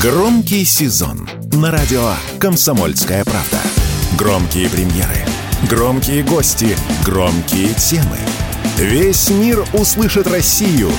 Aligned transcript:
Громкий 0.00 0.64
сезон 0.64 1.28
на 1.54 1.72
радио 1.72 2.12
«Комсомольская 2.38 3.24
правда». 3.24 3.58
Громкие 4.16 4.70
премьеры, 4.70 5.26
громкие 5.68 6.22
гости, 6.22 6.76
громкие 7.04 7.74
темы. 7.74 8.16
Весь 8.76 9.28
мир 9.28 9.66
услышит 9.72 10.28
Россию. 10.28 10.92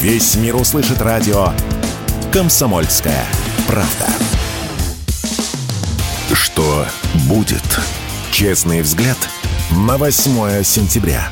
Весь 0.00 0.36
мир 0.36 0.54
услышит 0.54 1.02
радио 1.02 1.48
«Комсомольская 2.32 3.26
правда». 3.66 4.06
Что 6.32 6.86
будет? 7.26 7.80
Честный 8.30 8.82
взгляд 8.82 9.18
на 9.72 9.98
8 9.98 10.62
сентября. 10.62 11.28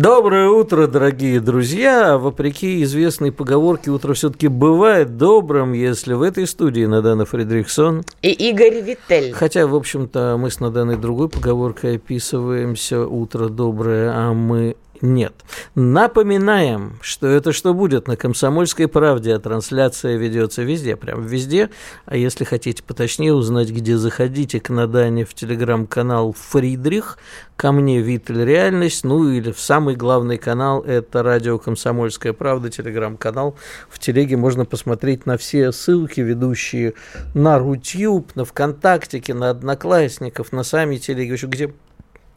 Доброе 0.00 0.48
утро, 0.48 0.86
дорогие 0.86 1.40
друзья. 1.40 2.16
Вопреки 2.16 2.82
известной 2.84 3.32
поговорке, 3.32 3.90
утро 3.90 4.14
все-таки 4.14 4.48
бывает 4.48 5.18
добрым, 5.18 5.74
если 5.74 6.14
в 6.14 6.22
этой 6.22 6.46
студии 6.46 6.86
Надана 6.86 7.26
Фредериксон 7.26 8.02
и 8.22 8.30
Игорь 8.30 8.80
Виттель. 8.80 9.32
Хотя, 9.32 9.66
в 9.66 9.74
общем-то, 9.74 10.38
мы 10.40 10.50
с 10.50 10.58
Наданой 10.58 10.96
другой 10.96 11.28
поговоркой 11.28 11.96
описываемся 11.96 13.06
«утро 13.06 13.50
доброе», 13.50 14.10
а 14.14 14.32
мы 14.32 14.76
нет. 15.02 15.34
Напоминаем, 15.74 16.98
что 17.00 17.26
это 17.26 17.52
что 17.52 17.74
будет 17.74 18.08
на 18.08 18.16
«Комсомольской 18.16 18.88
правде», 18.88 19.34
а 19.34 19.38
трансляция 19.38 20.16
ведется 20.16 20.62
везде, 20.62 20.96
прям 20.96 21.26
везде. 21.26 21.70
А 22.06 22.16
если 22.16 22.44
хотите 22.44 22.82
поточнее 22.82 23.34
узнать, 23.34 23.70
где 23.70 23.96
заходите 23.96 24.60
к 24.60 24.70
Надане 24.70 25.24
в 25.24 25.34
телеграм-канал 25.34 26.34
«Фридрих», 26.38 27.18
ко 27.56 27.72
мне 27.72 28.00
«Виттель. 28.00 28.44
Реальность», 28.44 29.04
ну 29.04 29.28
или 29.28 29.52
в 29.52 29.60
самый 29.60 29.94
главный 29.94 30.38
канал, 30.38 30.80
это 30.80 31.22
радио 31.22 31.58
«Комсомольская 31.58 32.32
правда», 32.32 32.70
телеграм-канал. 32.70 33.56
В 33.90 33.98
телеге 33.98 34.38
можно 34.38 34.64
посмотреть 34.64 35.26
на 35.26 35.36
все 35.36 35.70
ссылки, 35.72 36.20
ведущие 36.20 36.94
на 37.34 37.58
Рутюб, 37.58 38.34
на 38.34 38.46
ВКонтактике, 38.46 39.34
на 39.34 39.50
Одноклассников, 39.50 40.52
на 40.52 40.62
сами 40.62 40.96
телеги, 40.96 41.36
где 41.46 41.72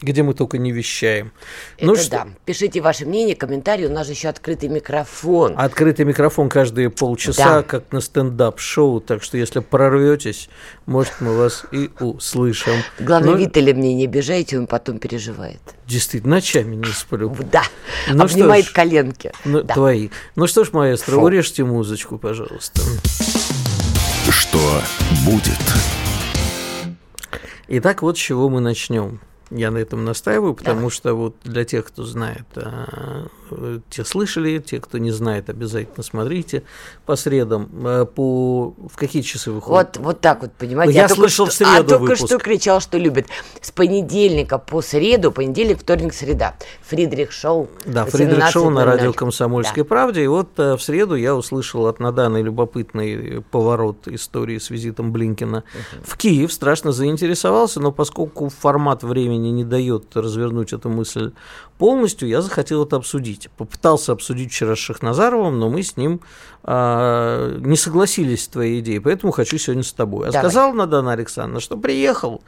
где 0.04 0.22
мы 0.22 0.34
только 0.34 0.58
не 0.58 0.70
вещаем. 0.70 1.32
Ну 1.80 1.84
Это 1.84 1.86
ну, 1.86 1.96
что? 1.96 2.10
да. 2.10 2.28
Пишите 2.44 2.80
ваше 2.80 3.06
мнение, 3.06 3.34
комментарии. 3.34 3.86
У 3.86 3.92
нас 3.92 4.06
же 4.06 4.12
еще 4.12 4.28
открытый 4.28 4.68
микрофон. 4.68 5.54
Открытый 5.56 6.04
микрофон 6.04 6.48
каждые 6.48 6.90
полчаса, 6.90 7.56
да. 7.56 7.62
как 7.62 7.90
на 7.92 8.00
стендап-шоу. 8.00 9.00
Так 9.00 9.22
что, 9.22 9.36
если 9.38 9.60
прорветесь, 9.60 10.48
может, 10.86 11.14
мы 11.20 11.36
вас 11.36 11.64
и 11.72 11.90
услышим. 12.00 12.74
Главное, 12.98 13.32
Но... 13.32 13.36
Виталя 13.38 13.74
мне 13.74 13.94
не 13.94 14.04
обижайте, 14.04 14.58
он 14.58 14.66
потом 14.66 14.98
переживает. 14.98 15.60
Действительно, 15.86 16.36
ночами 16.36 16.76
не 16.76 16.92
сплю. 16.92 17.34
Да, 17.52 17.62
ну 18.08 18.24
обнимает 18.24 18.66
ж, 18.66 18.72
коленки. 18.72 19.32
Ну, 19.44 19.62
да. 19.62 19.74
Твои. 19.74 20.10
Ну 20.36 20.46
что 20.46 20.64
ж, 20.64 20.72
маэстро, 20.72 21.14
Фу. 21.14 21.22
урежьте 21.22 21.64
музычку, 21.64 22.18
пожалуйста. 22.18 22.80
Что 24.30 24.82
будет? 25.24 25.58
Итак, 27.68 28.02
вот 28.02 28.18
с 28.18 28.20
чего 28.20 28.48
мы 28.48 28.60
начнем. 28.60 29.20
Я 29.56 29.70
на 29.70 29.78
этом 29.78 30.04
настаиваю, 30.04 30.54
потому 30.54 30.80
Давай. 30.80 30.90
что 30.90 31.14
вот 31.14 31.36
для 31.44 31.64
тех, 31.64 31.86
кто 31.86 32.02
знает, 32.02 32.44
а, 32.56 33.28
те 33.88 34.04
слышали, 34.04 34.58
те, 34.58 34.80
кто 34.80 34.98
не 34.98 35.12
знает, 35.12 35.48
обязательно 35.48 36.02
смотрите 36.02 36.64
по 37.06 37.14
средам. 37.14 37.68
А, 37.84 38.04
по 38.04 38.74
в 38.76 38.96
какие 38.96 39.22
часы 39.22 39.52
выходит? 39.52 39.96
Вот, 39.96 40.04
вот 40.04 40.20
так 40.20 40.42
вот, 40.42 40.52
понимаете. 40.54 40.94
Я, 40.94 41.08
слышал 41.08 41.46
что, 41.46 41.52
в 41.52 41.54
среду 41.54 41.70
А 41.72 41.82
только 41.84 42.02
выпуск. 42.02 42.26
что 42.26 42.38
кричал, 42.38 42.80
что 42.80 42.98
любит. 42.98 43.28
С 43.60 43.70
понедельника 43.70 44.58
по 44.58 44.82
среду, 44.82 45.30
понедельник, 45.30 45.78
вторник, 45.80 46.14
среда. 46.14 46.56
Фридрих 46.82 47.30
Шоу. 47.30 47.68
Да, 47.84 48.06
Фридрих 48.06 48.48
Шоу 48.48 48.70
на 48.70 48.84
радио 48.84 49.12
«Комсомольской 49.12 49.84
да. 49.84 49.88
правде». 49.88 50.24
И 50.24 50.26
вот 50.26 50.48
а, 50.58 50.76
в 50.76 50.82
среду 50.82 51.14
я 51.14 51.36
услышал 51.36 51.86
от 51.86 52.00
Наданы 52.00 52.38
любопытный 52.38 53.40
поворот 53.52 54.08
истории 54.08 54.58
с 54.58 54.70
визитом 54.70 55.12
Блинкина 55.12 55.58
угу. 55.58 56.04
в 56.04 56.16
Киев. 56.16 56.52
Страшно 56.52 56.90
заинтересовался, 56.90 57.78
но 57.78 57.92
поскольку 57.92 58.48
формат 58.48 59.04
времени 59.04 59.43
не 59.50 59.64
дает 59.64 60.16
развернуть 60.16 60.72
эту 60.72 60.88
мысль 60.88 61.32
полностью, 61.78 62.28
я 62.28 62.40
захотел 62.40 62.84
это 62.84 62.96
обсудить. 62.96 63.48
Попытался 63.56 64.12
обсудить 64.12 64.52
вчера 64.52 64.76
с 64.76 64.78
Шахназаровым, 64.78 65.58
но 65.58 65.68
мы 65.68 65.82
с 65.82 65.96
ним 65.96 66.20
а, 66.62 67.56
не 67.58 67.76
согласились 67.76 68.44
с 68.44 68.48
твоей 68.48 68.80
идеей, 68.80 69.00
поэтому 69.00 69.32
хочу 69.32 69.58
сегодня 69.58 69.82
с 69.82 69.92
тобой. 69.92 70.28
А 70.28 70.32
Давай. 70.32 70.50
сказал 70.50 70.72
Надана 70.72 71.12
Александровна, 71.12 71.60
что 71.60 71.76
приехал 71.76 72.42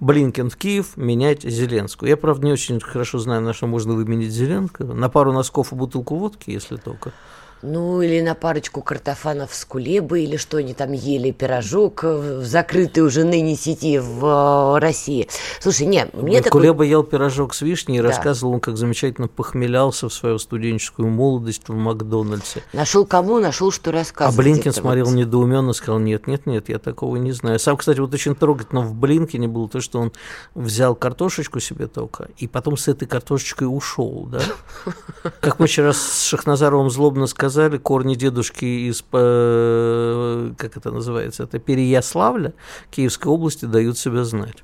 Блинкен 0.00 0.50
в 0.50 0.56
Киев 0.56 0.96
менять 0.96 1.42
Зеленскую. 1.42 2.08
Я, 2.08 2.16
правда, 2.16 2.46
не 2.46 2.52
очень 2.52 2.80
хорошо 2.80 3.18
знаю, 3.18 3.42
на 3.42 3.52
что 3.52 3.66
можно 3.66 3.94
выменить 3.94 4.32
Зеленского. 4.32 4.92
На 4.92 5.08
пару 5.08 5.32
носков 5.32 5.72
и 5.72 5.76
бутылку 5.76 6.16
водки, 6.16 6.50
если 6.50 6.76
только. 6.76 7.12
Ну, 7.62 8.02
или 8.02 8.20
на 8.20 8.34
парочку 8.34 8.82
картофанов 8.82 9.54
с 9.54 9.64
кулебы, 9.64 10.20
или 10.20 10.36
что 10.36 10.56
они 10.56 10.74
там 10.74 10.90
ели, 10.90 11.30
пирожок 11.30 12.02
в 12.02 12.44
закрытой 12.44 13.00
уже 13.00 13.22
ныне 13.22 13.54
сети 13.54 14.00
в 14.00 14.76
э, 14.76 14.78
России. 14.80 15.28
Слушай, 15.60 15.86
не, 15.86 16.08
мне 16.12 16.42
такой... 16.42 16.60
Кулеба 16.60 16.82
ел 16.82 17.04
пирожок 17.04 17.54
с 17.54 17.62
вишней 17.62 17.98
и 17.98 18.02
да. 18.02 18.08
рассказывал 18.08 18.54
он, 18.54 18.60
как 18.60 18.76
замечательно 18.76 19.28
похмелялся 19.28 20.08
в 20.08 20.12
свою 20.12 20.38
студенческую 20.38 21.08
молодость 21.08 21.68
в 21.68 21.74
Макдональдсе. 21.74 22.64
Нашел 22.72 23.06
кому, 23.06 23.38
нашел, 23.38 23.70
что 23.70 23.92
рассказывать. 23.92 24.36
А 24.36 24.42
Блинкин 24.42 24.72
смотрел 24.72 25.06
вот. 25.06 25.14
недоуменно, 25.14 25.72
сказал, 25.72 26.00
нет, 26.00 26.26
нет, 26.26 26.46
нет, 26.46 26.68
я 26.68 26.80
такого 26.80 27.14
не 27.14 27.30
знаю. 27.30 27.60
Сам, 27.60 27.76
кстати, 27.76 28.00
вот 28.00 28.12
очень 28.12 28.34
трогательно 28.34 28.80
в 28.80 28.92
Блинкине 28.92 29.46
было 29.46 29.68
то, 29.68 29.80
что 29.80 30.00
он 30.00 30.12
взял 30.56 30.96
картошечку 30.96 31.60
себе 31.60 31.86
только, 31.86 32.28
и 32.38 32.48
потом 32.48 32.76
с 32.76 32.88
этой 32.88 33.06
картошечкой 33.06 33.68
ушел, 33.70 34.28
да? 34.32 34.40
Как 35.40 35.60
мы 35.60 35.68
вчера 35.68 35.92
с 35.92 36.24
Шахназаровым 36.24 36.90
злобно 36.90 37.28
сказали, 37.28 37.51
сказали, 37.52 37.76
корни 37.76 38.14
дедушки 38.14 38.64
из, 38.64 39.04
э, 39.12 40.52
как 40.56 40.76
это 40.76 40.90
называется, 40.90 41.44
это 41.44 41.58
Переяславля, 41.58 42.54
Киевской 42.90 43.28
области 43.28 43.66
дают 43.66 43.98
себя 43.98 44.24
знать. 44.24 44.56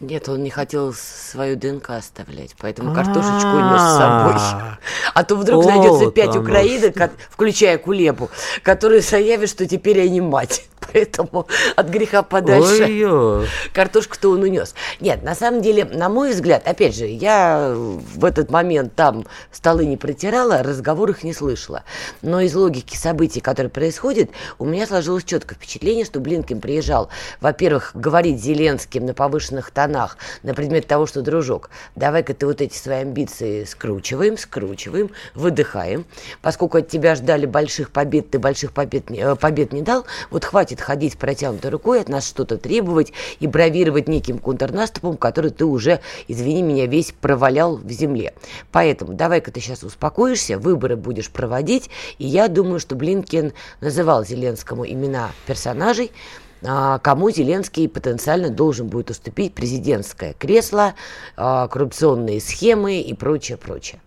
Нет, 0.00 0.28
он 0.28 0.42
не 0.42 0.50
хотел 0.50 0.92
свою 0.92 1.56
ДНК 1.56 1.90
оставлять, 1.90 2.54
поэтому 2.60 2.94
картошечку 2.94 3.48
унес 3.48 3.80
с 3.80 3.96
собой. 3.96 4.34
А 5.14 5.24
то 5.24 5.36
вдруг 5.36 5.64
найдется 5.64 6.10
пять 6.10 6.36
украинок, 6.36 7.12
включая 7.30 7.78
Кулебу, 7.78 8.28
которые 8.62 9.00
заявят, 9.00 9.48
что 9.48 9.66
теперь 9.66 10.02
они 10.02 10.20
мать 10.20 10.68
поэтому 10.92 11.46
от 11.76 11.88
греха 11.88 12.22
подальше 12.22 12.84
Ой-ё. 12.84 13.44
картошку-то 13.72 14.30
он 14.30 14.42
унес. 14.42 14.74
Нет, 15.00 15.22
на 15.22 15.34
самом 15.34 15.62
деле, 15.62 15.84
на 15.84 16.08
мой 16.08 16.32
взгляд, 16.32 16.66
опять 16.66 16.96
же, 16.96 17.06
я 17.06 17.74
в 17.74 18.24
этот 18.24 18.50
момент 18.50 18.94
там 18.94 19.26
столы 19.52 19.86
не 19.86 19.96
протирала, 19.96 20.62
разговор 20.62 21.10
их 21.10 21.24
не 21.24 21.32
слышала. 21.32 21.84
Но 22.22 22.40
из 22.40 22.54
логики 22.54 22.96
событий, 22.96 23.40
которые 23.40 23.70
происходят, 23.70 24.30
у 24.58 24.64
меня 24.64 24.86
сложилось 24.86 25.24
четкое 25.24 25.56
впечатление, 25.56 26.04
что 26.04 26.20
Блинкин 26.20 26.60
приезжал, 26.60 27.08
во-первых, 27.40 27.92
говорить 27.94 28.42
Зеленским 28.42 29.06
на 29.06 29.14
повышенных 29.14 29.70
тонах 29.70 30.16
на 30.42 30.54
предмет 30.54 30.86
того, 30.86 31.06
что, 31.06 31.22
дружок, 31.22 31.70
давай-ка 31.96 32.34
ты 32.34 32.46
вот 32.46 32.60
эти 32.60 32.76
свои 32.76 32.98
амбиции 32.98 33.64
скручиваем, 33.64 34.36
скручиваем, 34.38 35.10
выдыхаем. 35.34 36.04
Поскольку 36.42 36.78
от 36.78 36.88
тебя 36.88 37.14
ждали 37.14 37.46
больших 37.46 37.90
побед, 37.90 38.30
ты 38.30 38.38
больших 38.38 38.72
побед, 38.72 39.10
э, 39.10 39.36
побед 39.36 39.72
не 39.72 39.82
дал, 39.82 40.04
вот 40.30 40.44
хватит 40.44 40.73
ходить 40.80 41.18
протянутой 41.18 41.70
рукой, 41.70 42.00
от 42.00 42.08
нас 42.08 42.26
что-то 42.26 42.58
требовать 42.58 43.12
и 43.40 43.46
бравировать 43.46 44.08
неким 44.08 44.38
контрнаступом, 44.38 45.16
который 45.16 45.50
ты 45.50 45.64
уже, 45.64 46.00
извини 46.28 46.62
меня, 46.62 46.86
весь 46.86 47.12
провалял 47.12 47.76
в 47.76 47.90
земле. 47.90 48.34
Поэтому 48.72 49.14
давай-ка 49.14 49.50
ты 49.50 49.60
сейчас 49.60 49.82
успокоишься, 49.82 50.58
выборы 50.58 50.96
будешь 50.96 51.30
проводить, 51.30 51.90
и 52.18 52.26
я 52.26 52.48
думаю, 52.48 52.80
что 52.80 52.94
Блинкен 52.94 53.52
называл 53.80 54.24
Зеленскому 54.24 54.86
имена 54.86 55.30
персонажей, 55.46 56.10
а, 56.66 56.98
кому 56.98 57.30
Зеленский 57.30 57.88
потенциально 57.88 58.48
должен 58.48 58.88
будет 58.88 59.10
уступить 59.10 59.54
президентское 59.54 60.32
кресло, 60.32 60.94
а, 61.36 61.68
коррупционные 61.68 62.40
схемы 62.40 63.00
и 63.00 63.14
прочее, 63.14 63.58
прочее. 63.58 64.00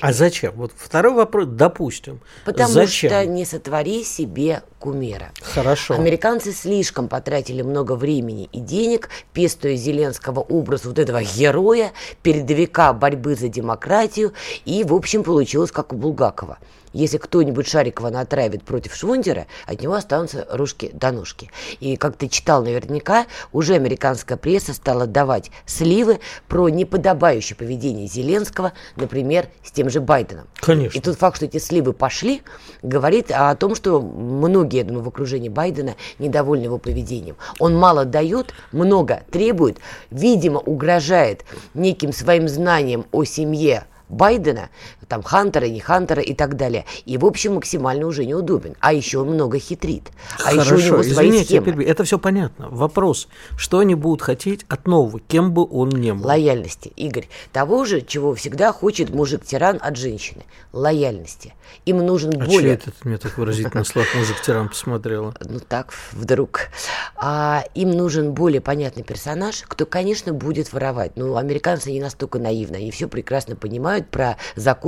А 0.00 0.12
зачем? 0.12 0.52
Вот 0.56 0.72
второй 0.76 1.14
вопрос, 1.14 1.46
допустим. 1.48 2.20
Потому 2.44 2.72
зачем? 2.72 3.10
что 3.10 3.26
не 3.26 3.44
сотвори 3.44 4.04
себе 4.04 4.62
кумира. 4.84 5.32
Хорошо. 5.40 5.94
Американцы 5.94 6.52
слишком 6.52 7.08
потратили 7.08 7.62
много 7.62 7.96
времени 7.96 8.50
и 8.52 8.60
денег, 8.60 9.08
пестуя 9.32 9.76
Зеленского 9.76 10.40
образ 10.40 10.84
вот 10.84 10.98
этого 10.98 11.22
героя, 11.22 11.92
передовика 12.22 12.92
борьбы 12.92 13.34
за 13.34 13.48
демократию, 13.48 14.34
и, 14.66 14.84
в 14.84 14.92
общем, 14.92 15.22
получилось 15.24 15.72
как 15.72 15.94
у 15.94 15.96
Булгакова 15.96 16.58
если 16.94 17.18
кто-нибудь 17.18 17.68
Шарикова 17.68 18.08
натравит 18.08 18.62
против 18.62 18.94
Швундера, 18.94 19.46
от 19.66 19.82
него 19.82 19.94
останутся 19.94 20.46
ружки 20.50 20.90
до 20.94 21.10
ножки. 21.10 21.50
И, 21.80 21.96
как 21.96 22.16
ты 22.16 22.28
читал 22.28 22.64
наверняка, 22.64 23.26
уже 23.52 23.74
американская 23.74 24.38
пресса 24.38 24.72
стала 24.72 25.06
давать 25.06 25.50
сливы 25.66 26.20
про 26.48 26.68
неподобающее 26.68 27.56
поведение 27.56 28.06
Зеленского, 28.06 28.72
например, 28.96 29.48
с 29.62 29.72
тем 29.72 29.90
же 29.90 30.00
Байденом. 30.00 30.46
Конечно. 30.60 30.96
И 30.96 31.02
тот 31.02 31.18
факт, 31.18 31.36
что 31.36 31.46
эти 31.46 31.58
сливы 31.58 31.92
пошли, 31.92 32.42
говорит 32.82 33.30
о 33.30 33.54
том, 33.56 33.74
что 33.74 34.00
многие, 34.00 34.73
я 34.76 34.84
думаю, 34.84 35.04
в 35.04 35.08
окружении 35.08 35.48
Байдена 35.48 35.94
недовольны 36.18 36.64
его 36.64 36.78
поведением. 36.78 37.36
Он 37.58 37.76
мало 37.76 38.04
дает, 38.04 38.54
много 38.72 39.22
требует, 39.30 39.78
видимо, 40.10 40.60
угрожает 40.60 41.44
неким 41.74 42.12
своим 42.12 42.48
знанием 42.48 43.06
о 43.12 43.24
семье 43.24 43.86
Байдена, 44.08 44.68
там 45.06 45.22
Хантера, 45.22 45.66
не 45.66 45.80
Хантера 45.80 46.22
и 46.22 46.34
так 46.34 46.56
далее. 46.56 46.84
И, 47.04 47.18
в 47.18 47.24
общем, 47.24 47.54
максимально 47.54 48.06
уже 48.06 48.24
неудобен. 48.24 48.74
А 48.80 48.92
еще 48.92 49.18
он 49.18 49.28
много 49.30 49.58
хитрит. 49.58 50.10
А 50.38 50.50
Хорошо, 50.50 50.74
еще 50.74 50.74
у 50.74 50.78
него 50.86 51.02
свои 51.02 51.28
извините, 51.28 51.44
схемы. 51.44 51.64
перебью. 51.66 51.88
это 51.88 52.04
все 52.04 52.18
понятно. 52.18 52.68
Вопрос, 52.70 53.28
что 53.56 53.78
они 53.80 53.94
будут 53.94 54.22
хотеть 54.22 54.64
от 54.68 54.86
нового, 54.86 55.20
кем 55.20 55.52
бы 55.52 55.66
он 55.68 55.90
ни 55.90 56.12
был? 56.12 56.26
Лояльности, 56.26 56.92
Игорь. 56.96 57.28
Того 57.52 57.84
же, 57.84 58.00
чего 58.00 58.34
всегда 58.34 58.72
хочет 58.72 59.10
мужик-тиран 59.10 59.78
от 59.80 59.96
женщины. 59.96 60.44
Лояльности. 60.72 61.54
Им 61.86 61.98
нужен 61.98 62.40
А 62.40 62.44
более... 62.44 62.60
чей 62.60 62.70
это 62.72 62.92
мне 63.04 63.18
так 63.18 63.38
выразительно 63.38 63.84
слов 63.84 64.06
мужик-тиран 64.14 64.68
посмотрела? 64.68 65.34
ну 65.40 65.60
так, 65.60 65.92
вдруг. 66.12 66.68
А, 67.16 67.64
им 67.74 67.90
нужен 67.90 68.32
более 68.32 68.60
понятный 68.60 69.02
персонаж, 69.02 69.62
кто, 69.66 69.86
конечно, 69.86 70.32
будет 70.32 70.72
воровать. 70.72 71.12
Ну, 71.16 71.36
американцы 71.36 71.90
не 71.90 72.00
настолько 72.00 72.38
наивны, 72.38 72.76
они 72.76 72.90
все 72.90 73.08
прекрасно 73.08 73.56
понимают 73.56 74.08
про 74.08 74.36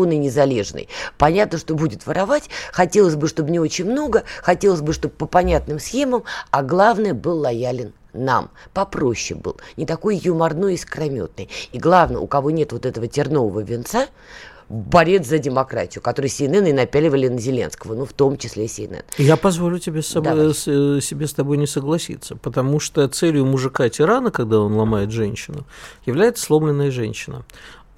законы 0.06 0.16
незалежной. 0.18 0.88
Понятно, 1.18 1.58
что 1.58 1.74
будет 1.74 2.06
воровать, 2.06 2.48
хотелось 2.72 3.16
бы, 3.16 3.28
чтобы 3.28 3.50
не 3.50 3.58
очень 3.58 3.84
много, 3.90 4.22
хотелось 4.42 4.80
бы, 4.80 4.92
чтобы 4.92 5.14
по 5.14 5.26
понятным 5.26 5.78
схемам, 5.78 6.22
а 6.50 6.62
главное, 6.62 7.14
был 7.14 7.38
лоялен 7.40 7.92
нам, 8.12 8.50
попроще 8.72 9.38
был, 9.38 9.56
не 9.76 9.84
такой 9.84 10.16
юморной 10.16 10.74
и 10.74 10.76
скрометный. 10.78 11.48
И 11.72 11.78
главное, 11.78 12.18
у 12.20 12.26
кого 12.26 12.50
нет 12.50 12.72
вот 12.72 12.86
этого 12.86 13.06
тернового 13.08 13.60
венца, 13.60 14.06
борец 14.68 15.26
за 15.26 15.38
демократию, 15.38 16.02
который 16.02 16.26
CNN 16.26 16.68
и 16.68 16.72
напяливали 16.72 17.28
на 17.28 17.38
Зеленского, 17.38 17.94
ну, 17.94 18.04
в 18.04 18.12
том 18.12 18.36
числе 18.38 18.64
CNN. 18.66 19.04
Я 19.18 19.36
позволю 19.36 19.78
тебе 19.78 20.00
с 20.02 20.06
собой, 20.08 20.54
с- 20.54 20.66
э, 20.66 21.00
себе 21.00 21.26
с 21.26 21.34
тобой 21.34 21.56
не 21.56 21.66
согласиться, 21.66 22.36
потому 22.36 22.80
что 22.80 23.06
целью 23.08 23.44
мужика-тирана, 23.46 24.30
когда 24.30 24.58
он 24.60 24.72
ломает 24.74 25.10
женщину, 25.12 25.64
является 26.06 26.42
сломленная 26.44 26.90
женщина. 26.90 27.44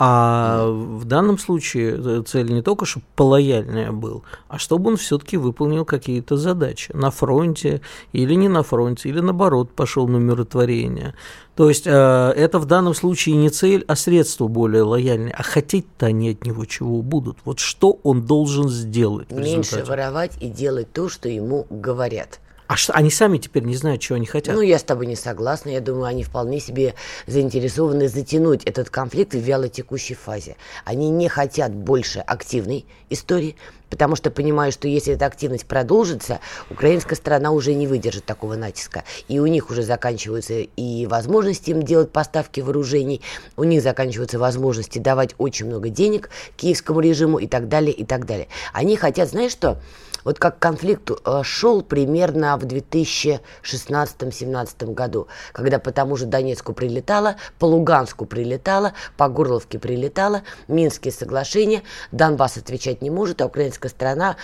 А 0.01 0.65
в 0.71 1.05
данном 1.07 1.39
случае 1.39 1.97
э, 1.99 2.23
цель 2.25 2.53
не 2.53 2.63
только, 2.63 2.87
чтобы 2.87 3.05
полояльнее 3.17 3.91
был, 3.91 4.23
а 4.47 4.57
чтобы 4.57 4.91
он 4.91 4.97
все-таки 4.97 5.37
выполнил 5.37 5.85
какие-то 5.85 6.37
задачи 6.37 6.93
на 6.95 7.11
фронте 7.11 7.81
или 8.13 8.35
не 8.35 8.49
на 8.49 8.63
фронте, 8.63 9.09
или 9.09 9.19
наоборот 9.19 9.73
пошел 9.73 10.07
на 10.07 10.19
умиротворение. 10.19 11.15
То 11.57 11.69
есть 11.69 11.89
э, 11.89 11.91
это 11.91 12.61
в 12.61 12.67
данном 12.67 12.95
случае 12.95 13.35
не 13.35 13.51
цель, 13.51 13.85
а 13.89 13.97
средство 13.97 14.47
более 14.47 14.83
лояльное. 14.83 15.35
А 15.37 15.43
хотеть-то 15.43 16.07
они 16.07 16.31
от 16.31 16.45
него 16.45 16.65
чего 16.65 17.03
будут? 17.03 17.39
Вот 17.45 17.59
что 17.59 17.99
он 18.05 18.23
должен 18.25 18.69
сделать 18.69 19.33
Меньше 19.33 19.85
воровать 19.85 20.41
и 20.41 20.49
делать 20.49 20.93
то, 20.93 21.09
что 21.09 21.29
ему 21.29 21.67
говорят. 21.71 22.39
А 22.69 22.77
что, 22.77 22.93
они 22.93 23.11
сами 23.11 23.39
теперь 23.39 23.63
не 23.63 23.75
знают, 23.75 24.03
чего 24.03 24.17
они 24.17 24.27
хотят. 24.27 24.55
Ну, 24.55 24.61
я 24.61 24.79
с 24.79 24.83
тобой 24.83 25.07
не 25.07 25.17
согласна. 25.17 25.71
Я 25.71 25.81
думаю, 25.81 26.05
они 26.05 26.23
вполне 26.23 26.61
себе 26.61 26.95
заинтересованы 27.27 28.09
затянуть 28.09 28.63
этот 28.65 28.91
конфликт 28.91 29.33
в 29.33 29.39
вялотекущей 29.39 30.15
фазе. 30.15 30.57
Они 30.85 31.09
не 31.09 31.29
хотят 31.29 31.73
больше 31.73 32.19
активной 32.19 32.85
истории, 33.09 33.57
потому 33.89 34.17
что 34.17 34.31
понимают, 34.31 34.75
что 34.75 34.87
если 34.87 35.15
эта 35.15 35.25
активность 35.25 35.65
продолжится, 35.65 36.41
украинская 36.69 37.17
сторона 37.17 37.53
уже 37.53 37.73
не 37.73 37.87
выдержит 37.87 38.27
такого 38.27 38.55
натиска. 38.55 39.05
И 39.29 39.39
у 39.41 39.47
них 39.47 39.71
уже 39.71 39.83
заканчиваются 39.83 40.53
и 40.59 41.07
возможности 41.07 41.71
им 41.71 41.83
делать 41.83 42.13
поставки 42.13 42.61
вооружений, 42.61 43.23
у 43.57 43.65
них 43.65 43.83
заканчиваются 43.83 44.39
возможности 44.39 44.99
давать 44.99 45.35
очень 45.39 45.65
много 45.65 45.89
денег 45.89 46.29
киевскому 46.59 47.01
режиму 47.01 47.39
и 47.39 47.47
так 47.47 47.69
далее, 47.69 47.95
и 47.95 48.05
так 48.05 48.27
далее. 48.27 48.49
Они 48.75 48.95
хотят, 48.97 49.31
знаешь 49.31 49.53
что, 49.53 49.81
вот 50.29 50.39
как 50.39 50.59
конфликт 50.59 51.11
э, 51.11 51.43
шел 51.43 51.81
примерно 51.81 52.59
в 52.59 52.65
2016-17 52.65 54.93
году, 54.93 55.27
когда 55.53 55.79
по 55.79 55.91
тому 55.91 56.19
же 56.19 56.27
Донецку 56.27 56.75
прилетало, 56.75 57.37
по 57.59 57.65
Луганску 57.65 58.27
прилетало, 58.27 58.93
по 59.17 59.31
Горловке 59.31 59.79
прилетало, 59.79 60.43
Минские 60.67 61.13
соглашения, 61.13 61.83
Донбасс 62.13 62.59
отвечать 62.59 63.01
не 63.01 63.09
может, 63.09 63.41
а 63.41 63.47
украинская 63.47 63.91
страна 63.91 64.37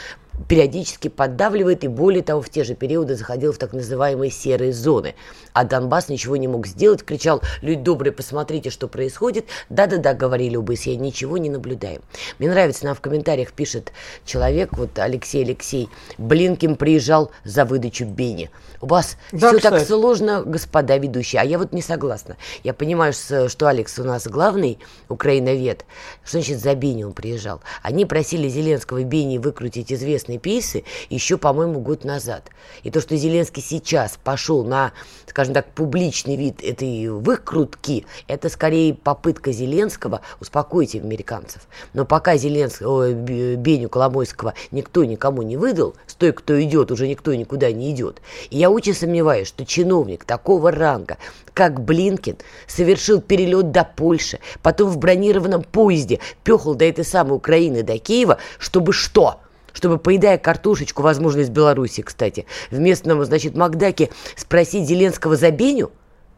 периодически 0.49 1.09
поддавливает 1.09 1.85
и 1.85 1.89
более 1.89 2.23
того 2.23 2.43
в 2.43 2.51
те 2.51 2.65
же 2.65 2.75
периоды 2.75 3.15
заходил 3.15 3.53
в 3.53 3.59
так 3.59 3.73
называемые 3.73 4.31
серые 4.31 4.73
зоны. 4.73 5.15
А 5.53 5.65
Донбасс 5.65 6.09
ничего 6.09 6.37
не 6.37 6.49
мог 6.49 6.67
сделать, 6.67 7.05
кричал, 7.05 7.43
люди 7.63 7.81
добрые, 7.81 8.13
посмотрите, 8.13 8.71
что 8.71 8.89
происходит. 8.89 9.47
Да-да-да, 9.69 10.15
говорили 10.15 10.57
оба 10.57 10.75
я 10.75 10.97
ничего 10.97 11.39
не 11.39 11.51
наблюдаем. 11.51 12.03
Мне 12.39 12.51
нравится, 12.51 12.85
нам 12.85 12.95
в 12.97 13.01
комментариях 13.01 13.53
пишет 13.53 13.93
человек, 14.25 14.77
вот 14.77 14.99
Алексей 14.99 15.45
Алексей, 15.45 15.89
Блинкин 16.19 16.77
приезжал 16.77 17.31
за 17.45 17.65
выдачу 17.65 18.05
Бени. 18.05 18.51
У 18.81 18.87
вас 18.87 19.17
Да, 19.33 19.51
все 19.51 19.61
так 19.61 19.81
сложно, 19.81 20.43
господа 20.43 20.99
ведущие, 20.99 21.41
а 21.41 21.45
я 21.45 21.59
вот 21.59 21.73
не 21.73 21.81
согласна. 21.81 22.37
Я 22.65 22.75
понимаю, 22.75 23.13
что 23.13 23.69
Алекс 23.69 23.99
у 23.99 24.05
нас 24.05 24.27
главный 24.27 24.79
украиновед. 25.09 25.85
Что 26.25 26.39
значит 26.39 26.59
за 26.59 26.75
Бени 26.75 27.05
он 27.05 27.13
приезжал? 27.13 27.61
Они 27.83 28.05
просили 28.05 28.49
Зеленского 28.49 29.05
Бени 29.05 29.39
выкрутить 29.39 29.93
известные 30.25 30.39
пейсы 30.39 30.85
еще, 31.11 31.37
по-моему, 31.37 31.81
год 31.81 32.05
назад. 32.05 32.51
И 32.83 32.91
то, 32.91 33.01
что 33.01 33.17
Зеленский 33.17 33.63
сейчас 33.63 34.19
пошел 34.23 34.65
на, 34.65 34.93
скажем 35.27 35.55
так, 35.55 35.67
публичный 35.73 36.37
вид 36.37 36.63
этой 36.63 37.09
выкрутки, 37.09 38.07
это 38.27 38.49
скорее 38.49 38.95
попытка 38.95 39.53
Зеленского 39.53 40.21
успокоить 40.41 40.95
американцев. 40.95 41.63
Но 41.93 42.05
пока 42.05 42.37
Зеленского, 42.37 43.13
Б- 43.13 43.57
Беню 43.57 43.89
Коломойского 43.89 44.55
никто 44.71 45.05
никому 45.05 45.43
не 45.43 45.57
выдал, 45.57 45.95
с 46.07 46.15
той, 46.15 46.33
кто 46.33 46.61
идет, 46.63 46.91
уже 46.91 47.07
никто 47.07 47.35
никуда 47.35 47.71
не 47.73 47.91
идет. 47.91 48.21
И 48.51 48.59
я 48.59 48.71
очень 48.71 48.95
сомневаюсь, 48.95 49.49
что 49.49 49.65
чиновник 49.67 50.25
такого 50.25 50.71
ранга, 50.71 51.19
как 51.53 51.85
Блинкин, 51.85 52.37
совершил 52.67 53.21
перелет 53.21 53.71
до 53.71 53.85
Польши, 53.85 54.39
потом 54.63 54.89
в 54.89 54.99
бронированном 54.99 55.63
поезде 55.63 56.21
пехал 56.43 56.75
до 56.75 56.85
этой 56.85 57.05
самой 57.05 57.37
Украины, 57.37 57.83
до 57.83 57.99
Киева, 57.99 58.39
чтобы 58.59 58.93
что? 58.93 59.41
Чтобы, 59.75 59.99
поедая 59.99 60.39
картошечку, 60.39 61.03
возможно, 61.03 61.41
из 61.41 61.51
Беларуси, 61.51 62.03
кстати, 62.03 62.47
в 62.71 62.79
местном, 62.79 63.23
значит, 63.25 63.55
Макдаке 63.55 64.09
спросить 64.37 64.89
Зеленского 64.89 65.37
за 65.37 65.51
Беню? 65.51 65.91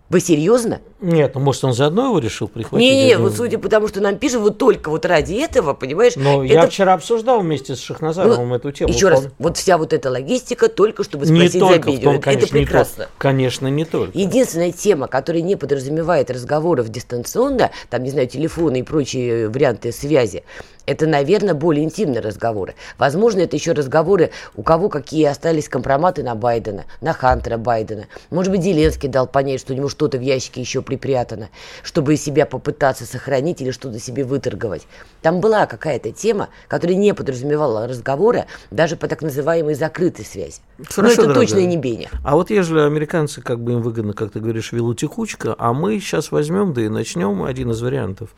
Вы 0.09 0.21
серьезно? 0.21 0.81
Нет, 1.01 1.35
ну 1.35 1.41
может 1.41 1.65
он 1.65 1.73
заодно 1.73 2.07
его 2.07 2.21
решил 2.21 2.47
прихватить? 2.47 2.79
Не-не, 2.89 3.09
Я 3.09 3.19
вот 3.19 3.35
судя 3.35 3.59
по 3.59 3.69
тому, 3.69 3.89
что 3.89 4.01
нам 4.01 4.19
пишут, 4.19 4.41
вот 4.41 4.57
только 4.57 4.89
вот 4.89 5.05
ради 5.05 5.35
этого, 5.35 5.75
понимаешь? 5.75 6.13
Но 6.15 6.45
это- 6.45 6.55
я 6.55 6.67
вчера 6.69 6.95
обсуждал 6.95 7.41
вместе 7.41 7.75
с 7.75 7.81
Шахназаровым 7.81 8.51
ну, 8.51 8.55
эту 8.55 8.71
тему. 8.71 8.93
Еще 8.93 9.09
раз, 9.09 9.27
вот 9.41 9.57
вся 9.57 9.77
вот 9.77 9.93
эта 9.93 10.09
логистика 10.09 10.69
только 10.69 11.03
чтобы 11.03 11.27
не 11.27 11.37
спросить 11.49 11.59
только 11.61 11.75
за 11.75 11.91
в 11.91 11.95
Беню. 11.95 12.03
том, 12.05 12.15
Это- 12.15 12.23
конечно, 12.23 12.47
это 12.47 12.55
не 12.57 12.65
прекрасно. 12.65 12.97
только. 12.97 13.13
Конечно, 13.19 13.67
не 13.67 13.85
только. 13.85 14.17
Единственная 14.17 14.71
тема, 14.71 15.09
которая 15.09 15.43
не 15.43 15.57
подразумевает 15.57 16.31
разговоров 16.31 16.89
дистанционно, 16.89 17.73
там, 17.91 18.05
не 18.05 18.11
знаю, 18.11 18.29
телефоны 18.29 18.79
и 18.79 18.83
прочие 18.85 19.49
варианты 19.49 19.91
связи, 19.91 20.45
это, 20.87 21.07
наверное, 21.07 21.55
более 21.55 21.85
интимные 21.85 22.21
разговоры. 22.21 22.75
Возможно, 22.99 23.41
это 23.41 23.57
еще 23.57 23.73
разговоры, 23.73 24.31
у 24.55 24.63
кого 24.63 24.89
какие 24.89 25.25
остались 25.25 25.69
компроматы 25.69 26.23
на 26.23 26.35
Байдена, 26.35 26.85
на 27.01 27.13
Хантера 27.13 27.59
Байдена. 27.59 28.07
Может 28.31 28.53
быть, 28.53 28.63
Зеленский 28.63 29.09
дал 29.09 29.27
понять, 29.27 29.61
что 29.61 29.73
у 29.73 29.77
него 29.77 29.89
что-то 29.89 30.19
в 30.19 30.23
ящике 30.23 30.61
еще 30.61 30.83
припрятано, 30.83 31.49
чтобы 31.83 32.17
себя 32.17 32.47
попытаться 32.47 33.05
сохранить 33.05 33.61
или 33.61 33.71
что-то 33.71 33.99
себе 33.99 34.25
выторговать. 34.25 34.87
Там 35.23 35.41
была 35.41 35.67
какая-то 35.67 36.13
тема, 36.13 36.49
которая 36.69 36.97
не 36.97 37.13
подразумевала 37.15 37.87
разговора 37.89 38.47
даже 38.71 38.97
по 38.97 39.09
так 39.09 39.23
называемой 39.23 39.75
закрытой 39.75 40.25
связи. 40.25 40.61
Хорошо, 40.79 41.03
Но 41.03 41.09
это 41.09 41.23
дорогая. 41.23 41.47
точно 41.47 41.67
не 41.67 41.77
Беня. 41.77 42.09
А 42.25 42.37
вот 42.37 42.51
ежели 42.51 42.81
американцы, 42.81 43.41
как 43.41 43.61
бы 43.61 43.73
им 43.73 43.83
выгодно, 43.83 44.13
как 44.13 44.31
ты 44.31 44.41
говоришь, 44.41 44.73
велотекучка, 44.73 45.55
а 45.59 45.73
мы 45.73 45.99
сейчас 45.99 46.31
возьмем, 46.31 46.73
да 46.73 46.83
и 46.83 46.89
начнем 46.89 47.43
один 47.43 47.71
из 47.71 47.83
вариантов. 47.83 48.31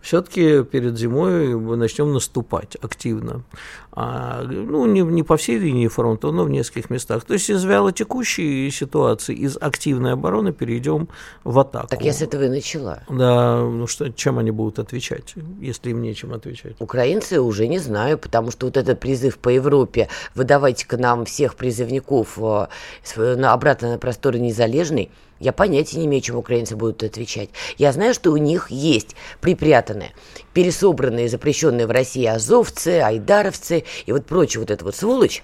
Все-таки 0.00 0.62
перед 0.62 0.96
зимой 0.96 1.56
мы 1.56 1.76
начнем 1.96 2.12
наступать 2.12 2.76
активно. 2.82 3.42
А, 3.98 4.42
ну, 4.42 4.84
не, 4.84 5.00
не 5.00 5.22
по 5.22 5.38
всей 5.38 5.58
линии 5.58 5.88
фронта, 5.88 6.30
но 6.30 6.44
в 6.44 6.50
нескольких 6.50 6.90
местах. 6.90 7.24
То 7.24 7.32
есть 7.32 7.48
из 7.48 7.64
вялотекущей 7.64 8.70
ситуации, 8.70 9.34
из 9.34 9.56
активной 9.56 10.12
обороны 10.12 10.52
перейдем 10.52 11.08
в 11.44 11.58
атаку. 11.58 11.88
Так 11.88 12.02
я 12.02 12.12
с 12.12 12.20
этого 12.20 12.42
и 12.42 12.48
начала. 12.50 13.04
Да, 13.08 13.58
ну 13.62 13.86
что, 13.86 14.12
чем 14.12 14.38
они 14.38 14.50
будут 14.50 14.78
отвечать, 14.78 15.34
если 15.62 15.90
им 15.90 16.02
нечем 16.02 16.34
отвечать? 16.34 16.76
Украинцы 16.78 17.40
уже 17.40 17.68
не 17.68 17.78
знаю, 17.78 18.18
потому 18.18 18.50
что 18.50 18.66
вот 18.66 18.76
этот 18.76 19.00
призыв 19.00 19.38
по 19.38 19.48
Европе, 19.48 20.10
выдавайте-ка 20.34 20.98
нам 20.98 21.24
всех 21.24 21.54
призывников 21.54 22.38
э, 22.38 22.66
обратно 23.44 23.92
на 23.92 23.98
просторы 23.98 24.38
незалежной, 24.38 25.10
я 25.38 25.52
понятия 25.52 25.98
не 25.98 26.06
имею, 26.06 26.22
чем 26.22 26.36
украинцы 26.36 26.76
будут 26.76 27.02
отвечать. 27.02 27.50
Я 27.76 27.92
знаю, 27.92 28.14
что 28.14 28.30
у 28.32 28.36
них 28.38 28.70
есть 28.70 29.16
припрятанные, 29.40 30.12
пересобранные, 30.54 31.28
запрещенные 31.28 31.86
в 31.86 31.90
России 31.90 32.24
азовцы, 32.24 33.00
айдаровцы 33.00 33.84
и 34.04 34.12
вот 34.12 34.26
прочая 34.26 34.60
вот 34.60 34.70
эта 34.70 34.84
вот 34.84 34.94
сволочь, 34.94 35.42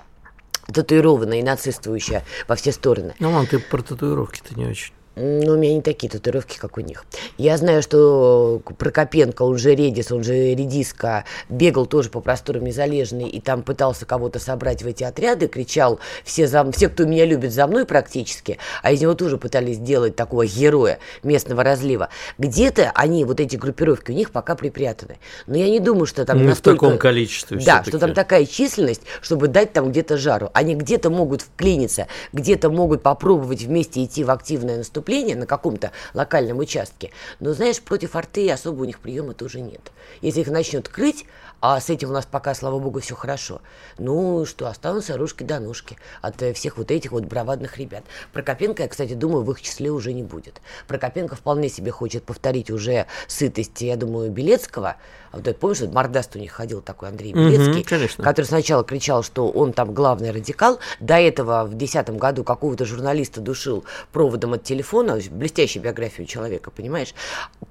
татуированная 0.67 1.41
и 1.41 1.43
нацистующая 1.43 2.25
во 2.49 2.57
все 2.57 2.73
стороны. 2.73 3.15
Ну, 3.19 3.31
ладно, 3.31 3.49
ты 3.49 3.59
про 3.59 3.83
татуировки-то 3.83 4.59
не 4.59 4.67
очень. 4.67 4.93
Ну, 5.15 5.53
у 5.53 5.57
меня 5.57 5.75
не 5.75 5.83
такие 5.83 6.09
татуировки, 6.09 6.59
как 6.59 6.79
у 6.79 6.81
них. 6.81 7.05
Я 7.37 7.59
знаю, 7.59 7.83
что 7.83 8.63
Прокопенко, 8.79 9.43
он 9.43 9.59
же 9.59 9.75
Редис, 9.75 10.11
он 10.11 10.25
же 10.25 10.55
Редиска, 10.55 11.25
бегал 11.51 11.85
тоже 11.85 12.09
по 12.09 12.21
просторам 12.21 12.65
Незалежной 12.65 13.29
и 13.29 13.41
там 13.41 13.63
пытался 13.63 14.07
кого-то 14.07 14.39
собрать 14.39 14.83
в 14.83 14.87
эти 14.87 15.05
отряды, 15.05 15.49
кричал 15.49 16.01
все, 16.25 16.47
за, 16.47 16.71
все, 16.73 16.89
кто 16.89 17.05
меня 17.05 17.27
любит, 17.27 17.53
за 17.53 17.67
мной 17.67 17.85
практически, 17.85 18.59
а 18.83 18.93
из 18.93 19.03
него 19.03 19.15
тоже 19.15 19.37
пытались 19.37 19.77
сделать 19.77 20.17
такого 20.17 20.47
героя 20.47 20.99
местного 21.23 21.63
разлива. 21.63 22.09
Где-то 22.39 22.91
они, 22.95 23.25
вот 23.27 23.39
эти 23.39 23.57
группировки, 23.57 24.13
у 24.13 24.15
них 24.15 24.31
пока 24.31 24.55
припрятаны. 24.55 25.19
Но 25.47 25.57
я 25.57 25.69
не 25.69 25.81
думаю, 25.81 26.07
что 26.07 26.25
там 26.25 26.39
ну, 26.39 26.45
настолько... 26.51 26.87
в 26.87 26.89
таком 26.89 26.99
количестве 26.99 27.59
Да, 27.59 27.85
что 27.85 27.99
там 27.99 28.15
такая 28.15 28.47
численность, 28.47 29.03
чтобы 29.21 29.49
дать 29.49 29.75
там 29.75 29.91
где-то 29.91 30.17
жару. 30.17 30.51
Они 30.55 30.75
где-то 30.75 31.11
могут 31.11 31.43
вклиниться, 31.43 32.07
где-то 32.33 32.71
могут 32.71 33.03
попробовать 33.03 33.63
вместе 33.63 34.03
идти 34.03 34.25
в 34.25 34.31
активное 34.31 34.79
наступление, 34.79 35.02
наступления 35.03 35.37
на 35.37 35.47
каком-то 35.47 35.91
локальном 36.15 36.59
участке. 36.59 37.11
Но, 37.41 37.53
знаешь, 37.53 37.81
против 37.81 38.15
арты 38.15 38.51
особо 38.51 38.83
у 38.83 38.85
них 38.85 39.01
приема 39.01 39.35
тоже 39.35 39.61
нет. 39.61 39.93
Если 40.21 40.41
их 40.41 40.49
начнет 40.49 40.89
крыть, 40.89 41.27
а 41.61 41.81
с 41.81 41.91
этим 41.91 42.11
у 42.11 42.13
нас 42.13 42.27
пока, 42.27 42.55
слава 42.55 42.79
богу, 42.79 43.01
все 43.01 43.15
хорошо. 43.15 43.61
Ну 43.99 44.47
что, 44.47 44.67
останутся 44.67 45.17
ружки 45.17 45.43
до 45.43 45.61
ножки 45.61 45.97
от 46.21 46.43
э, 46.43 46.53
всех 46.53 46.77
вот 46.77 46.91
этих 46.91 47.13
вот 47.13 47.25
бравадных 47.25 47.79
ребят. 47.79 48.05
Прокопенко, 48.33 48.83
я, 48.83 48.89
кстати, 48.89 49.15
думаю, 49.15 49.45
в 49.45 49.51
их 49.51 49.61
числе 49.61 49.91
уже 49.91 50.13
не 50.13 50.23
будет. 50.23 50.61
Прокопенко 50.87 51.37
вполне 51.37 51.69
себе 51.69 51.91
хочет 51.91 52.25
повторить 52.25 52.71
уже 52.71 53.07
сыtoсть, 53.29 53.81
я 53.83 53.97
думаю, 53.97 54.31
Белецкого. 54.31 54.97
А 55.33 55.39
вот 55.39 55.57
помнишь, 55.57 55.81
вот 55.81 55.93
мордаст 55.93 56.37
у 56.37 56.39
них 56.39 56.53
ходил 56.53 56.83
такой 56.83 57.09
Андрей 57.09 57.33
Белецкий, 57.33 57.81
угу, 57.81 57.89
конечно. 57.89 58.23
который 58.23 58.47
сначала 58.47 58.85
кричал, 58.85 59.23
что 59.23 59.49
он 59.49 59.73
там 59.73 59.95
главный 59.95 60.31
радикал. 60.31 60.79
До 61.01 61.15
этого 61.15 61.65
в 61.65 61.71
2010 61.71 62.11
году 62.19 62.45
какого-то 62.45 62.85
журналиста 62.85 63.41
душил 63.41 63.85
проводом 64.13 64.53
от 64.53 64.63
телефона. 64.63 65.19
Блестящая 65.31 65.83
биография 65.83 66.25
у 66.25 66.29
человека, 66.29 66.71
понимаешь? 66.71 67.15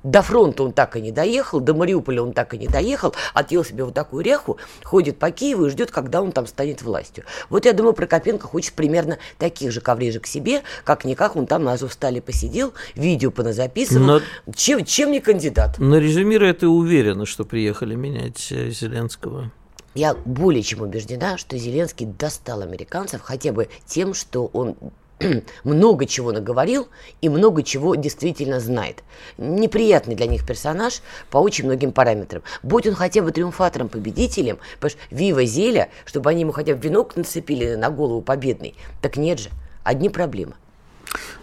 До 0.04 0.24
фронта 0.24 0.64
он 0.64 0.74
так 0.74 0.96
и 0.96 1.02
не 1.02 1.12
доехал, 1.12 1.60
до 1.60 1.76
Мариуполя 1.76 2.24
он 2.24 2.34
так 2.34 2.56
и 2.56 2.58
не 2.58 2.68
доехал, 2.68 3.14
отъел 3.36 3.64
себе 3.64 3.84
вот 3.84 3.94
такую 3.94 4.24
реху, 4.24 4.58
ходит 4.84 5.20
по 5.20 5.30
Киеву 5.30 5.68
и 5.68 5.70
ждет, 5.70 5.92
когда 5.92 6.22
он 6.22 6.32
там 6.32 6.48
станет 6.48 6.82
властью. 6.82 7.26
Вот 7.50 7.66
я 7.66 7.74
думаю, 7.74 7.94
Прокопенко 7.94 8.48
хочет 8.48 8.74
примерно 8.74 9.20
таких 9.38 9.72
же 9.72 9.82
коврижек 9.82 10.26
себе, 10.26 10.64
как-никак 10.84 11.36
он 11.36 11.46
там 11.46 11.64
на 11.64 11.74
Азовстале 11.74 12.22
посидел, 12.22 12.74
видео 12.96 13.30
поназаписывал. 13.30 14.06
Но... 14.06 14.22
Чем, 14.56 14.84
чем 14.84 15.12
не 15.12 15.20
кандидат? 15.20 15.76
Но 15.78 16.00
резюмируя, 16.00 16.54
ты 16.54 16.68
уверена, 16.68 17.28
что 17.28 17.44
приехали 17.52 17.96
менять 17.96 18.48
э, 18.52 18.70
Зеленского? 18.70 19.52
Я 19.94 20.14
более 20.14 20.64
чем 20.64 20.82
убеждена, 20.82 21.38
что 21.38 21.58
Зеленский 21.58 22.06
достал 22.06 22.62
американцев 22.62 23.22
хотя 23.22 23.52
бы 23.52 23.68
тем, 23.86 24.14
что 24.14 24.46
он 24.54 24.78
много 25.66 26.06
чего 26.06 26.32
наговорил 26.32 26.88
и 27.20 27.28
много 27.28 27.62
чего 27.62 27.96
действительно 27.96 28.62
знает. 28.62 29.04
Неприятный 29.38 30.16
для 30.16 30.28
них 30.28 30.48
персонаж 30.48 31.02
по 31.30 31.40
очень 31.40 31.66
многим 31.66 31.92
параметрам. 31.92 32.42
Будь 32.64 32.88
он 32.88 32.96
хотя 32.96 33.22
бы 33.22 33.34
триумфатором, 33.34 33.90
победителем, 33.90 34.58
понимаешь, 34.80 34.98
Вива 35.12 35.44
Зеля, 35.44 35.90
чтобы 36.06 36.30
они 36.30 36.42
ему 36.42 36.54
хотя 36.54 36.74
бы 36.74 36.82
венок 36.82 37.18
нацепили 37.18 37.76
на 37.76 37.90
голову 37.90 38.22
победный. 38.22 38.76
Так 39.02 39.18
нет 39.18 39.40
же, 39.40 39.50
одни 39.84 40.08
проблемы. 40.08 40.54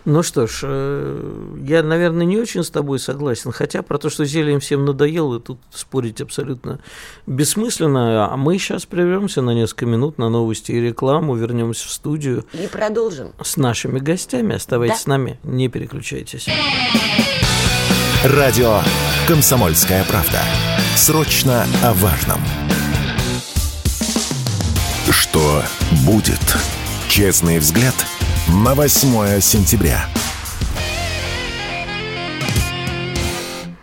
Ну 0.05 0.23
что 0.23 0.47
ж, 0.47 0.61
э, 0.63 1.57
я, 1.67 1.83
наверное, 1.83 2.25
не 2.25 2.39
очень 2.39 2.65
с 2.65 2.71
тобой 2.71 2.99
согласен, 2.99 3.53
хотя 3.53 3.83
про 3.83 3.99
то, 3.99 4.09
что 4.09 4.25
зелье 4.25 4.59
всем 4.59 4.85
надоело, 4.85 5.39
тут 5.39 5.59
спорить 5.71 6.21
абсолютно 6.21 6.81
бессмысленно. 7.27 8.33
А 8.33 8.37
мы 8.37 8.59
сейчас 8.59 8.87
прервемся 8.87 9.43
на 9.43 9.51
несколько 9.51 9.85
минут 9.87 10.17
на 10.17 10.31
новости 10.31 10.73
и 10.73 10.81
рекламу, 10.81 11.35
вернемся 11.35 11.87
в 11.89 11.91
студию. 11.91 12.47
И 12.55 12.67
продолжим. 12.69 13.33
С 13.43 13.59
нашими 13.59 13.99
гостями. 13.99 14.55
Оставайтесь 14.55 14.97
да. 14.97 15.03
с 15.03 15.07
нами, 15.07 15.39
не 15.43 15.69
переключайтесь. 15.69 16.47
Радио 18.25 18.81
«Комсомольская 19.27 20.05
правда». 20.05 20.41
Срочно 20.97 21.67
о 21.85 21.93
важном. 21.93 22.41
Что 25.11 25.63
будет? 26.07 26.57
Честный 27.09 27.59
взгляд– 27.59 27.95
на 28.49 28.75
8 28.75 29.41
сентября. 29.41 30.09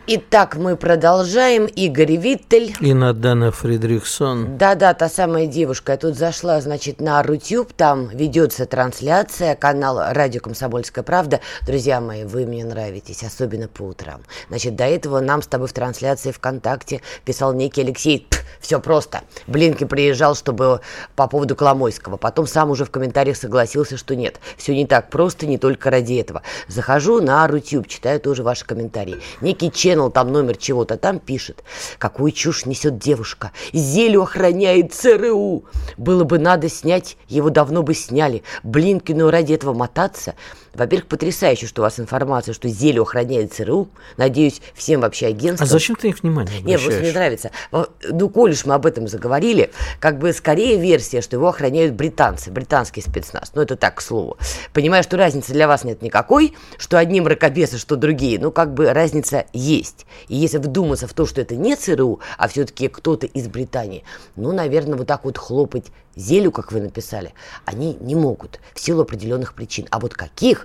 Итак, 0.07 0.55
мы 0.55 0.77
продолжаем. 0.77 1.65
Игорь 1.65 2.17
Виттель. 2.17 2.75
И 2.79 2.93
Надана 2.93 3.51
Фридрихсон. 3.51 4.55
Да-да, 4.55 4.93
та 4.93 5.09
самая 5.09 5.47
девушка. 5.47 5.93
Я 5.93 5.97
тут 5.97 6.15
зашла, 6.15 6.62
значит, 6.62 7.01
на 7.01 7.24
Рутюб. 7.24 7.74
Там 7.74 8.09
ведется 8.09 8.67
трансляция, 8.67 9.55
канал 9.55 10.00
«Радио 10.12 10.41
Комсомольская 10.41 11.03
правда». 11.03 11.39
Друзья 11.65 12.01
мои, 12.01 12.24
вы 12.24 12.45
мне 12.45 12.63
нравитесь, 12.63 13.24
особенно 13.24 13.67
по 13.67 13.81
утрам. 13.81 14.21
Значит, 14.50 14.75
до 14.75 14.83
этого 14.83 15.21
нам 15.21 15.41
с 15.41 15.47
тобой 15.47 15.67
в 15.67 15.74
трансляции 15.74 16.29
ВКонтакте 16.29 17.01
писал 17.24 17.53
некий 17.53 17.81
Алексей 17.81 18.27
все 18.59 18.79
просто. 18.79 19.21
Блинки 19.47 19.83
приезжал, 19.83 20.35
чтобы 20.35 20.81
по 21.15 21.27
поводу 21.27 21.55
Коломойского. 21.55 22.17
Потом 22.17 22.47
сам 22.47 22.71
уже 22.71 22.85
в 22.85 22.91
комментариях 22.91 23.38
согласился, 23.38 23.97
что 23.97 24.15
нет. 24.15 24.39
Все 24.57 24.74
не 24.74 24.85
так 24.85 25.09
просто, 25.09 25.45
не 25.45 25.57
только 25.57 25.89
ради 25.89 26.15
этого. 26.15 26.41
Захожу 26.67 27.21
на 27.21 27.47
Рутюб, 27.47 27.88
читаю 27.88 28.19
тоже 28.19 28.43
ваши 28.43 28.65
комментарии. 28.65 29.17
Некий 29.41 29.71
ченнел, 29.95 30.11
там 30.11 30.31
номер 30.31 30.57
чего-то, 30.57 30.97
там 30.97 31.19
пишет. 31.19 31.63
Какую 31.97 32.31
чушь 32.31 32.65
несет 32.65 32.97
девушка. 32.97 33.51
Зелю 33.73 34.23
охраняет 34.23 34.93
ЦРУ. 34.93 35.65
Было 35.97 36.23
бы 36.23 36.37
надо 36.39 36.69
снять, 36.69 37.17
его 37.27 37.49
давно 37.49 37.81
бы 37.81 37.93
сняли. 37.93 38.43
Блинкину 38.63 39.29
ради 39.29 39.53
этого 39.53 39.73
мотаться. 39.73 40.35
Во-первых, 40.75 41.08
потрясающе, 41.08 41.67
что 41.67 41.82
у 41.82 41.84
вас 41.84 42.00
информация, 42.00 42.53
что 42.53 42.67
Зелю 42.67 43.03
охраняет 43.03 43.53
ЦРУ. 43.53 43.89
Надеюсь, 44.17 44.62
всем 44.74 45.01
вообще 45.01 45.27
агентствам... 45.27 45.67
А 45.67 45.70
зачем 45.70 45.96
ты 45.96 46.10
их 46.10 46.22
внимание 46.22 46.62
Нет, 46.62 46.82
просто 46.82 47.01
мне 47.01 47.12
нравится. 47.12 47.51
Ну, 47.72 48.29
коль 48.29 48.51
уж 48.51 48.65
мы 48.65 48.74
об 48.74 48.86
этом 48.86 49.08
заговорили, 49.08 49.72
как 50.00 50.20
бы 50.20 50.34
скорее 50.34 50.79
версия, 50.79 51.22
что 51.22 51.38
его 51.38 51.48
охраняют 51.48 51.94
британцы, 51.94 52.51
британский 52.51 53.01
спецназ. 53.01 53.51
Ну, 53.55 53.62
это 53.62 53.75
так, 53.75 53.96
к 53.96 54.01
слову. 54.01 54.38
Понимаю, 54.74 55.03
что 55.03 55.17
разницы 55.17 55.53
для 55.53 55.67
вас 55.67 55.84
нет 55.84 56.01
никакой, 56.01 56.53
что 56.77 56.98
одни 56.98 57.22
мракобесы, 57.22 57.77
что 57.77 57.96
другие. 57.96 58.39
Ну, 58.39 58.51
как 58.51 58.74
бы 58.74 58.91
разница 58.91 59.46
есть. 59.53 60.05
И 60.27 60.36
если 60.36 60.58
вдуматься 60.58 61.08
в 61.08 61.13
то, 61.13 61.25
что 61.25 61.41
это 61.41 61.55
не 61.55 61.75
ЦРУ, 61.75 62.20
а 62.38 62.48
все-таки 62.48 62.88
кто-то 62.88 63.25
из 63.25 63.48
Британии, 63.48 64.03
ну, 64.36 64.51
наверное, 64.51 64.98
вот 64.98 65.08
так 65.08 65.25
вот 65.25 65.38
хлопать 65.38 65.86
зелю, 66.15 66.51
как 66.51 66.72
вы 66.72 66.82
написали, 66.82 67.34
они 67.65 67.98
не 68.00 68.15
могут 68.15 68.60
в 68.74 68.79
силу 68.79 69.01
определенных 69.01 69.53
причин. 69.53 69.88
А 69.91 70.00
вот 70.00 70.13
каких, 70.13 70.64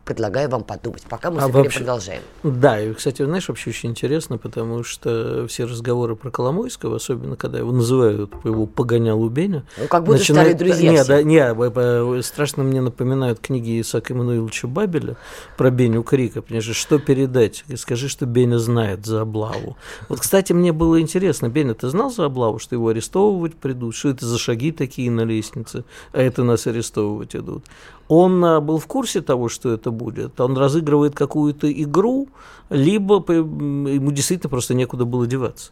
предлагаю 0.05 0.49
вам 0.49 0.63
подумать, 0.63 1.03
пока 1.03 1.31
мы 1.31 1.39
а 1.39 1.47
с 1.47 1.51
вообще, 1.51 1.79
продолжаем. 1.79 2.21
Да, 2.43 2.81
и, 2.81 2.93
кстати, 2.93 3.23
знаешь, 3.23 3.47
вообще 3.47 3.69
очень 3.69 3.91
интересно, 3.91 4.37
потому 4.37 4.83
что 4.83 5.47
все 5.47 5.65
разговоры 5.65 6.15
про 6.15 6.31
Коломойского, 6.31 6.97
особенно 6.97 7.35
когда 7.35 7.59
его 7.59 7.71
называют 7.71 8.31
его 8.43 8.65
погонял 8.65 9.27
Беня, 9.29 9.63
ну, 9.77 9.87
как 9.87 10.03
будто 10.03 10.19
начинают, 10.19 10.49
старые 10.49 10.73
друзья 10.73 10.91
Нет, 10.91 11.07
да, 11.07 11.23
не, 11.23 12.21
страшно 12.23 12.63
мне 12.63 12.81
напоминают 12.81 13.39
книги 13.39 13.79
Исаака 13.79 14.13
Эммануиловича 14.13 14.67
Бабеля 14.67 15.17
про 15.57 15.69
Беню 15.69 16.03
Крика, 16.03 16.41
понимаешь, 16.41 16.75
что 16.75 16.99
передать? 16.99 17.63
Скажи, 17.75 18.09
что 18.09 18.25
Беня 18.25 18.59
знает 18.59 19.05
за 19.05 19.21
облаву. 19.21 19.77
Вот, 20.09 20.19
кстати, 20.19 20.53
мне 20.53 20.71
было 20.71 20.99
интересно, 20.99 21.49
Беня, 21.49 21.73
ты 21.73 21.89
знал 21.89 22.09
за 22.09 22.25
облаву, 22.25 22.59
что 22.59 22.75
его 22.75 22.89
арестовывать 22.89 23.55
придут, 23.55 23.95
что 23.95 24.09
это 24.09 24.25
за 24.25 24.37
шаги 24.37 24.71
такие 24.71 25.11
на 25.11 25.21
лестнице, 25.21 25.83
а 26.11 26.21
это 26.21 26.43
нас 26.43 26.67
арестовывать 26.67 27.35
идут? 27.35 27.65
Он 28.07 28.43
а, 28.43 28.59
был 28.59 28.77
в 28.77 28.87
курсе 28.87 29.21
того, 29.21 29.47
что 29.47 29.71
это 29.71 29.90
будет, 29.91 30.39
он 30.39 30.57
разыгрывает 30.57 31.15
какую-то 31.15 31.71
игру, 31.71 32.29
либо 32.69 33.15
ему 33.33 34.11
действительно 34.11 34.49
просто 34.49 34.73
некуда 34.73 35.05
было 35.05 35.27
деваться. 35.27 35.71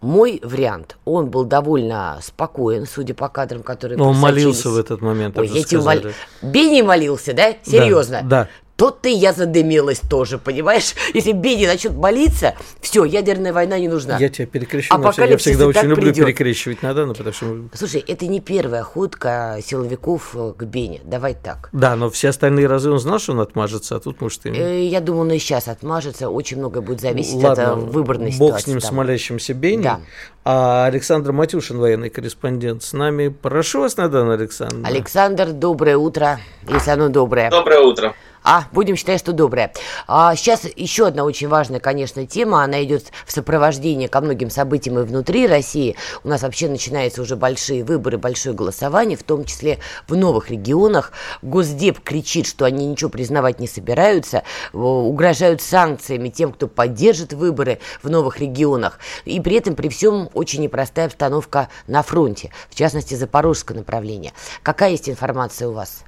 Мой 0.00 0.40
вариант, 0.42 0.96
он 1.04 1.30
был 1.30 1.44
довольно 1.44 2.18
спокоен, 2.20 2.84
судя 2.86 3.14
по 3.14 3.28
кадрам, 3.28 3.62
которые 3.62 3.96
Но 3.96 4.08
он 4.08 4.16
молился 4.16 4.70
в 4.70 4.76
этот 4.76 5.00
момент. 5.00 5.38
Ой, 5.38 5.46
я 5.46 5.62
тебе 5.62 5.80
мол... 5.80 6.12
Бенни 6.42 6.82
молился, 6.82 7.32
да? 7.32 7.54
Серьезно? 7.62 8.20
Да, 8.22 8.44
да 8.44 8.48
то-то 8.78 9.08
я 9.08 9.32
задымилась 9.32 9.98
тоже, 9.98 10.38
понимаешь? 10.38 10.94
Если 11.12 11.32
Бенни 11.32 11.66
начнет 11.66 11.94
молиться, 11.94 12.54
все, 12.80 13.04
ядерная 13.04 13.52
война 13.52 13.76
не 13.76 13.88
нужна. 13.88 14.18
Я 14.18 14.28
тебя 14.28 14.46
перекрещу. 14.46 14.94
Я 14.96 15.36
всегда 15.36 15.66
очень 15.66 15.88
люблю 15.88 16.12
придет. 16.12 16.24
перекрещивать 16.24 16.80
надо, 16.80 17.04
ну, 17.04 17.12
потому 17.12 17.32
что... 17.34 17.56
Слушай, 17.74 18.04
это 18.06 18.28
не 18.28 18.38
первая 18.40 18.84
ходка 18.84 19.58
силовиков 19.64 20.30
э, 20.34 20.52
к 20.56 20.62
Бене, 20.62 21.00
давай 21.04 21.34
так. 21.34 21.70
Да, 21.72 21.96
но 21.96 22.08
все 22.08 22.28
остальные 22.28 22.68
разы 22.68 22.92
он 22.92 23.00
знал, 23.00 23.18
что 23.18 23.32
он 23.32 23.40
отмажется, 23.40 23.96
а 23.96 24.00
тут, 24.00 24.20
может, 24.20 24.46
и... 24.46 24.50
Э, 24.50 24.84
я 24.86 25.00
думаю, 25.00 25.22
он 25.22 25.32
и 25.32 25.38
сейчас 25.40 25.66
отмажется, 25.66 26.30
очень 26.30 26.58
многое 26.58 26.80
будет 26.80 27.00
зависеть 27.00 27.34
Ладно, 27.34 27.72
от 27.72 27.78
выборной 27.80 28.26
бог 28.26 28.34
ситуации. 28.34 28.52
бог 28.52 28.60
с 28.60 28.66
ним, 28.68 28.78
там. 28.78 28.90
с 28.90 28.92
молящимся 28.92 29.54
Бенни. 29.54 29.82
Да. 29.82 30.00
А 30.44 30.86
Александр 30.86 31.32
Матюшин, 31.32 31.78
военный 31.78 32.10
корреспондент, 32.10 32.84
с 32.84 32.92
нами. 32.92 33.26
Прошу 33.26 33.80
вас, 33.80 33.96
Надан 33.96 34.30
Александр. 34.30 34.86
Александр, 34.86 35.48
доброе 35.48 35.96
утро, 35.96 36.38
если 36.68 36.92
оно 36.92 37.08
доброе. 37.08 37.50
Доброе 37.50 37.80
утро. 37.80 38.14
А, 38.42 38.64
будем 38.72 38.96
считать, 38.96 39.20
что 39.20 39.32
добрая. 39.32 39.72
А 40.06 40.34
сейчас 40.36 40.66
еще 40.76 41.06
одна 41.06 41.24
очень 41.24 41.48
важная, 41.48 41.80
конечно, 41.80 42.26
тема. 42.26 42.62
Она 42.62 42.82
идет 42.84 43.06
в 43.26 43.32
сопровождении 43.32 44.06
ко 44.06 44.20
многим 44.20 44.50
событиям 44.50 44.98
и 44.98 45.02
внутри 45.02 45.46
России. 45.46 45.96
У 46.24 46.28
нас 46.28 46.42
вообще 46.42 46.68
начинаются 46.68 47.22
уже 47.22 47.36
большие 47.36 47.84
выборы, 47.84 48.18
большое 48.18 48.54
голосование, 48.54 49.16
в 49.16 49.22
том 49.22 49.44
числе 49.44 49.78
в 50.06 50.16
новых 50.16 50.50
регионах. 50.50 51.12
Госдеп 51.42 52.00
кричит, 52.00 52.46
что 52.46 52.64
они 52.64 52.86
ничего 52.86 53.10
признавать 53.10 53.60
не 53.60 53.68
собираются, 53.68 54.42
угрожают 54.72 55.60
санкциями 55.62 56.28
тем, 56.28 56.52
кто 56.52 56.68
поддержит 56.68 57.32
выборы 57.32 57.78
в 58.02 58.10
новых 58.10 58.40
регионах. 58.40 58.98
И 59.24 59.40
при 59.40 59.56
этом 59.56 59.74
при 59.74 59.88
всем 59.88 60.30
очень 60.34 60.62
непростая 60.62 61.06
обстановка 61.06 61.68
на 61.86 62.02
фронте, 62.02 62.50
в 62.70 62.74
частности, 62.74 63.14
запорожское 63.14 63.76
направление. 63.76 64.32
Какая 64.62 64.90
есть 64.90 65.08
информация 65.08 65.68
у 65.68 65.72
вас? 65.72 66.04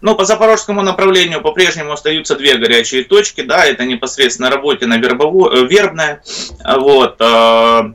Но 0.00 0.14
по 0.14 0.24
запорожскому 0.24 0.82
направлению 0.82 1.40
по-прежнему 1.40 1.92
остаются 1.92 2.36
две 2.36 2.56
горячие 2.56 3.04
точки, 3.04 3.42
да, 3.42 3.64
это 3.64 3.84
непосредственно 3.84 4.50
работе 4.50 4.86
на 4.86 4.96
вербово, 4.96 5.54
э, 5.54 5.66
вербное, 5.66 6.22
вот, 6.64 7.16
э, 7.20 7.92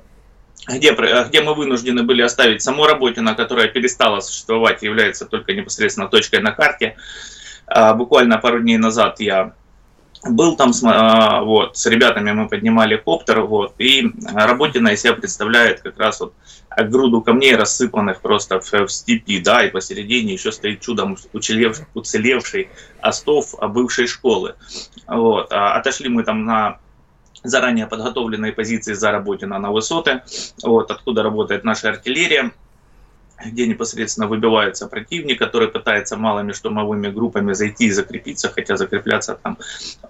где, 0.67 0.94
где 0.94 1.41
мы 1.41 1.53
вынуждены 1.53 2.03
были 2.03 2.22
оставить 2.22 2.62
саму 2.62 2.86
Работина, 2.86 3.36
которая 3.36 3.67
перестала 3.67 4.20
существовать, 4.20 4.84
является 4.84 5.25
только 5.25 5.53
непосредственно 5.53 6.08
точкой 6.08 6.41
на 6.41 6.51
карте. 6.51 6.98
А, 7.67 7.94
буквально 7.94 8.38
пару 8.38 8.60
дней 8.60 8.77
назад 8.77 9.20
я 9.20 9.53
был 10.24 10.55
там, 10.55 10.71
а, 10.83 11.41
вот, 11.41 11.77
с 11.77 11.86
ребятами 11.86 12.31
мы 12.31 12.47
поднимали 12.47 12.97
коптер, 12.97 13.41
вот, 13.41 13.74
и 13.77 14.12
Работина 14.33 14.89
из 14.89 15.01
себя 15.01 15.13
представляет 15.13 15.81
как 15.81 16.00
раз 16.00 16.19
вот 16.19 16.33
груду 16.77 17.21
камней, 17.21 17.55
рассыпанных 17.55 18.21
просто 18.21 18.59
в, 18.59 18.71
в 18.71 18.88
степи, 18.89 19.39
да, 19.39 19.63
и 19.63 19.71
посередине 19.71 20.33
еще 20.33 20.51
стоит 20.51 20.81
чудом 20.81 21.17
уцелевший, 21.33 21.86
уцелевший 21.93 22.69
остов 23.01 23.55
бывшей 23.62 24.07
школы. 24.07 24.55
Вот, 25.07 25.51
а 25.51 25.75
отошли 25.75 26.09
мы 26.09 26.24
там 26.24 26.45
на 26.45 26.79
заранее 27.43 27.88
подготовленные 27.88 28.51
позиции 28.51 28.93
за 28.93 29.12
Работина 29.12 29.59
на 29.59 29.71
высоты, 29.71 30.21
вот, 30.63 30.91
откуда 30.91 31.24
работает 31.24 31.63
наша 31.63 31.89
артиллерия, 31.89 32.51
где 33.46 33.67
непосредственно 33.67 34.27
выбивается 34.27 34.88
противник, 34.88 35.39
который 35.39 35.67
пытается 35.67 36.17
малыми 36.17 36.51
штурмовыми 36.51 37.10
группами 37.10 37.53
зайти 37.53 37.86
и 37.86 37.91
закрепиться, 37.91 38.50
хотя 38.50 38.77
закрепляться 38.77 39.39
там 39.41 39.58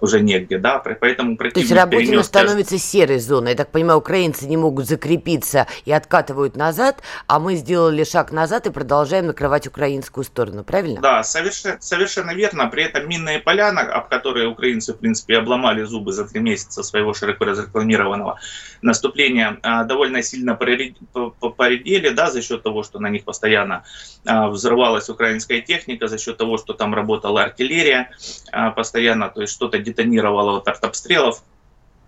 уже 0.00 0.20
негде, 0.20 0.58
да, 0.58 0.78
поэтому 0.78 1.36
противник 1.36 1.54
То 1.54 1.60
есть 1.60 1.72
Работина 1.72 2.22
становится 2.22 2.78
серой 2.78 3.18
зоной, 3.18 3.50
я 3.52 3.56
так 3.56 3.70
понимаю, 3.70 3.98
украинцы 3.98 4.46
не 4.46 4.56
могут 4.56 4.86
закрепиться 4.86 5.66
и 5.84 5.92
откатывают 5.92 6.56
назад, 6.56 7.02
а 7.26 7.38
мы 7.38 7.56
сделали 7.56 8.04
шаг 8.04 8.32
назад 8.32 8.66
и 8.66 8.70
продолжаем 8.70 9.26
накрывать 9.26 9.66
украинскую 9.66 10.24
сторону, 10.24 10.64
правильно? 10.64 11.00
Да, 11.00 11.22
совершенно, 11.22 11.78
совершенно 11.80 12.34
верно, 12.34 12.66
при 12.68 12.84
этом 12.84 13.08
минные 13.08 13.38
поля, 13.38 13.68
об 13.68 14.08
которые 14.08 14.48
украинцы, 14.48 14.94
в 14.94 14.98
принципе, 14.98 15.38
обломали 15.38 15.84
зубы 15.84 16.12
за 16.12 16.26
три 16.26 16.40
месяца 16.40 16.82
своего 16.82 17.14
широко 17.14 17.44
разрекламированного 17.44 18.38
наступления, 18.82 19.58
а, 19.62 19.84
довольно 19.84 20.22
сильно 20.22 20.54
поредели, 20.54 22.08
да, 22.10 22.30
за 22.30 22.42
счет 22.42 22.62
того, 22.62 22.82
что 22.82 22.98
на 22.98 23.08
них 23.08 23.17
них 23.18 23.24
постоянно 23.24 23.84
а, 24.24 24.48
взрывалась 24.48 25.08
украинская 25.08 25.60
техника 25.60 26.08
за 26.08 26.18
счет 26.18 26.36
того, 26.36 26.58
что 26.58 26.72
там 26.72 26.94
работала 26.94 27.42
артиллерия 27.42 28.10
а, 28.52 28.70
постоянно, 28.70 29.28
то 29.28 29.42
есть 29.42 29.52
что-то 29.52 29.78
детонировало 29.78 30.58
от 30.58 30.68
артобстрелов. 30.68 31.42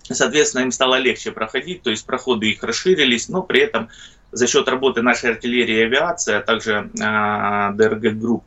Соответственно, 0.03 0.63
им 0.63 0.73
стало 0.73 0.97
легче 0.97 1.31
проходить, 1.31 1.83
то 1.83 1.91
есть 1.91 2.07
проходы 2.07 2.51
их 2.51 2.63
расширились, 2.63 3.29
но 3.29 3.43
при 3.43 3.61
этом 3.61 3.89
за 4.33 4.47
счет 4.47 4.69
работы 4.69 5.03
нашей 5.03 5.31
артиллерии 5.31 5.79
и 5.79 5.85
авиации, 5.85 6.35
а 6.35 6.41
также 6.41 6.91
а, 7.01 7.73
ДРГ 7.73 8.19
групп, 8.19 8.45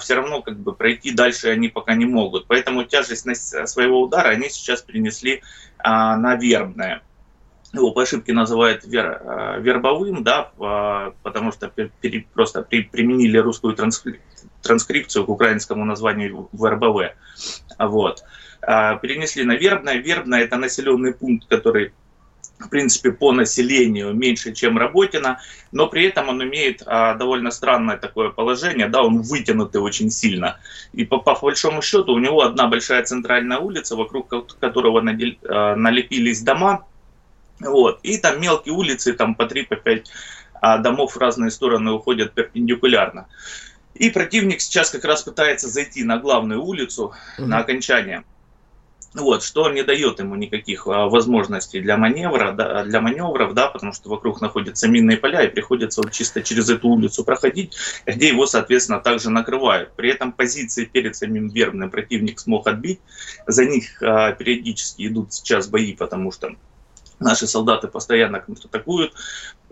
все 0.00 0.14
равно 0.14 0.42
как 0.42 0.58
бы 0.58 0.74
пройти 0.74 1.12
дальше 1.12 1.48
они 1.48 1.68
пока 1.68 1.94
не 1.94 2.04
могут. 2.04 2.46
Поэтому 2.48 2.82
тяжесть 2.82 3.24
своего 3.68 4.02
удара 4.02 4.30
они 4.30 4.48
сейчас 4.50 4.82
перенесли 4.82 5.42
на 5.84 6.34
вербное 6.34 7.02
его 7.72 7.92
по 7.92 8.02
ошибке 8.02 8.32
называют 8.32 8.84
вер, 8.84 9.20
э, 9.22 9.60
вербовым, 9.60 10.24
да, 10.24 10.50
потому 11.22 11.52
что 11.52 11.68
пере, 11.68 12.26
просто 12.34 12.62
при, 12.62 12.82
применили 12.82 13.38
русскую 13.38 13.74
транскрип, 13.74 14.20
транскрипцию 14.62 15.24
к 15.24 15.28
украинскому 15.28 15.84
названию 15.84 16.48
ВРБВ. 16.52 17.14
Вот. 17.78 18.24
А, 18.62 18.96
перенесли 18.96 19.44
на 19.44 19.56
вербное. 19.56 19.96
Вербное– 19.96 20.40
это 20.42 20.56
населенный 20.56 21.14
пункт, 21.14 21.48
который 21.48 21.92
в 22.58 22.68
принципе, 22.68 23.10
по 23.10 23.32
населению 23.32 24.12
меньше, 24.12 24.52
чем 24.52 24.76
Работина, 24.76 25.40
но 25.72 25.86
при 25.86 26.04
этом 26.04 26.28
он 26.28 26.42
имеет 26.44 26.82
а, 26.84 27.14
довольно 27.14 27.50
странное 27.50 27.96
такое 27.96 28.28
положение, 28.28 28.86
да, 28.86 29.02
он 29.02 29.22
вытянутый 29.22 29.80
очень 29.80 30.10
сильно. 30.10 30.58
И 30.92 31.06
по, 31.06 31.18
по 31.18 31.34
большому 31.40 31.80
счету 31.80 32.12
у 32.12 32.18
него 32.18 32.42
одна 32.42 32.66
большая 32.66 33.02
центральная 33.04 33.58
улица, 33.58 33.96
вокруг 33.96 34.28
которого 34.60 35.00
надел, 35.00 35.36
а, 35.48 35.74
налепились 35.74 36.42
дома, 36.42 36.84
вот. 37.60 38.00
И 38.02 38.18
там 38.18 38.40
мелкие 38.40 38.74
улицы, 38.74 39.12
там 39.12 39.34
по 39.34 39.42
3-5 39.42 39.66
по 39.68 39.80
а 40.60 40.78
домов 40.78 41.14
в 41.14 41.18
разные 41.18 41.50
стороны 41.50 41.90
уходят 41.92 42.32
перпендикулярно. 42.32 43.26
И 43.94 44.10
противник 44.10 44.60
сейчас 44.60 44.90
как 44.90 45.04
раз 45.04 45.22
пытается 45.22 45.68
зайти 45.68 46.04
на 46.04 46.18
главную 46.18 46.62
улицу, 46.62 47.14
угу. 47.38 47.46
на 47.46 47.58
окончание. 47.58 48.24
Вот, 49.12 49.42
что 49.42 49.68
не 49.70 49.82
дает 49.82 50.20
ему 50.20 50.36
никаких 50.36 50.86
а, 50.86 51.08
возможностей 51.08 51.80
для 51.80 51.96
маневра, 51.96 52.52
да, 52.52 52.84
для 52.84 53.00
маневров, 53.00 53.54
да, 53.54 53.66
потому 53.66 53.92
что 53.92 54.08
вокруг 54.08 54.40
находятся 54.40 54.86
минные 54.86 55.16
поля, 55.16 55.42
и 55.42 55.48
приходится 55.48 56.00
вот 56.00 56.12
чисто 56.12 56.42
через 56.42 56.70
эту 56.70 56.86
улицу 56.88 57.24
проходить, 57.24 57.76
где 58.06 58.28
его, 58.28 58.46
соответственно, 58.46 59.00
также 59.00 59.30
накрывают. 59.30 59.92
При 59.96 60.10
этом 60.10 60.30
позиции 60.30 60.84
перед 60.84 61.16
самим 61.16 61.48
вербным 61.48 61.90
противник 61.90 62.38
смог 62.38 62.68
отбить, 62.68 63.00
за 63.48 63.64
них 63.64 64.00
а, 64.00 64.30
периодически 64.30 65.08
идут 65.08 65.32
сейчас 65.32 65.66
бои, 65.66 65.92
потому 65.96 66.30
что 66.30 66.54
Наши 67.20 67.46
солдаты 67.46 67.86
постоянно 67.88 68.40
контратакуют. 68.40 69.12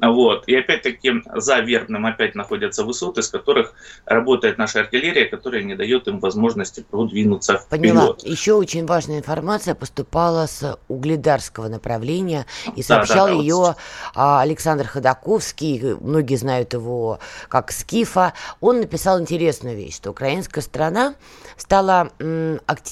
Вот. 0.01 0.47
И 0.47 0.55
опять-таки 0.55 1.23
за 1.35 1.59
Вербным 1.61 2.07
опять 2.07 2.35
находятся 2.35 2.85
высоты, 2.85 3.23
с 3.23 3.29
которых 3.29 3.75
работает 4.05 4.59
наша 4.59 4.81
артиллерия, 4.81 5.25
которая 5.25 5.63
не 5.63 5.75
дает 5.75 6.07
им 6.07 6.21
возможности 6.21 6.85
продвинуться 6.89 7.59
вперед. 7.59 7.69
Поняла. 7.71 8.17
Еще 8.23 8.53
очень 8.53 8.87
важная 8.87 9.19
информация 9.19 9.75
поступала 9.75 10.47
с 10.47 10.79
угледарского 10.89 11.69
направления 11.69 12.47
и 12.77 12.83
сообщал 12.83 13.27
да, 13.27 13.33
да, 13.33 13.37
да, 13.37 13.43
ее 13.43 13.55
вот 13.57 13.77
Александр 14.15 14.87
Ходаковский, 14.87 15.97
многие 16.01 16.37
знают 16.37 16.75
его 16.75 17.19
как 17.49 17.73
Скифа. 17.73 18.35
Он 18.61 18.81
написал 18.81 19.21
интересную 19.21 19.77
вещь, 19.77 19.97
что 19.97 20.11
украинская 20.11 20.63
страна 20.63 21.15
стала 21.59 22.11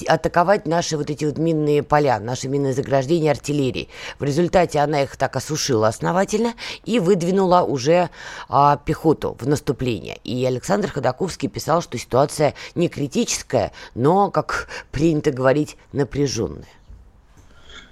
атаковать 0.07 0.67
наши 0.67 0.97
вот 0.97 1.09
эти 1.09 1.25
вот 1.25 1.37
минные 1.37 1.83
поля, 1.83 2.19
наши 2.19 2.47
минные 2.47 2.73
заграждения 2.73 3.31
артиллерии. 3.31 3.89
В 4.19 4.23
результате 4.23 4.79
она 4.79 5.03
их 5.03 5.17
так 5.17 5.35
осушила 5.35 5.87
основательно 5.87 6.53
и 6.85 6.99
выдвинула 6.99 7.61
уже 7.61 8.09
а, 8.49 8.77
пехоту 8.77 9.35
в 9.39 9.47
наступление. 9.47 10.17
И 10.23 10.45
Александр 10.45 10.91
Ходаковский 10.91 11.49
писал, 11.49 11.81
что 11.81 11.97
ситуация 11.97 12.53
не 12.75 12.89
критическая, 12.89 13.71
но, 13.95 14.31
как 14.31 14.67
принято 14.91 15.31
говорить, 15.31 15.77
напряженная. 15.93 16.67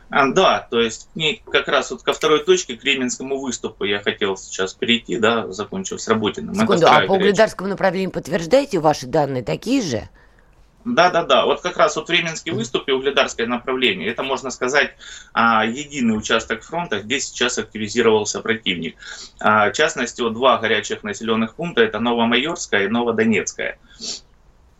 А, 0.10 0.32
да, 0.32 0.68
то 0.70 0.80
есть 0.80 1.10
к 1.14 1.16
ней 1.16 1.42
как 1.52 1.68
раз 1.68 1.92
вот 1.92 2.04
ко 2.04 2.14
второй 2.14 2.44
точке, 2.44 2.78
к 2.78 2.82
Кременскому 2.82 3.40
выступу 3.40 3.86
я 3.86 4.00
хотел 4.00 4.38
сейчас 4.38 4.74
перейти, 4.74 5.18
да, 5.18 5.52
закончив 5.52 6.00
с 6.00 6.08
Работиным. 6.08 6.54
Секунду, 6.54 6.86
а 6.88 7.02
по 7.02 7.14
угледарскому 7.14 7.70
направлению 7.70 8.12
подтверждаете 8.12 8.80
ваши 8.80 9.08
данные 9.08 9.44
такие 9.44 9.82
же? 9.82 10.08
Да, 10.86 11.10
да, 11.10 11.24
да. 11.24 11.46
Вот 11.46 11.62
как 11.62 11.78
раз 11.78 11.96
вот 11.96 12.08
Временский 12.08 12.52
выступ 12.52 12.88
и 12.88 12.92
Угледарское 12.92 13.48
направление. 13.48 14.08
Это, 14.08 14.22
можно 14.22 14.52
сказать, 14.52 14.96
а, 15.34 15.66
единый 15.66 16.16
участок 16.16 16.62
фронта, 16.62 17.02
где 17.02 17.20
сейчас 17.20 17.58
активизировался 17.58 18.40
противник. 18.40 18.96
А, 19.40 19.72
в 19.72 19.74
частности, 19.74 20.22
вот 20.22 20.34
два 20.34 20.60
горячих 20.60 21.04
населенных 21.04 21.56
пункта– 21.56 21.82
это 21.84 22.00
Новомайорская 22.00 22.86
и 22.86 22.88
Новодонецкая. 22.88 23.80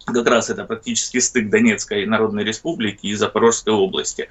Как 0.06 0.28
раз 0.28 0.52
это 0.52 0.64
практически 0.66 1.18
стык 1.18 1.50
Донецкой 1.50 2.06
Народной 2.06 2.44
Республики 2.44 3.08
и 3.08 3.16
Запорожской 3.16 3.74
области. 3.74 4.30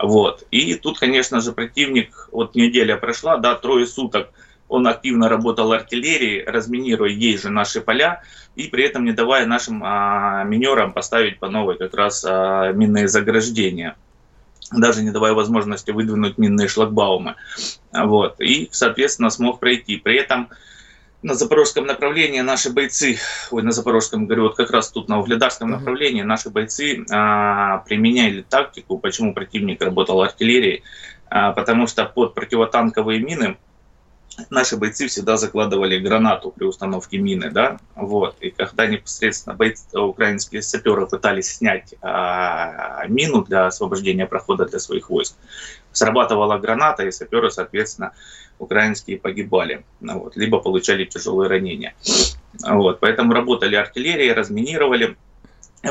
Вот. 0.00 0.44
И 0.52 0.76
тут, 0.76 1.00
конечно 1.00 1.40
же, 1.40 1.50
противник, 1.50 2.28
вот 2.30 2.54
неделя 2.54 2.96
прошла, 2.96 3.36
да, 3.36 3.56
трое 3.56 3.88
суток– 3.88 4.30
он 4.68 4.86
активно 4.86 5.28
работал 5.28 5.72
артиллерией, 5.72 6.44
разминируя 6.44 7.10
ей 7.10 7.38
же 7.38 7.50
наши 7.50 7.80
поля, 7.80 8.22
и 8.54 8.68
при 8.68 8.84
этом 8.84 9.04
не 9.04 9.12
давая 9.12 9.46
нашим 9.46 9.82
а, 9.84 10.44
минерам 10.44 10.92
поставить 10.92 11.38
по 11.38 11.48
новой 11.48 11.76
как 11.78 11.94
раз 11.94 12.24
а, 12.26 12.72
минные 12.72 13.08
заграждения 13.08 13.96
даже 14.72 15.02
не 15.02 15.10
давая 15.10 15.32
возможности 15.32 15.90
выдвинуть 15.90 16.38
минные 16.38 16.68
шлагбаумы. 16.68 17.36
Вот. 17.92 18.40
И, 18.40 18.68
соответственно, 18.72 19.30
смог 19.30 19.60
пройти. 19.60 19.96
При 19.96 20.16
этом 20.16 20.48
на 21.22 21.34
запорожском 21.34 21.86
направлении 21.86 22.40
наши 22.40 22.70
бойцы, 22.70 23.18
ой, 23.50 23.62
на 23.62 23.72
запорожском, 23.72 24.26
говорю, 24.26 24.44
вот 24.44 24.56
как 24.56 24.70
раз 24.70 24.90
тут 24.90 25.08
на 25.08 25.18
угледарском 25.18 25.70
направлении 25.70 26.22
наши 26.22 26.50
бойцы 26.50 27.04
а, 27.10 27.78
применяли 27.78 28.42
тактику, 28.42 28.98
почему 28.98 29.34
противник 29.34 29.82
работал 29.82 30.22
артиллерией, 30.22 30.82
а, 31.28 31.52
потому 31.52 31.86
что 31.86 32.04
под 32.04 32.34
противотанковые 32.34 33.20
мины 33.20 33.56
наши 34.50 34.76
бойцы 34.76 35.06
всегда 35.08 35.36
закладывали 35.36 35.98
гранату 35.98 36.50
при 36.50 36.64
установке 36.64 37.18
мины, 37.18 37.50
да, 37.50 37.78
вот, 37.94 38.36
и 38.40 38.50
когда 38.50 38.86
непосредственно 38.86 39.54
бойцы, 39.56 39.98
украинские 39.98 40.62
саперы 40.62 41.06
пытались 41.06 41.56
снять 41.56 41.94
а, 42.02 43.06
мину 43.08 43.44
для 43.44 43.66
освобождения 43.66 44.26
прохода 44.26 44.66
для 44.66 44.78
своих 44.78 45.10
войск, 45.10 45.36
срабатывала 45.92 46.58
граната, 46.58 47.04
и 47.04 47.10
саперы, 47.10 47.50
соответственно, 47.50 48.12
украинские 48.58 49.18
погибали, 49.18 49.84
ну 50.00 50.20
вот, 50.20 50.36
либо 50.36 50.60
получали 50.60 51.04
тяжелые 51.04 51.48
ранения. 51.48 51.94
Вот, 52.66 53.00
поэтому 53.00 53.32
работали 53.32 53.76
артиллерия, 53.76 54.32
разминировали, 54.32 55.16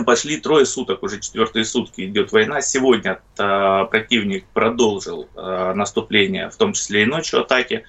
Пошли 0.04 0.38
трое 0.38 0.66
суток, 0.66 1.04
уже 1.04 1.22
четвертые 1.22 1.64
сутки 1.64 2.06
идет 2.06 2.32
война. 2.32 2.60
Сегодня 2.62 3.22
э, 3.38 3.86
противник 3.90 4.46
продолжил 4.54 5.30
э, 5.36 5.74
наступление, 5.74 6.50
в 6.50 6.58
том 6.58 6.74
числе 6.74 7.04
и 7.04 7.06
ночью 7.06 7.40
атаки 7.42 7.86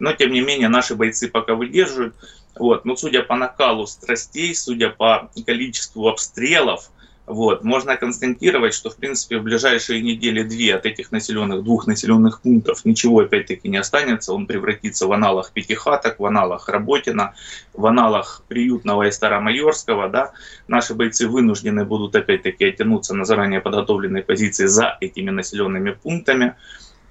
но 0.00 0.12
тем 0.12 0.32
не 0.32 0.40
менее 0.40 0.68
наши 0.68 0.94
бойцы 0.96 1.28
пока 1.28 1.54
выдерживают. 1.54 2.14
Вот. 2.58 2.84
Но 2.84 2.96
судя 2.96 3.22
по 3.22 3.36
накалу 3.36 3.86
страстей, 3.86 4.54
судя 4.54 4.90
по 4.90 5.30
количеству 5.46 6.08
обстрелов, 6.08 6.90
вот, 7.30 7.62
можно 7.62 7.96
констатировать, 7.96 8.74
что 8.74 8.90
в 8.90 8.96
принципе 8.96 9.38
в 9.38 9.44
ближайшие 9.44 10.02
недели-две 10.02 10.74
от 10.74 10.84
этих 10.84 11.12
населенных, 11.12 11.62
двух 11.62 11.86
населенных 11.86 12.40
пунктов 12.40 12.84
ничего 12.84 13.20
опять-таки 13.20 13.68
не 13.68 13.76
останется. 13.76 14.32
Он 14.32 14.46
превратится 14.46 15.06
в 15.06 15.12
аналог 15.12 15.52
Пятихаток, 15.52 16.18
в 16.18 16.26
аналог 16.26 16.68
Работина, 16.68 17.34
в 17.72 17.86
аналог 17.86 18.42
Приютного 18.48 19.06
и 19.06 19.12
Старомайорского. 19.12 20.08
Да. 20.08 20.32
Наши 20.66 20.94
бойцы 20.94 21.28
вынуждены 21.28 21.84
будут 21.84 22.16
опять-таки 22.16 22.64
оттянуться 22.64 23.14
на 23.14 23.24
заранее 23.24 23.60
подготовленной 23.60 24.22
позиции 24.22 24.66
за 24.66 24.96
этими 25.00 25.30
населенными 25.30 25.92
пунктами. 25.92 26.56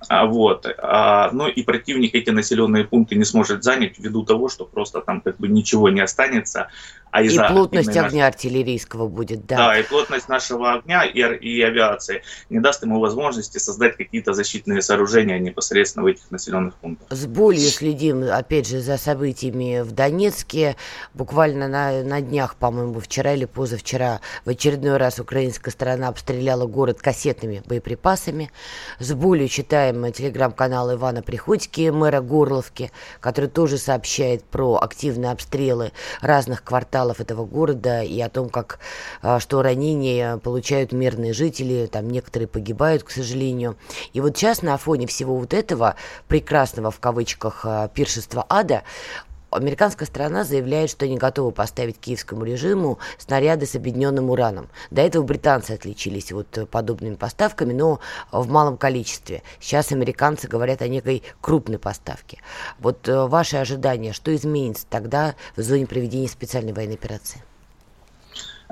А, 0.08 0.26
вот. 0.26 0.66
А, 0.78 1.30
но 1.32 1.48
и 1.48 1.64
противник 1.64 2.16
эти 2.16 2.30
населенные 2.30 2.86
пункты 2.86 3.16
не 3.16 3.26
сможет 3.26 3.64
занять 3.64 4.00
ввиду 4.00 4.24
того, 4.24 4.50
что 4.50 4.66
просто 4.66 5.02
там 5.02 5.22
как 5.22 5.38
бы 5.38 5.48
ничего 5.48 5.90
не 5.90 6.02
останется. 6.02 6.70
А 7.12 7.24
и 7.24 7.36
плотность 7.36 7.96
огня 7.98 8.28
артиллерийского 8.28 9.08
будет, 9.08 9.46
да. 9.48 9.58
Да, 9.58 9.80
и 9.80 9.84
плотность 9.84 10.30
нашего 10.30 10.74
огня 10.74 11.04
и, 11.04 11.20
и 11.20 11.62
авиации 11.62 12.22
не 12.50 12.60
даст 12.60 12.84
ему 12.84 13.00
возможности 13.00 13.58
создать 13.58 13.98
какие-то 13.98 14.34
защитные 14.34 14.82
сооружения 14.82 15.40
непосредственно 15.40 16.04
в 16.04 16.08
этих 16.08 16.30
населенных 16.30 16.76
пунктах. 16.76 17.08
С 17.10 17.26
болью 17.26 17.68
следим, 17.68 18.24
опять 18.32 18.68
же, 18.68 18.80
за 18.80 18.98
событиями 18.98 19.82
в 19.82 19.92
Донецке. 19.92 20.76
Буквально 21.14 21.68
на, 21.68 22.04
на 22.04 22.22
днях, 22.22 22.56
по-моему, 22.56 23.00
вчера 23.00 23.34
или 23.34 23.46
позавчера 23.46 24.22
в 24.46 24.50
очередной 24.50 24.98
раз 24.98 25.20
украинская 25.20 25.72
сторона 25.72 26.10
обстреляла 26.10 26.68
город 26.68 27.02
кассетными 27.02 27.64
боеприпасами. 27.66 28.52
С 29.00 29.14
болью 29.14 29.48
читаем 29.90 30.14
телеграм-канал 30.14 30.94
Ивана 30.94 31.24
Приходьки, 31.24 31.90
мэра 31.90 32.22
Горловки, 32.22 32.92
который 33.20 33.50
тоже 33.50 33.80
сообщает 33.80 34.44
про 34.44 34.78
активные 34.80 35.32
обстрелы 35.32 35.94
разных 36.22 36.64
кварталов 36.64 37.20
этого 37.20 37.46
города 37.46 38.04
и 38.04 38.20
о 38.22 38.30
том, 38.30 38.50
как, 38.50 38.80
а, 39.24 39.40
что 39.40 39.64
ранения 39.64 40.38
получают 40.38 40.92
мирные 40.92 41.34
жители, 41.34 41.90
там 41.92 42.08
некоторые 42.08 42.48
погибают, 42.48 43.04
к 43.04 43.10
сожалению. 43.10 43.78
И 44.14 44.22
вот 44.22 44.38
сейчас 44.38 44.62
на 44.62 44.78
фоне 44.78 45.08
всего 45.08 45.36
вот 45.36 45.56
этого 45.56 45.96
прекрасного, 46.28 46.92
в 46.92 47.00
кавычках, 47.00 47.62
а, 47.64 47.88
пиршества 47.88 48.46
ада, 48.48 48.84
Американская 49.52 50.08
сторона 50.08 50.44
заявляет, 50.44 50.90
что 50.90 51.08
не 51.08 51.18
готова 51.18 51.52
поставить 51.52 52.00
киевскому 52.00 52.46
режиму 52.46 53.00
снаряды 53.18 53.66
с 53.66 53.76
объединенным 53.76 54.30
ураном. 54.30 54.70
До 54.92 55.02
этого 55.02 55.24
британцы 55.24 55.72
отличились 55.72 56.32
вот 56.32 56.70
подобными 56.70 57.16
поставками, 57.16 57.74
но 57.74 58.00
в 58.32 58.48
малом 58.50 58.78
количестве. 58.78 59.44
Сейчас 59.60 59.92
американцы 59.92 60.48
говорят 60.48 60.82
о 60.82 60.88
некой 60.88 61.24
крупной 61.42 61.80
поставке. 61.80 62.40
Вот 62.80 63.08
э, 63.08 63.26
ваши 63.26 63.58
ожидания, 63.58 64.14
что 64.14 64.36
изменится 64.36 64.86
тогда 64.90 65.36
в 65.56 65.62
зоне 65.62 65.88
проведения 65.88 66.28
специальной 66.28 66.74
военной 66.74 66.96
операции? 66.96 67.42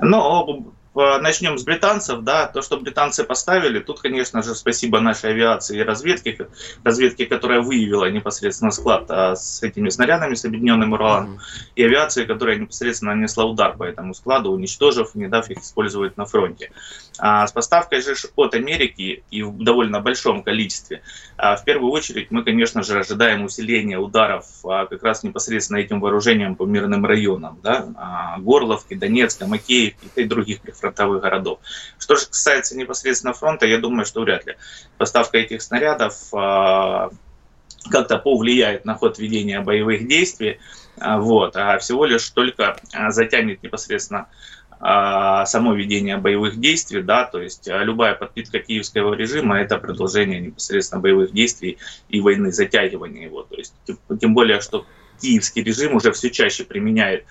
Ну, 0.00 0.72
начнем 1.20 1.58
с 1.58 1.64
британцев, 1.64 2.22
да, 2.22 2.46
то, 2.46 2.62
что 2.62 2.78
британцы 2.78 3.24
поставили, 3.24 3.78
тут, 3.78 4.00
конечно 4.00 4.42
же, 4.42 4.54
спасибо 4.54 5.00
нашей 5.00 5.30
авиации 5.30 5.78
и 5.78 5.82
разведке, 5.82 6.48
разведке, 6.84 7.26
которая 7.26 7.60
выявила 7.60 8.10
непосредственно 8.10 8.70
склад 8.70 9.04
а, 9.08 9.36
с 9.36 9.62
этими 9.62 9.88
снарядами, 9.88 10.34
с 10.34 10.44
объединенным 10.44 10.92
ураном, 10.92 11.34
mm-hmm. 11.34 11.72
и 11.76 11.84
авиации, 11.84 12.24
которая 12.24 12.56
непосредственно 12.56 13.14
нанесла 13.14 13.44
удар 13.44 13.76
по 13.76 13.84
этому 13.84 14.14
складу, 14.14 14.50
уничтожив, 14.50 15.14
не 15.14 15.28
дав 15.28 15.48
их 15.50 15.58
использовать 15.58 16.16
на 16.16 16.26
фронте. 16.26 16.70
А 17.18 17.46
с 17.46 17.52
поставкой 17.52 18.00
же 18.00 18.14
от 18.36 18.54
Америки 18.54 19.24
и 19.30 19.42
в 19.42 19.62
довольно 19.62 20.00
большом 20.00 20.44
количестве, 20.44 21.02
а, 21.36 21.56
в 21.56 21.64
первую 21.64 21.90
очередь 21.92 22.30
мы, 22.30 22.44
конечно 22.44 22.84
же, 22.84 23.00
ожидаем 23.00 23.44
усиления 23.44 23.98
ударов 23.98 24.46
а, 24.64 24.86
как 24.86 25.02
раз 25.02 25.24
непосредственно 25.24 25.78
этим 25.78 26.00
вооружением 26.00 26.54
по 26.54 26.64
мирным 26.64 27.04
районам, 27.04 27.58
да, 27.62 28.36
Горловки, 28.38 28.94
Донецка, 28.94 29.46
Макеевки 29.46 30.08
и 30.14 30.24
других 30.24 30.60
прифронтовых 30.60 31.20
городов. 31.20 31.58
Что 31.98 32.14
же 32.14 32.26
касается 32.26 32.76
непосредственно 32.76 33.32
фронта, 33.32 33.66
я 33.66 33.78
думаю, 33.78 34.06
что 34.06 34.20
вряд 34.20 34.46
ли. 34.46 34.56
Поставка 34.96 35.38
этих 35.38 35.62
снарядов 35.62 36.14
как-то 36.30 38.18
повлияет 38.18 38.84
на 38.84 38.94
ход 38.94 39.18
ведения 39.18 39.60
боевых 39.60 40.06
действий, 40.06 40.58
вот, 40.96 41.56
а 41.56 41.78
всего 41.78 42.04
лишь 42.04 42.28
только 42.30 42.76
затянет 43.10 43.62
непосредственно 43.62 44.28
само 44.80 45.74
ведение 45.74 46.18
боевых 46.18 46.60
действий, 46.60 47.02
да, 47.02 47.24
то 47.24 47.40
есть 47.40 47.68
а, 47.68 47.82
любая 47.82 48.14
подпитка 48.14 48.60
киевского 48.60 49.14
режима– 49.14 49.58
это 49.60 49.76
продолжение 49.78 50.40
непосредственно 50.40 51.00
боевых 51.00 51.32
действий 51.32 51.78
и 52.08 52.20
войны, 52.20 52.52
затягивания 52.52 53.24
его. 53.24 53.42
То 53.42 53.56
есть, 53.56 53.74
тем 54.20 54.34
более, 54.34 54.60
что 54.60 54.86
киевский 55.20 55.62
режим 55.62 55.96
уже 55.96 56.12
все 56.12 56.30
чаще 56.30 56.64
применяет 56.64 57.24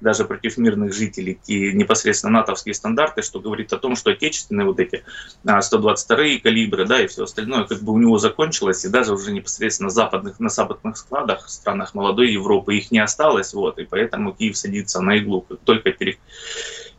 даже 0.00 0.24
против 0.24 0.58
мирных 0.58 0.92
жителей 0.92 1.38
и 1.46 1.72
непосредственно 1.72 2.40
натовские 2.40 2.74
стандарты, 2.74 3.22
что 3.22 3.40
говорит 3.40 3.72
о 3.72 3.78
том, 3.78 3.96
что 3.96 4.10
отечественные 4.10 4.66
вот 4.66 4.78
эти 4.78 5.02
122 5.42 6.16
а, 6.16 6.38
калибры, 6.42 6.86
да, 6.86 7.02
и 7.02 7.06
все 7.06 7.24
остальное, 7.24 7.64
как 7.64 7.80
бы 7.82 7.92
у 7.92 7.98
него 7.98 8.18
закончилось, 8.18 8.84
и 8.84 8.88
даже 8.88 9.14
уже 9.14 9.32
непосредственно 9.32 9.90
западных, 9.90 10.38
на 10.40 10.48
западных 10.48 10.96
складах, 10.96 11.46
в 11.46 11.50
странах 11.50 11.94
молодой 11.94 12.30
Европы 12.30 12.76
их 12.76 12.90
не 12.90 12.98
осталось, 12.98 13.54
вот, 13.54 13.78
и 13.78 13.84
поэтому 13.84 14.32
Киев 14.32 14.56
садится 14.56 15.00
на 15.00 15.16
иглу, 15.16 15.40
как 15.42 15.60
только 15.60 15.90
пере, 15.92 16.18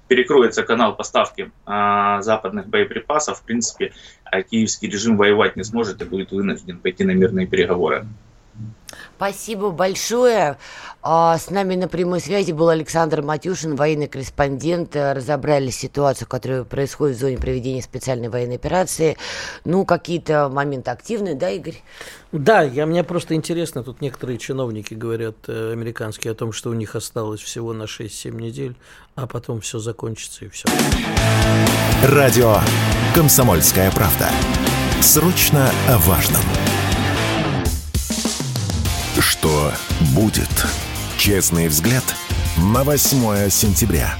перекроется 0.08 0.63
канал 0.63 0.96
поставки 0.96 1.52
а, 1.65 2.22
западных 2.22 2.68
боеприпасов, 2.68 3.39
в 3.39 3.44
принципе, 3.44 3.94
киевский 4.50 4.89
режим 4.89 5.18
воевать 5.18 5.56
не 5.56 5.63
сможет 5.63 6.02
и 6.02 6.06
будет 6.06 6.32
вынужден 6.32 6.80
пойти 6.80 7.04
на 7.04 7.12
мирные 7.12 7.48
переговоры. 7.48 8.06
Спасибо 9.17 9.71
большое. 9.71 10.58
А, 11.02 11.38
с 11.38 11.50
нами 11.50 11.76
на 11.76 11.88
прямой 11.88 12.19
связи 12.19 12.52
был 12.52 12.69
Александр 12.69 13.21
Матюшин, 13.21 13.76
военный 13.76 14.08
корреспондент. 14.08 14.95
Разобрали 14.95 15.69
ситуацию, 15.69 16.28
которая 16.28 16.63
происходит 16.63 17.17
в 17.17 17.19
зоне 17.19 17.38
проведения 17.38 17.82
специальной 17.82 18.30
военной 18.30 18.56
операции. 18.56 19.17
Ну, 19.63 19.86
какие-то 19.86 20.50
моменты 20.50 20.91
активные, 20.91 21.36
да, 21.36 21.50
Игорь? 21.52 21.82
Да, 22.32 22.63
я, 22.63 22.86
мне 22.86 23.04
просто 23.04 23.36
интересно, 23.36 23.84
тут 23.84 24.02
некоторые 24.02 24.38
чиновники 24.38 24.93
говорят, 24.93 25.36
э, 25.48 25.71
американские, 25.71 26.32
о 26.32 26.36
том, 26.36 26.52
что 26.52 26.69
у 26.69 26.74
них 26.74 26.95
осталось 26.95 27.41
всего 27.41 27.71
на 27.71 27.84
6-7 27.84 28.32
недель, 28.36 28.76
а 29.15 29.28
потом 29.28 29.62
все 29.62 29.80
закончится 29.80 30.45
и 30.45 30.50
все. 30.50 30.67
Радио 32.04 32.58
«Комсомольская 33.13 33.91
правда». 33.91 34.30
Срочно 35.02 35.71
о 35.88 35.98
важном. 36.00 36.41
Что 39.28 39.74
будет? 40.14 40.68
Честный 41.18 41.68
взгляд 41.68 42.04
на 42.58 42.84
8 42.84 43.50
сентября. 43.50 44.20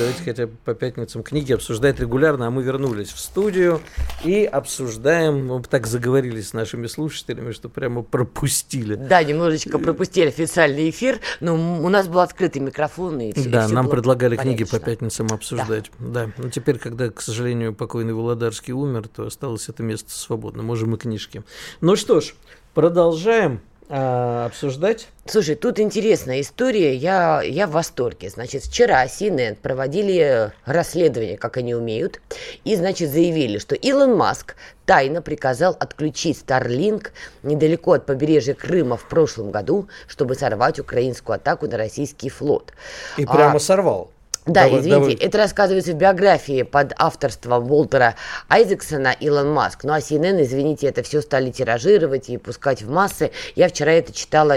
Давайте 0.00 0.22
хотя 0.24 0.46
бы 0.46 0.54
по 0.64 0.74
пятницам 0.74 1.22
книги 1.22 1.52
обсуждать 1.52 2.00
регулярно, 2.00 2.46
а 2.46 2.50
мы 2.50 2.62
вернулись 2.62 3.10
в 3.10 3.20
студию 3.20 3.82
и 4.24 4.44
обсуждаем, 4.44 5.46
мы 5.46 5.62
так 5.62 5.86
заговорили 5.86 6.40
с 6.40 6.54
нашими 6.54 6.86
слушателями, 6.86 7.52
что 7.52 7.68
прямо 7.68 8.02
пропустили. 8.02 8.94
Да, 8.94 9.22
немножечко 9.22 9.78
пропустили 9.78 10.28
официальный 10.28 10.88
эфир, 10.88 11.20
но 11.40 11.54
у 11.54 11.88
нас 11.90 12.08
был 12.08 12.20
открытый 12.20 12.62
микрофон. 12.62 13.20
И 13.20 13.32
все, 13.34 13.50
да, 13.50 13.66
все 13.66 13.74
нам 13.74 13.90
предлагали 13.90 14.36
порядочно. 14.36 14.64
книги 14.64 14.70
по 14.70 14.82
пятницам 14.82 15.26
обсуждать. 15.30 15.90
Да. 15.98 16.26
да, 16.26 16.32
но 16.38 16.48
теперь, 16.48 16.78
когда, 16.78 17.10
к 17.10 17.20
сожалению, 17.20 17.74
покойный 17.74 18.14
Володарский 18.14 18.72
умер, 18.72 19.08
то 19.08 19.26
осталось 19.26 19.68
это 19.68 19.82
место 19.82 20.10
свободно, 20.10 20.62
можем 20.62 20.94
и 20.94 20.98
книжки. 20.98 21.42
Ну 21.82 21.94
что 21.96 22.22
ж, 22.22 22.34
продолжаем 22.72 23.60
а, 23.92 24.46
обсуждать. 24.46 25.08
Слушай, 25.26 25.56
тут 25.56 25.80
интересная 25.80 26.42
история, 26.42 26.94
я, 26.94 27.42
я 27.42 27.66
в 27.66 27.72
восторге. 27.72 28.30
Значит, 28.30 28.62
вчера 28.62 29.04
CNN 29.04 29.56
проводили 29.56 30.52
расследование, 30.64 31.36
как 31.36 31.56
они 31.56 31.74
умеют, 31.74 32.20
и, 32.62 32.76
значит, 32.76 33.10
заявили, 33.10 33.58
что 33.58 33.74
Илон 33.74 34.16
Маск 34.16 34.54
тайно 34.86 35.22
приказал 35.22 35.76
отключить 35.80 36.40
Starlink 36.46 37.08
недалеко 37.42 37.94
от 37.94 38.06
побережья 38.06 38.54
Крыма 38.54 38.96
в 38.96 39.08
прошлом 39.08 39.50
году, 39.50 39.88
чтобы 40.06 40.36
сорвать 40.36 40.78
украинскую 40.78 41.34
атаку 41.34 41.66
на 41.66 41.76
российский 41.76 42.28
флот. 42.28 42.72
И 43.16 43.26
прямо 43.26 43.56
а, 43.56 43.60
сорвал. 43.60 44.12
Да, 44.52 44.64
давай, 44.64 44.80
извините, 44.80 45.00
давай. 45.00 45.14
это 45.14 45.38
рассказывается 45.38 45.92
в 45.92 45.96
биографии 45.96 46.62
под 46.62 46.92
авторством 46.98 47.70
Уолтера 47.70 48.16
Айзексона 48.48 49.14
Илон 49.20 49.52
Маск. 49.52 49.84
Ну 49.84 49.92
а 49.92 49.98
CNN, 49.98 50.42
извините, 50.42 50.88
это 50.88 51.02
все 51.02 51.20
стали 51.20 51.50
тиражировать 51.50 52.28
и 52.30 52.38
пускать 52.38 52.82
в 52.82 52.90
массы. 52.90 53.30
Я 53.54 53.68
вчера 53.68 53.92
это 53.92 54.12
читала 54.12 54.56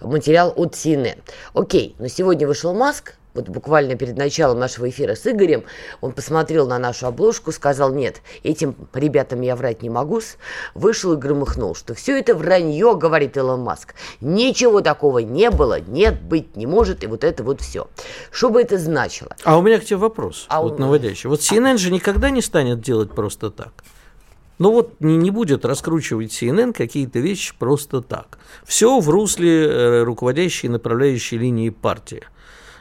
материал 0.00 0.52
от 0.56 0.74
CNN. 0.74 1.18
Окей, 1.54 1.94
но 1.98 2.08
сегодня 2.08 2.46
вышел 2.46 2.74
Маск, 2.74 3.14
вот 3.38 3.48
буквально 3.48 3.94
перед 3.94 4.16
началом 4.16 4.58
нашего 4.58 4.88
эфира 4.88 5.14
с 5.14 5.24
Игорем, 5.24 5.62
он 6.00 6.12
посмотрел 6.12 6.66
на 6.66 6.78
нашу 6.78 7.06
обложку, 7.06 7.52
сказал, 7.52 7.94
нет, 7.94 8.20
этим 8.42 8.74
ребятам 8.92 9.42
я 9.42 9.54
врать 9.54 9.80
не 9.82 9.90
могу, 9.90 10.20
вышел 10.74 11.12
и 11.12 11.16
громыхнул, 11.16 11.76
что 11.76 11.94
все 11.94 12.18
это 12.18 12.34
вранье, 12.34 12.96
говорит 12.96 13.36
Илон 13.36 13.60
Маск. 13.60 13.94
Ничего 14.20 14.80
такого 14.80 15.20
не 15.20 15.50
было, 15.50 15.80
нет, 15.80 16.20
быть 16.20 16.56
не 16.56 16.66
может, 16.66 17.04
и 17.04 17.06
вот 17.06 17.22
это 17.22 17.44
вот 17.44 17.60
все. 17.60 17.86
Что 18.32 18.50
бы 18.50 18.60
это 18.60 18.76
значило? 18.76 19.36
А 19.44 19.56
у 19.56 19.62
меня 19.62 19.78
к 19.78 19.84
тебе 19.84 19.98
вопрос, 19.98 20.46
а 20.48 20.60
вот 20.60 20.74
у... 20.74 20.78
наводящий. 20.78 21.28
Вот 21.28 21.38
CNN 21.38 21.76
же 21.76 21.92
никогда 21.92 22.30
не 22.30 22.42
станет 22.42 22.80
делать 22.80 23.12
просто 23.12 23.50
так. 23.50 23.84
Ну 24.58 24.72
вот 24.72 24.94
не, 24.98 25.16
не 25.16 25.30
будет 25.30 25.64
раскручивать 25.64 26.32
CNN 26.32 26.72
какие-то 26.72 27.20
вещи 27.20 27.54
просто 27.56 28.02
так. 28.02 28.38
Все 28.64 28.98
в 28.98 29.08
русле 29.08 29.68
э, 29.68 30.02
руководящей 30.02 30.68
и 30.68 30.72
направляющей 30.72 31.38
линии 31.38 31.70
партии– 31.70 32.24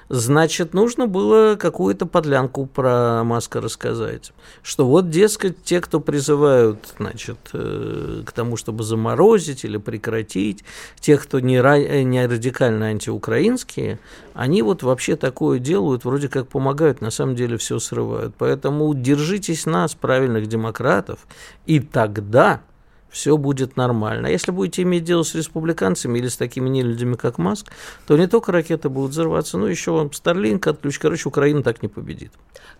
значит, 0.10 0.74
нужно 0.74 1.08
было 1.08 1.56
какую-то 1.56 2.06
подлянку 2.06 2.66
про 2.66 3.24
Маска 3.24 3.62
рассказать. 3.62 4.32
Что 4.62 4.88
вот, 4.88 5.10
дескать, 5.10 5.64
те, 5.64 5.82
кто 5.82 6.00
призывают, 6.00 6.94
значит, 6.98 7.38
э, 7.54 8.24
к 8.26 8.32
тому, 8.32 8.58
чтобы 8.58 8.84
заморозить 8.84 9.66
или 9.66 9.78
прекратить, 9.78 10.64
те, 11.00 11.18
кто 11.18 11.40
не, 11.40 11.58
э, 11.58 12.04
не 12.04 12.26
радикально 12.26 12.88
антиукраинские, 12.88 14.00
они 14.34 14.62
вот 14.62 14.84
вообще 14.84 15.16
такое 15.16 15.60
делают, 15.60 16.06
вроде 16.06 16.30
как 16.30 16.48
помогают, 16.48 17.02
на 17.02 17.12
самом 17.12 17.36
деле 17.36 17.58
все 17.58 17.80
срывают. 17.80 18.36
Поэтому 18.38 18.94
держитесь 18.94 19.66
нас, 19.66 19.96
правильных 19.96 20.48
демократов, 20.48 21.20
и 21.66 21.80
тогда 21.80 22.62
все 23.10 23.38
будет 23.38 23.78
нормально. 23.78 24.28
А 24.28 24.32
если 24.32 24.52
будете 24.52 24.84
иметь 24.84 25.04
дело 25.04 25.24
с 25.24 25.36
республиканцами 25.36 26.20
или 26.20 26.28
с 26.28 26.38
такими 26.38 26.70
нелюдями, 26.70 27.16
как 27.16 27.38
Маск, 27.38 27.72
то 28.06 28.18
не 28.18 28.28
только 28.28 28.52
ракеты 28.52 28.90
будут 28.90 29.12
взрываться, 29.12 29.58
но 29.58 29.68
еще 29.68 29.92
вам 29.92 30.12
Старлинк 30.14 30.68
отключ. 30.68 31.00
Короче, 31.00 31.30
Украина 31.30 31.64
так 31.64 31.82
не 31.82 31.88
победит. 31.88 32.32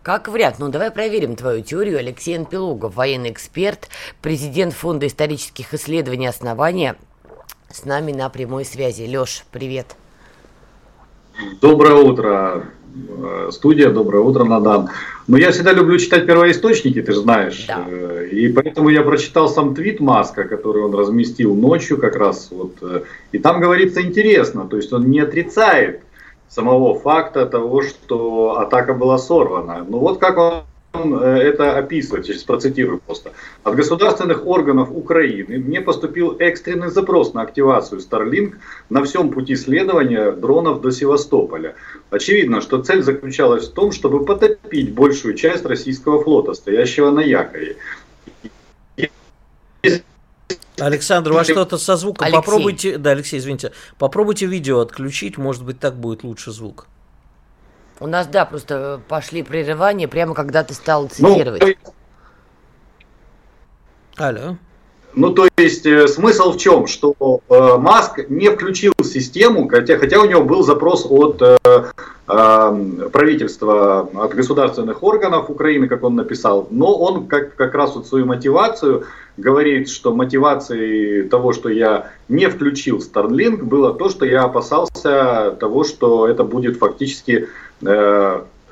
Как 0.04 0.28
вариант. 0.28 0.60
Ну, 0.60 0.70
давай 0.70 0.92
проверим 0.92 1.36
твою 1.36 1.64
теорию. 1.64 1.98
Алексей 1.98 2.38
Анпилугов, 2.38 2.96
военный 2.96 3.32
эксперт, 3.32 3.90
президент 4.22 4.74
Фонда 4.74 5.08
исторических 5.08 5.74
исследований 5.74 6.28
«Основания», 6.28 6.96
с 7.70 7.84
нами 7.84 8.12
на 8.12 8.30
прямой 8.30 8.64
связи. 8.64 9.04
Леш, 9.04 9.44
привет. 9.52 9.96
Доброе 11.62 11.96
утро. 11.96 12.66
Э, 13.10 13.50
студия. 13.52 13.90
Доброе 13.90 14.24
утро, 14.24 14.44
Надан. 14.44 14.90
Но 15.28 15.38
я 15.38 15.52
всегда 15.52 15.74
люблю 15.74 15.98
читать 15.98 16.26
первоисточники, 16.26 17.02
ты 17.02 17.12
же 17.12 17.20
знаешь. 17.20 17.66
Да. 17.68 17.86
Э, 17.88 18.28
и 18.32 18.52
поэтому 18.52 18.90
я 18.90 19.04
прочитал 19.04 19.50
сам 19.50 19.76
твит 19.76 20.00
Маска, 20.00 20.44
который 20.46 20.84
он 20.84 20.94
разместил 20.94 21.56
ночью 21.56 21.98
как 21.98 22.16
раз. 22.16 22.50
Вот, 22.52 22.74
э, 22.82 23.02
и 23.32 23.40
там 23.40 23.60
говорится 23.60 24.02
интересно, 24.02 24.68
то 24.68 24.78
есть 24.78 24.92
он 24.94 25.10
не 25.10 25.20
отрицает 25.20 26.02
самого 26.50 26.98
факта 27.00 27.46
того, 27.46 27.82
что 27.82 28.60
атака 28.60 28.94
была 28.94 29.18
сорвана. 29.18 29.86
Ну 29.88 30.00
вот 30.00 30.20
как 30.20 30.38
он 30.38 30.64
это 31.24 31.78
описывает, 31.78 32.26
сейчас 32.26 32.44
процитирую 32.44 33.00
просто. 33.00 33.32
От 33.64 33.76
государственных 33.76 34.46
органов 34.46 34.90
Украины 34.92 35.58
мне 35.58 35.82
поступил 35.82 36.36
экстренный 36.40 36.90
запрос 36.90 37.34
на 37.34 37.42
активацию 37.42 38.02
Starlink 38.02 38.56
на 38.90 39.04
всем 39.04 39.30
пути 39.30 39.56
следования 39.56 40.32
дронов 40.32 40.82
до 40.82 40.92
Севастополя. 40.92 41.76
Очевидно, 42.10 42.62
что 42.62 42.82
цель 42.82 43.04
заключалась 43.04 43.68
в 43.68 43.74
том, 43.74 43.92
чтобы 43.92 44.26
потопить 44.26 44.94
большую 44.94 45.36
часть 45.36 45.66
российского 45.66 46.24
флота, 46.24 46.54
стоящего 46.54 47.12
на 47.12 47.22
якоре. 47.22 47.78
Александр, 50.80 51.32
у 51.32 51.34
вас 51.34 51.48
что-то 51.48 51.78
со 51.78 51.96
звуком. 51.96 52.26
Алексей. 52.26 52.38
Попробуйте, 52.40 52.98
да, 52.98 53.12
Алексей, 53.12 53.40
извините, 53.40 53.72
попробуйте 53.98 54.46
видео 54.46 54.80
отключить, 54.80 55.38
может 55.38 55.66
быть, 55.66 55.80
так 55.80 55.96
будет 55.96 56.24
лучше 56.24 56.52
звук. 56.52 56.88
У 58.00 58.08
нас, 58.08 58.28
да, 58.28 58.46
просто 58.46 59.02
пошли 59.08 59.42
прерывания, 59.42 60.08
прямо 60.08 60.36
когда 60.36 60.64
ты 60.64 60.74
стал 60.74 61.04
ну, 61.04 61.10
цитировать. 61.10 61.62
Ну, 61.62 61.74
Алло. 64.18 64.58
Ну, 65.16 65.32
то 65.32 65.48
есть 65.58 65.86
э, 65.88 66.08
смысл 66.08 66.52
в 66.52 66.58
чем? 66.58 66.86
Что 66.86 67.16
э, 67.50 67.78
Маск 67.78 68.30
не 68.30 68.52
включил 68.52 68.94
систему, 69.04 69.68
хотя, 69.68 69.98
хотя 69.98 70.20
у 70.20 70.26
него 70.26 70.44
был 70.44 70.62
запрос 70.62 71.08
от 71.10 71.42
э, 71.42 71.58
э, 71.66 71.90
правительства, 73.12 74.10
от 74.14 74.36
государственных 74.36 75.02
органов 75.02 75.50
Украины, 75.50 75.88
как 75.88 76.04
он 76.04 76.16
написал, 76.16 76.68
но 76.70 76.96
он 76.96 77.26
как, 77.26 77.56
как 77.56 77.74
раз 77.74 77.96
вот 77.96 78.06
свою 78.06 78.28
мотивацию 78.28 79.06
говорит, 79.38 79.90
что 79.90 80.14
мотивацией 80.14 81.28
того, 81.30 81.52
что 81.52 81.70
я 81.70 82.12
не 82.28 82.48
включил 82.48 83.00
Starlink, 83.00 83.64
было 83.64 83.96
то, 83.96 84.10
что 84.10 84.26
я 84.26 84.44
опасался 84.44 85.56
того, 85.60 85.84
что 85.84 86.28
это 86.28 86.44
будет 86.44 86.78
фактически 86.78 87.48
Э, 87.48 87.67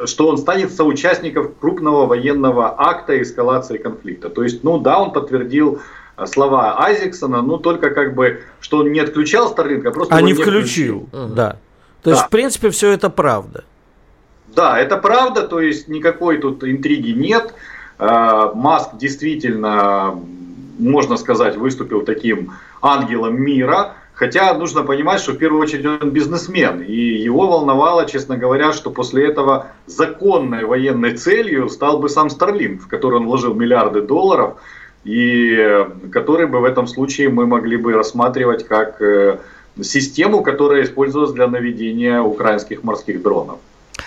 что 0.04 0.28
он 0.28 0.38
станет 0.38 0.74
соучастником 0.74 1.54
крупного 1.60 2.06
военного 2.06 2.76
акта 2.78 3.22
эскалации 3.22 3.78
конфликта. 3.78 4.30
То 4.30 4.44
есть, 4.44 4.64
ну 4.64 4.78
да, 4.78 5.00
он 5.00 5.14
подтвердил 5.14 5.82
э, 6.18 6.26
слова 6.26 6.84
Айзексона, 6.84 7.42
ну 7.42 7.58
только 7.58 7.92
как 7.92 8.14
бы, 8.14 8.42
что 8.60 8.80
он 8.80 8.92
не 8.92 9.00
отключал 9.00 9.50
Старлинг, 9.50 9.86
а 9.86 9.92
просто 9.92 10.16
а 10.16 10.22
не 10.22 10.34
включил. 10.34 11.08
включил. 11.08 11.34
Да. 11.36 11.58
То 12.04 12.10
да. 12.10 12.12
есть, 12.12 12.24
в 12.24 12.30
принципе, 12.30 12.70
все 12.70 12.92
это 12.92 13.10
правда. 13.10 13.64
Да, 14.48 14.80
это 14.80 14.98
правда, 14.98 15.48
то 15.48 15.60
есть 15.60 15.88
никакой 15.88 16.38
тут 16.38 16.64
интриги 16.64 17.12
нет. 17.12 17.54
Э, 17.98 18.52
Маск 18.54 18.98
действительно, 18.98 20.20
можно 20.78 21.16
сказать, 21.16 21.56
выступил 21.56 22.02
таким 22.02 22.54
ангелом 22.82 23.42
мира, 23.42 23.94
Хотя 24.16 24.54
нужно 24.54 24.84
понимать, 24.84 25.20
что 25.20 25.34
в 25.34 25.38
первую 25.38 25.62
очередь 25.62 25.86
он 25.86 26.12
бизнесмен. 26.12 26.82
И 26.82 26.96
его 26.96 27.48
волновало, 27.48 28.06
честно 28.06 28.38
говоря, 28.38 28.72
что 28.72 28.90
после 28.90 29.28
этого 29.28 29.68
законной 29.88 30.64
военной 30.64 31.18
целью 31.18 31.68
стал 31.68 32.00
бы 32.00 32.08
сам 32.08 32.30
Старлинг, 32.30 32.84
в 32.84 32.88
который 32.88 33.16
он 33.20 33.26
вложил 33.26 33.54
миллиарды 33.54 34.02
долларов, 34.02 34.56
и 35.04 35.86
который 36.14 36.48
бы 36.48 36.60
в 36.62 36.64
этом 36.64 36.88
случае 36.88 37.30
мы 37.30 37.46
могли 37.46 37.76
бы 37.76 37.92
рассматривать 37.92 38.66
как 38.66 39.02
э, 39.02 39.38
систему, 39.82 40.42
которая 40.42 40.84
использовалась 40.84 41.34
для 41.34 41.48
наведения 41.48 42.22
украинских 42.22 42.84
морских 42.84 43.22
дронов. 43.22 43.60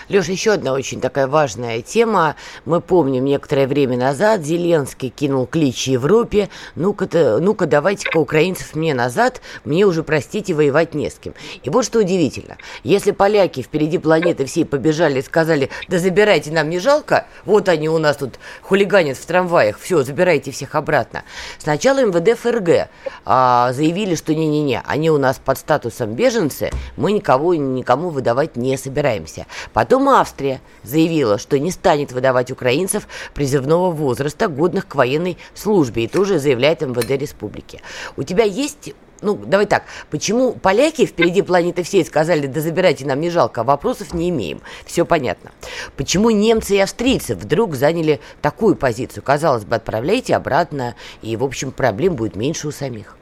Леша, 0.09 0.31
еще 0.31 0.53
одна 0.53 0.73
очень 0.73 1.01
такая 1.01 1.27
важная 1.27 1.83
тема. 1.83 2.35
Мы 2.65 2.81
помним, 2.81 3.25
некоторое 3.25 3.67
время 3.67 3.95
назад 3.95 4.41
Зеленский 4.41 5.09
кинул 5.09 5.45
клич 5.45 5.87
Европе, 5.87 6.49
ну-ка, 6.73 7.07
ну-ка 7.39 7.67
давайте-ка 7.67 8.17
украинцев 8.17 8.73
мне 8.73 8.95
назад, 8.95 9.39
мне 9.65 9.85
уже, 9.85 10.01
простите, 10.01 10.55
воевать 10.55 10.95
не 10.95 11.11
с 11.11 11.19
кем. 11.19 11.35
И 11.61 11.69
вот 11.69 11.85
что 11.85 11.99
удивительно. 11.99 12.57
Если 12.83 13.11
поляки 13.11 13.61
впереди 13.61 13.99
планеты 13.99 14.45
всей 14.45 14.65
побежали 14.65 15.19
и 15.19 15.21
сказали, 15.21 15.69
да 15.87 15.99
забирайте, 15.99 16.49
нам 16.51 16.71
не 16.71 16.79
жалко, 16.79 17.27
вот 17.45 17.69
они 17.69 17.87
у 17.87 17.99
нас 17.99 18.17
тут 18.17 18.39
хулиганят 18.63 19.15
в 19.15 19.25
трамваях, 19.27 19.77
все, 19.77 20.01
забирайте 20.01 20.49
всех 20.49 20.73
обратно. 20.73 21.21
Сначала 21.59 22.03
МВД 22.03 22.35
ФРГ 22.35 22.89
а, 23.25 23.73
заявили, 23.73 24.15
что 24.15 24.33
не-не-не, 24.33 24.81
они 24.87 25.11
у 25.11 25.19
нас 25.19 25.37
под 25.37 25.59
статусом 25.59 26.13
беженцы, 26.13 26.71
мы 26.97 27.11
никого 27.11 27.53
никому 27.53 28.09
выдавать 28.09 28.55
не 28.55 28.75
собираемся. 28.75 29.45
Потом 29.71 29.98
Потом 29.99 30.13
Австрия 30.13 30.61
заявила, 30.81 31.37
что 31.37 31.59
не 31.59 31.71
станет 31.71 32.13
выдавать 32.13 32.51
украинцев 32.51 33.05
призывного 33.33 33.91
возраста, 33.91 34.47
годных 34.47 34.87
к 34.87 34.95
военной 34.95 35.37
службе, 35.53 36.05
и 36.05 36.07
тоже 36.07 36.39
заявляет 36.39 36.79
МВД 36.79 37.21
республики. 37.21 37.81
У 38.15 38.23
тебя 38.23 38.45
есть 38.45 38.93
ну, 39.21 39.35
давай 39.35 39.65
так, 39.65 39.83
почему 40.09 40.53
поляки 40.53 41.05
впереди 41.05 41.41
планеты 41.41 41.83
всей 41.83 42.05
сказали, 42.05 42.47
да 42.47 42.61
забирайте, 42.61 43.05
нам 43.05 43.19
не 43.19 43.29
жалко, 43.29 43.65
вопросов 43.65 44.13
не 44.13 44.29
имеем, 44.29 44.61
все 44.85 45.05
понятно. 45.05 45.51
Почему 45.97 46.29
немцы 46.29 46.77
и 46.77 46.79
австрийцы 46.79 47.35
вдруг 47.35 47.75
заняли 47.75 48.21
такую 48.41 48.75
позицию? 48.75 49.21
Казалось 49.21 49.65
бы, 49.65 49.75
отправляйте 49.75 50.33
обратно, 50.33 50.95
и, 51.21 51.35
в 51.35 51.43
общем, 51.43 51.73
проблем 51.73 52.15
будет 52.15 52.37
меньше 52.37 52.69
у 52.69 52.71
самих. 52.71 53.17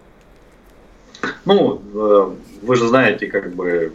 Ну, 1.45 1.81
э, 1.95 2.31
вы 2.61 2.75
же 2.75 2.87
знаете, 2.87 3.25
как 3.25 3.55
бы 3.55 3.93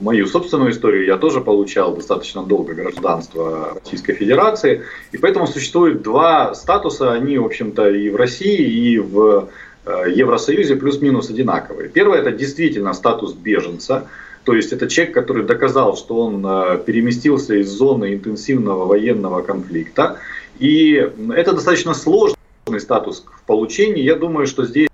мою 0.00 0.26
собственную 0.26 0.70
историю, 0.70 1.06
я 1.06 1.16
тоже 1.16 1.40
получал 1.40 1.94
достаточно 1.94 2.42
долго 2.42 2.74
гражданство 2.74 3.78
Российской 3.82 4.14
Федерации, 4.14 4.82
и 5.12 5.18
поэтому 5.18 5.46
существует 5.46 6.02
два 6.02 6.54
статуса, 6.54 7.12
они, 7.12 7.38
в 7.38 7.44
общем-то, 7.44 7.90
и 7.90 8.10
в 8.10 8.16
России, 8.16 8.92
и 8.92 8.98
в 8.98 9.48
э, 9.86 10.12
Евросоюзе 10.14 10.76
плюс-минус 10.76 11.30
одинаковые. 11.30 11.88
Первое– 11.88 12.18
это 12.20 12.32
действительно 12.32 12.92
статус 12.94 13.32
беженца, 13.32 14.08
то 14.44 14.54
есть 14.54 14.72
это 14.72 14.88
человек, 14.88 15.14
который 15.14 15.44
доказал, 15.44 15.96
что 15.96 16.20
он 16.20 16.44
э, 16.46 16.78
переместился 16.84 17.54
из 17.54 17.70
зоны 17.70 18.14
интенсивного 18.14 18.84
военного 18.84 19.42
конфликта, 19.42 20.18
и 20.58 21.10
это 21.34 21.52
достаточно 21.52 21.94
сложный 21.94 22.36
статус 22.78 23.24
в 23.26 23.46
получении. 23.46 24.02
Я 24.02 24.16
думаю, 24.16 24.46
что 24.46 24.64
здесь 24.64 24.88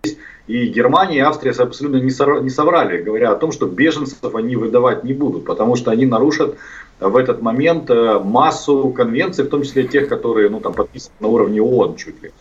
и 0.51 0.67
Германия 0.67 1.19
и 1.19 1.21
Австрия 1.21 1.53
абсолютно 1.53 1.99
не 1.99 2.51
соврали, 2.51 3.03
говоря 3.03 3.31
о 3.31 3.37
том, 3.37 3.53
что 3.53 3.67
беженцев 3.67 4.35
они 4.35 4.57
выдавать 4.57 5.05
не 5.05 5.13
будут, 5.13 5.45
потому 5.45 5.77
что 5.77 5.93
они 5.93 6.07
нарушат 6.07 6.57
в 6.99 7.17
этот 7.17 7.41
момент 7.41 7.89
массу 8.25 8.91
конвенций, 8.91 9.45
в 9.45 9.49
том 9.49 9.63
числе 9.63 9.85
тех, 9.85 10.09
которые 10.09 10.51
ну, 10.51 10.59
там, 10.59 10.73
подписаны 10.73 11.15
на 11.21 11.29
уровне 11.29 11.63
ООН 11.63 11.95
чуть 11.95 12.21
ли. 12.23 12.33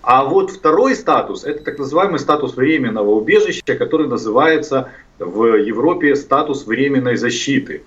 А 0.00 0.24
вот 0.24 0.52
второй 0.52 0.94
статус, 0.94 1.42
это 1.42 1.64
так 1.64 1.80
называемый 1.80 2.20
статус 2.20 2.54
временного 2.54 3.10
убежища, 3.10 3.74
который 3.74 4.06
называется 4.06 4.90
в 5.18 5.56
Европе 5.56 6.14
статус 6.14 6.66
временной 6.66 7.16
защиты. 7.16 7.82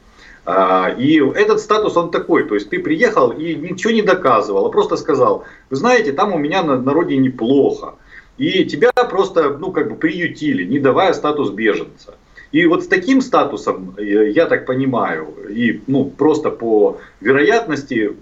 А, 0.45 0.89
и 0.89 1.21
этот 1.35 1.61
статус 1.61 1.95
он 1.95 2.11
такой, 2.11 2.43
то 2.43 2.55
есть 2.55 2.69
ты 2.69 2.79
приехал 2.79 3.29
и 3.29 3.55
ничего 3.55 3.93
не 3.93 4.01
доказывал, 4.01 4.65
а 4.65 4.69
просто 4.71 4.97
сказал, 4.97 5.45
вы 5.69 5.77
знаете, 5.77 6.11
там 6.11 6.33
у 6.33 6.37
меня 6.37 6.63
на, 6.63 6.77
на 6.81 6.91
родине 6.91 7.29
неплохо. 7.29 7.95
И 8.39 8.63
тебя 8.63 8.91
просто, 8.91 9.57
ну, 9.59 9.71
как 9.71 9.89
бы 9.89 9.95
приютили, 9.95 10.63
не 10.63 10.79
давая 10.79 11.13
статус 11.13 11.51
беженца. 11.51 12.15
И 12.51 12.65
вот 12.65 12.83
с 12.83 12.87
таким 12.87 13.21
статусом, 13.21 13.93
э, 13.97 14.31
я 14.31 14.47
так 14.47 14.65
понимаю, 14.65 15.27
и 15.49 15.81
ну, 15.85 16.05
просто 16.05 16.49
по 16.49 16.97
вероятности 17.21 18.15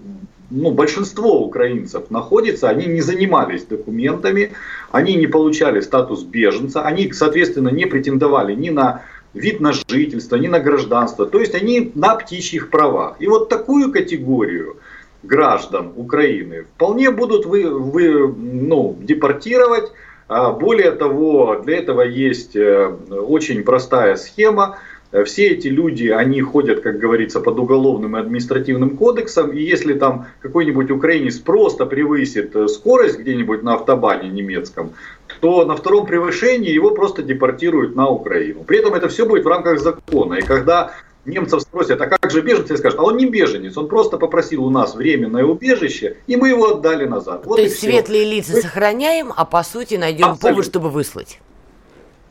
ну, 0.50 0.70
большинство 0.72 1.40
украинцев 1.44 2.10
находится, 2.10 2.68
они 2.68 2.86
не 2.86 3.00
занимались 3.00 3.64
документами, 3.64 4.52
они 4.90 5.14
не 5.14 5.26
получали 5.26 5.80
статус 5.80 6.24
беженца, 6.24 6.82
они, 6.82 7.12
соответственно, 7.12 7.68
не 7.68 7.86
претендовали 7.86 8.54
ни 8.54 8.70
на 8.70 9.02
вид 9.34 9.60
на 9.60 9.72
жительство, 9.72 10.36
ни 10.36 10.48
на 10.48 10.58
гражданство, 10.58 11.26
то 11.26 11.38
есть 11.38 11.54
они 11.54 11.92
на 11.94 12.14
птичьих 12.16 12.70
правах. 12.70 13.16
И 13.20 13.28
вот 13.28 13.48
такую 13.48 13.92
категорию 13.92 14.76
граждан 15.22 15.92
Украины 15.96 16.64
вполне 16.74 17.10
будут 17.10 17.46
вы, 17.46 17.68
вы, 17.70 18.28
ну, 18.28 18.96
депортировать. 19.00 19.92
А 20.28 20.52
более 20.52 20.92
того, 20.92 21.60
для 21.64 21.78
этого 21.78 22.02
есть 22.02 22.54
э, 22.54 22.86
очень 22.86 23.62
простая 23.62 24.16
схема. 24.16 24.78
Все 25.24 25.48
эти 25.48 25.68
люди, 25.68 26.08
они 26.08 26.42
ходят, 26.42 26.80
как 26.80 26.98
говорится, 26.98 27.40
под 27.40 27.58
уголовным 27.58 28.14
и 28.14 28.20
административным 28.20 28.98
кодексом, 28.98 29.52
и 29.52 29.62
если 29.62 29.94
там 29.94 30.26
какой-нибудь 30.40 30.90
украинец 30.90 31.38
просто 31.38 31.86
превысит 31.86 32.54
э, 32.54 32.68
скорость 32.68 33.18
где-нибудь 33.18 33.62
на 33.62 33.74
автобане 33.74 34.28
немецком, 34.28 34.92
то 35.40 35.64
на 35.64 35.76
втором 35.76 36.04
превышении 36.04 36.70
его 36.70 36.90
просто 36.90 37.22
депортируют 37.22 37.96
на 37.96 38.08
Украину. 38.08 38.64
При 38.64 38.80
этом 38.80 38.92
это 38.92 39.08
все 39.08 39.24
будет 39.24 39.44
в 39.44 39.48
рамках 39.48 39.80
закона. 39.80 40.34
И 40.34 40.42
когда 40.42 40.92
немцев 41.24 41.62
спросят, 41.62 42.00
а 42.00 42.06
как 42.06 42.30
же 42.30 42.40
беженцы, 42.40 42.76
скажут, 42.76 42.98
а 42.98 43.02
он 43.02 43.16
не 43.16 43.26
беженец, 43.26 43.76
он 43.76 43.88
просто 43.88 44.16
попросил 44.18 44.64
у 44.64 44.70
нас 44.70 44.94
временное 44.94 45.44
убежище, 45.44 46.16
и 46.26 46.36
мы 46.36 46.48
его 46.48 46.76
отдали 46.76 47.06
назад. 47.06 47.46
Вот 47.46 47.56
то 47.56 47.62
есть 47.62 47.80
светлые 47.80 48.24
лица 48.24 48.52
мы... 48.54 48.62
сохраняем, 48.62 49.32
а 49.36 49.44
по 49.44 49.62
сути 49.62 49.94
найдем 49.94 50.26
Абсолютно. 50.26 50.48
повод, 50.50 50.64
чтобы 50.64 50.90
выслать. 50.90 51.40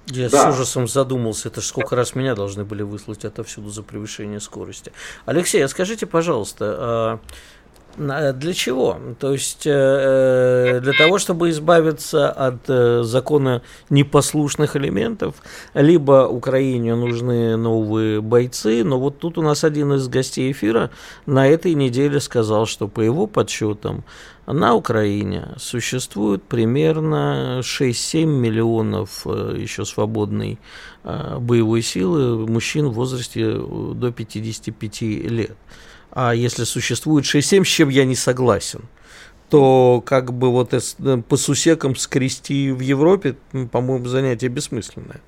Я 0.07 0.29
да. 0.29 0.51
с 0.51 0.55
ужасом 0.55 0.87
задумался, 0.87 1.49
это 1.49 1.59
ж 1.59 1.65
сколько 1.65 1.95
раз 1.95 2.15
меня 2.15 2.33
должны 2.33 2.63
были 2.63 2.81
выслать 2.81 3.25
отовсюду 3.25 3.69
за 3.69 3.83
превышение 3.83 4.39
скорости. 4.39 4.93
Алексей, 5.25 5.63
а 5.63 5.67
скажите, 5.67 6.05
пожалуйста, 6.05 6.75
а, 6.79 7.19
для 7.97 8.53
чего? 8.53 8.97
То 9.19 9.33
есть 9.33 9.65
э, 9.65 9.71
э, 9.71 10.79
для 10.81 10.93
того, 10.93 11.17
чтобы 11.17 11.49
избавиться 11.49 12.29
от 12.29 12.69
э, 12.69 13.01
закона 13.03 13.63
непослушных 13.89 14.75
элементов, 14.75 15.35
либо 15.73 16.27
Украине 16.27 16.95
нужны 16.95 17.57
новые 17.57 18.21
бойцы, 18.21 18.83
но 18.83 18.99
вот 18.99 19.19
тут 19.19 19.37
у 19.37 19.41
нас 19.41 19.63
один 19.63 19.93
из 19.93 20.07
гостей 20.07 20.51
эфира 20.51 20.91
на 21.25 21.47
этой 21.47 21.73
неделе 21.73 22.19
сказал, 22.19 22.67
что 22.67 22.87
по 22.87 23.01
его 23.01 23.25
подсчетам 23.25 24.03
на 24.45 24.75
Украине 24.75 25.55
существует 25.57 26.43
примерно 26.43 27.61
6-7 27.63 28.25
миллионов 28.25 29.25
еще 29.25 29.83
свободной 29.85 30.59
боевой 31.03 31.81
силы 31.81 32.47
мужчин 32.47 32.87
в 32.87 32.93
возрасте 32.93 33.51
до 33.51 34.11
55 34.11 35.01
лет 35.01 35.57
а 36.11 36.33
если 36.33 36.63
существует 36.63 37.25
6-7, 37.25 37.63
с 37.63 37.67
чем 37.67 37.89
я 37.89 38.05
не 38.05 38.15
согласен, 38.15 38.81
то 39.49 40.01
как 40.05 40.33
бы 40.33 40.51
вот 40.51 40.73
э, 40.73 41.17
по 41.27 41.37
сусекам 41.37 41.95
скрести 41.95 42.71
в 42.71 42.79
Европе, 42.81 43.35
по-моему, 43.71 44.05
занятие 44.05 44.49
бессмысленное. 44.49 45.21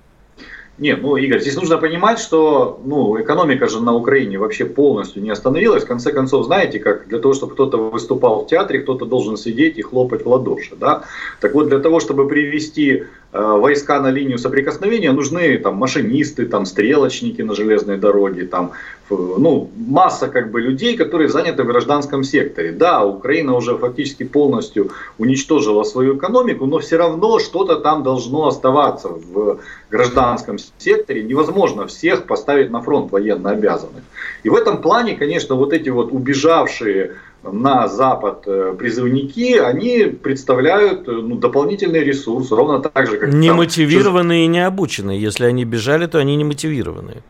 Нет, 0.80 1.02
ну, 1.02 1.18
Игорь, 1.18 1.42
здесь 1.42 1.58
нужно 1.58 1.78
понимать, 1.78 2.20
что 2.20 2.80
ну, 2.86 3.22
экономика 3.22 3.68
же 3.68 3.82
на 3.82 3.94
Украине 3.94 4.40
вообще 4.40 4.64
полностью 4.64 5.22
не 5.22 5.30
остановилась. 5.30 5.84
В 5.84 5.88
конце 5.88 6.14
концов, 6.14 6.46
знаете, 6.46 6.80
как 6.80 7.10
для 7.10 7.20
того, 7.20 7.34
чтобы 7.34 7.54
кто-то 7.54 7.78
выступал 7.78 8.46
в 8.46 8.48
театре, 8.48 8.80
кто-то 8.80 9.06
должен 9.06 9.36
сидеть 9.36 9.78
и 9.78 9.82
хлопать 9.82 10.24
в 10.24 10.30
ладоши. 10.30 10.78
Да? 10.78 11.04
Так 11.42 11.54
вот, 11.54 11.68
для 11.68 11.80
того, 11.80 12.00
чтобы 12.00 12.30
привести 12.30 13.04
войска 13.32 14.00
на 14.00 14.10
линию 14.10 14.38
соприкосновения, 14.40 15.12
нужны 15.12 15.58
там, 15.58 15.76
машинисты, 15.76 16.46
там, 16.46 16.66
стрелочники 16.66 17.42
на 17.44 17.54
железной 17.54 17.98
дороге, 17.98 18.46
там, 18.46 18.72
ну, 19.10 19.70
масса 19.76 20.28
как 20.28 20.52
бы 20.52 20.62
людей, 20.62 20.98
которые 20.98 21.30
заняты 21.30 21.64
в 21.64 21.68
гражданском 21.68 22.24
секторе. 22.24 22.72
Да, 22.72 23.04
Украина 23.04 23.56
уже 23.56 23.78
фактически 23.78 24.24
полностью 24.24 24.92
уничтожила 25.18 25.84
свою 25.84 26.18
экономику, 26.18 26.66
но 26.66 26.80
все 26.80 26.98
равно 26.98 27.40
что-то 27.40 27.76
там 27.76 28.04
должно 28.04 28.48
оставаться 28.48 29.10
в 29.10 29.60
гражданском 29.92 30.58
секторе. 30.78 31.24
Невозможно 31.24 31.88
всех 31.88 32.26
поставить 32.26 32.72
на 32.72 32.82
фронт 32.82 33.12
военно 33.12 33.52
обязанных. 33.52 34.04
И 34.44 34.50
в 34.50 34.56
этом 34.56 34.82
плане, 34.82 35.16
конечно, 35.16 35.56
вот 35.56 35.74
эти 35.74 35.90
вот 35.90 36.12
убежавшие 36.12 37.16
на 37.44 37.88
Запад 37.88 38.44
э, 38.48 38.76
призывники, 38.78 39.58
они 39.58 40.06
представляют 40.06 41.08
э, 41.08 41.12
ну, 41.12 41.36
дополнительный 41.36 42.04
ресурс, 42.04 42.52
ровно 42.52 42.80
так 42.80 43.08
же, 43.08 43.18
как... 43.18 43.34
Немотивированные 43.34 44.46
там, 44.46 44.54
и 44.54 44.58
необученные. 44.58 45.22
Если 45.22 45.46
они 45.46 45.66
бежали, 45.66 46.08
то 46.08 46.18
они 46.18 46.36
не 46.36 46.44
мотивированные. 46.44 47.24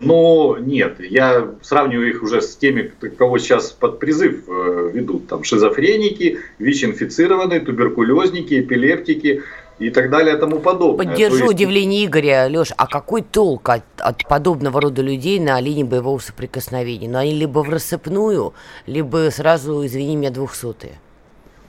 Но 0.00 0.56
нет, 0.58 0.96
я 0.98 1.50
сравниваю 1.60 2.08
их 2.08 2.22
уже 2.22 2.40
с 2.40 2.56
теми, 2.56 2.90
кого 3.18 3.38
сейчас 3.38 3.70
под 3.70 3.98
призыв 3.98 4.44
э, 4.48 4.90
ведут. 4.94 5.28
Там 5.28 5.44
шизофреники, 5.44 6.38
ВИЧ-инфицированные, 6.58 7.60
туберкулезники, 7.60 8.60
эпилептики 8.60 9.42
и 9.80 9.90
так 9.90 10.10
далее 10.10 10.36
и 10.36 10.38
тому 10.38 10.60
подобное. 10.60 11.06
Поддержу 11.06 11.44
есть... 11.44 11.54
удивление 11.54 12.04
Игоря, 12.04 12.46
Леш, 12.48 12.72
а 12.76 12.86
какой 12.86 13.22
толк 13.22 13.68
от, 13.70 13.82
от 13.98 14.28
подобного 14.28 14.80
рода 14.80 15.02
людей 15.02 15.40
на 15.40 15.58
линии 15.60 15.84
боевого 15.84 16.18
соприкосновения? 16.18 17.08
Ну, 17.08 17.18
они 17.18 17.34
либо 17.34 17.60
в 17.60 17.70
рассыпную, 17.70 18.52
либо 18.86 19.30
сразу, 19.30 19.84
извини 19.84 20.16
меня, 20.16 20.30
двухсотые. 20.30 21.00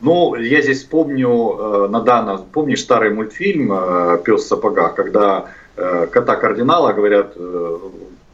Ну, 0.02 0.36
я 0.36 0.62
здесь 0.62 0.84
помню, 0.84 1.30
э, 1.30 1.88
Надана, 1.90 2.38
помнишь 2.38 2.82
старый 2.82 3.12
мультфильм 3.12 3.72
э, 3.72 4.18
«Пес 4.26 4.44
в 4.44 4.48
сапогах», 4.48 4.96
когда 4.96 5.46
э, 5.78 6.08
кота 6.12 6.36
кардинала 6.36 6.92
говорят, 6.92 7.38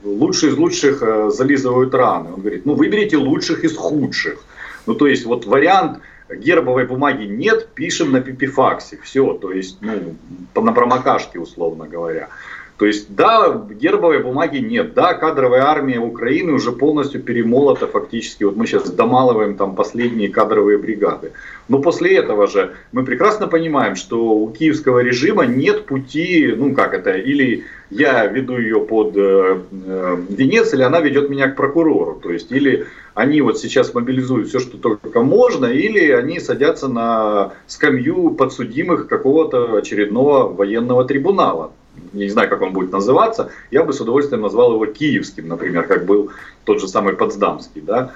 лучшие 0.03 0.53
из 0.53 0.57
лучших 0.57 1.03
зализывают 1.33 1.93
раны. 1.93 2.29
Он 2.33 2.39
говорит, 2.41 2.65
ну 2.65 2.73
выберите 2.73 3.17
лучших 3.17 3.63
из 3.63 3.75
худших. 3.75 4.39
Ну 4.85 4.95
то 4.95 5.05
есть 5.07 5.25
вот 5.25 5.45
вариант 5.45 5.99
гербовой 6.29 6.85
бумаги 6.85 7.25
нет, 7.25 7.69
пишем 7.73 8.11
на 8.11 8.21
пипифаксе. 8.21 8.97
Все, 9.01 9.33
то 9.33 9.51
есть 9.51 9.77
ну, 9.81 10.15
на 10.55 10.73
промокашке 10.73 11.39
условно 11.39 11.87
говоря. 11.87 12.29
То 12.77 12.85
есть, 12.85 13.15
да, 13.15 13.65
гербовой 13.71 14.21
бумаги 14.21 14.59
нет, 14.59 14.93
да, 14.93 15.15
кадровая 15.15 15.63
армия 15.63 15.99
Украины 15.99 16.53
уже 16.53 16.71
полностью 16.71 17.23
перемолота 17.23 17.87
фактически. 17.87 18.43
Вот 18.43 18.55
мы 18.55 18.67
сейчас 18.67 18.91
домалываем 18.91 19.57
там 19.57 19.75
последние 19.75 20.29
кадровые 20.29 20.77
бригады. 20.77 21.31
Но 21.69 21.79
после 21.79 22.15
этого 22.17 22.45
же 22.45 22.75
мы 22.91 23.03
прекрасно 23.03 23.47
понимаем, 23.47 23.95
что 23.95 24.29
у 24.29 24.51
киевского 24.51 24.99
режима 24.99 25.47
нет 25.47 25.87
пути, 25.87 26.53
ну 26.55 26.75
как 26.75 26.93
это, 26.93 27.13
или 27.13 27.65
я 27.89 28.27
веду 28.27 28.59
ее 28.59 28.81
под 28.81 29.17
э, 29.17 29.57
э, 29.71 30.17
венец, 30.29 30.71
или 30.71 30.83
она 30.83 30.99
ведет 30.99 31.31
меня 31.31 31.49
к 31.49 31.55
прокурору. 31.55 32.19
То 32.21 32.31
есть, 32.31 32.51
или 32.51 32.85
они 33.15 33.41
вот 33.41 33.57
сейчас 33.57 33.95
мобилизуют 33.95 34.49
все, 34.49 34.59
что 34.59 34.77
только 34.77 35.23
можно, 35.23 35.65
или 35.65 36.11
они 36.11 36.39
садятся 36.39 36.87
на 36.87 37.53
скамью 37.65 38.31
подсудимых 38.31 39.07
какого-то 39.07 39.77
очередного 39.77 40.47
военного 40.53 41.05
трибунала 41.05 41.71
не 42.13 42.29
знаю, 42.29 42.49
как 42.49 42.61
он 42.61 42.73
будет 42.73 42.91
называться, 42.91 43.51
я 43.71 43.83
бы 43.83 43.93
с 43.93 44.01
удовольствием 44.01 44.41
назвал 44.41 44.73
его 44.73 44.85
киевским, 44.85 45.47
например, 45.47 45.87
как 45.87 46.05
был 46.05 46.31
тот 46.65 46.81
же 46.81 46.87
самый 46.87 47.15
Потсдамский, 47.15 47.81
да. 47.81 48.13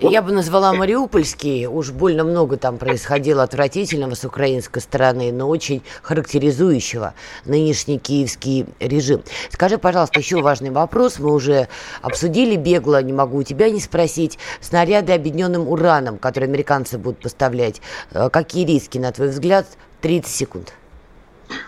Вот. 0.00 0.12
Я 0.12 0.22
бы 0.22 0.32
назвала 0.32 0.72
Мариупольский. 0.72 1.66
Уж 1.66 1.90
больно 1.90 2.24
много 2.24 2.56
там 2.56 2.78
происходило 2.78 3.42
отвратительного 3.42 4.14
с 4.14 4.24
украинской 4.24 4.80
стороны, 4.80 5.30
но 5.30 5.46
очень 5.46 5.82
характеризующего 6.02 7.12
нынешний 7.44 7.98
киевский 7.98 8.66
режим. 8.78 9.22
Скажи, 9.50 9.76
пожалуйста, 9.76 10.18
еще 10.18 10.40
важный 10.40 10.70
вопрос. 10.70 11.18
Мы 11.18 11.34
уже 11.34 11.68
обсудили 12.00 12.56
бегло, 12.56 13.02
не 13.02 13.12
могу 13.12 13.38
у 13.38 13.42
тебя 13.42 13.68
не 13.68 13.80
спросить. 13.80 14.38
Снаряды 14.62 15.12
объединенным 15.12 15.68
ураном, 15.68 16.16
которые 16.16 16.48
американцы 16.48 16.96
будут 16.96 17.20
поставлять. 17.20 17.82
Э, 18.12 18.30
какие 18.30 18.64
риски, 18.64 18.96
на 18.96 19.12
твой 19.12 19.28
взгляд? 19.28 19.66
30 20.00 20.32
секунд. 20.32 20.72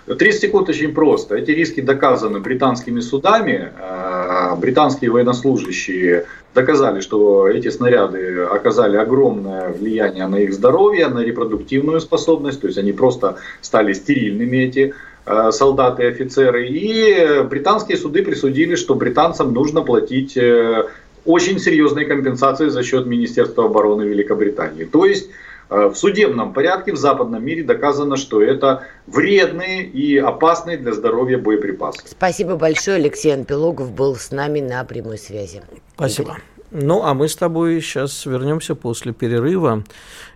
30 0.07 0.41
секунд 0.41 0.69
очень 0.69 0.93
просто. 0.95 1.37
Эти 1.37 1.51
риски 1.51 1.81
доказаны 1.81 2.41
британскими 2.41 3.01
судами. 3.01 3.73
Э, 3.79 4.57
британские 4.57 5.11
военнослужащие 5.11 6.27
доказали, 6.55 7.01
что 7.01 7.49
эти 7.49 7.71
снаряды 7.71 8.43
оказали 8.43 8.97
огромное 8.97 9.73
влияние 9.73 10.27
на 10.27 10.37
их 10.37 10.53
здоровье, 10.53 11.09
на 11.09 11.21
репродуктивную 11.21 12.01
способность. 12.01 12.61
То 12.61 12.67
есть 12.67 12.79
они 12.79 12.93
просто 12.93 13.37
стали 13.61 13.93
стерильными, 13.93 14.57
эти 14.57 14.95
э, 15.27 15.51
солдаты 15.53 16.03
и 16.03 16.07
офицеры. 16.07 16.67
И 16.67 17.43
британские 17.49 17.97
суды 17.97 18.23
присудили, 18.23 18.77
что 18.77 18.95
британцам 18.95 19.53
нужно 19.53 19.83
платить 19.83 20.37
э, 20.37 20.85
очень 21.25 21.59
серьезной 21.59 22.05
компенсации 22.05 22.69
за 22.69 22.83
счет 22.83 23.07
Министерства 23.07 23.67
обороны 23.67 24.03
Великобритании. 24.03 24.85
То 24.85 25.07
есть 25.07 25.31
в 25.73 25.95
судебном 25.95 26.53
порядке 26.53 26.93
в 26.93 26.97
западном 26.97 27.45
мире 27.45 27.65
доказано, 27.65 28.17
что 28.17 28.43
это 28.43 28.85
вредные 29.07 29.85
и 29.85 30.19
опасные 30.19 30.77
для 30.77 30.93
здоровья 30.93 31.39
боеприпасы. 31.39 32.03
Спасибо 32.07 32.57
большое. 32.57 32.97
Алексей 32.97 33.33
Анпилогов 33.33 33.91
был 33.93 34.17
с 34.17 34.31
нами 34.31 34.61
на 34.61 34.85
прямой 34.85 35.19
связи. 35.19 35.63
Спасибо. 35.95 36.37
Ну, 36.71 37.03
а 37.03 37.13
мы 37.13 37.29
с 37.29 37.37
тобой 37.37 37.83
сейчас 37.83 38.25
вернемся 38.25 38.75
после 38.75 39.13
перерыва 39.13 39.85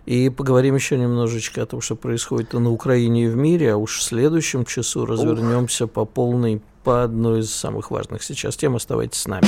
и 0.05 0.29
поговорим 0.29 0.75
еще 0.75 0.95
немножечко 0.95 1.63
о 1.63 1.65
том, 1.65 1.81
что 1.81 1.95
происходит 1.95 2.53
на 2.53 2.71
Украине 2.71 3.25
и 3.25 3.27
в 3.27 3.35
мире, 3.35 3.73
а 3.73 3.77
уж 3.77 3.97
в 3.97 4.03
следующем 4.03 4.63
часу 4.63 5.05
развернемся 5.05 5.85
Ух. 5.85 5.91
по 5.91 6.05
полной 6.05 6.61
по 6.83 7.03
одной 7.03 7.39
из 7.39 7.53
самых 7.53 7.91
важных 7.91 8.23
сейчас 8.23 8.55
тем. 8.55 8.75
Оставайтесь 8.75 9.19
с 9.19 9.27
нами. 9.27 9.47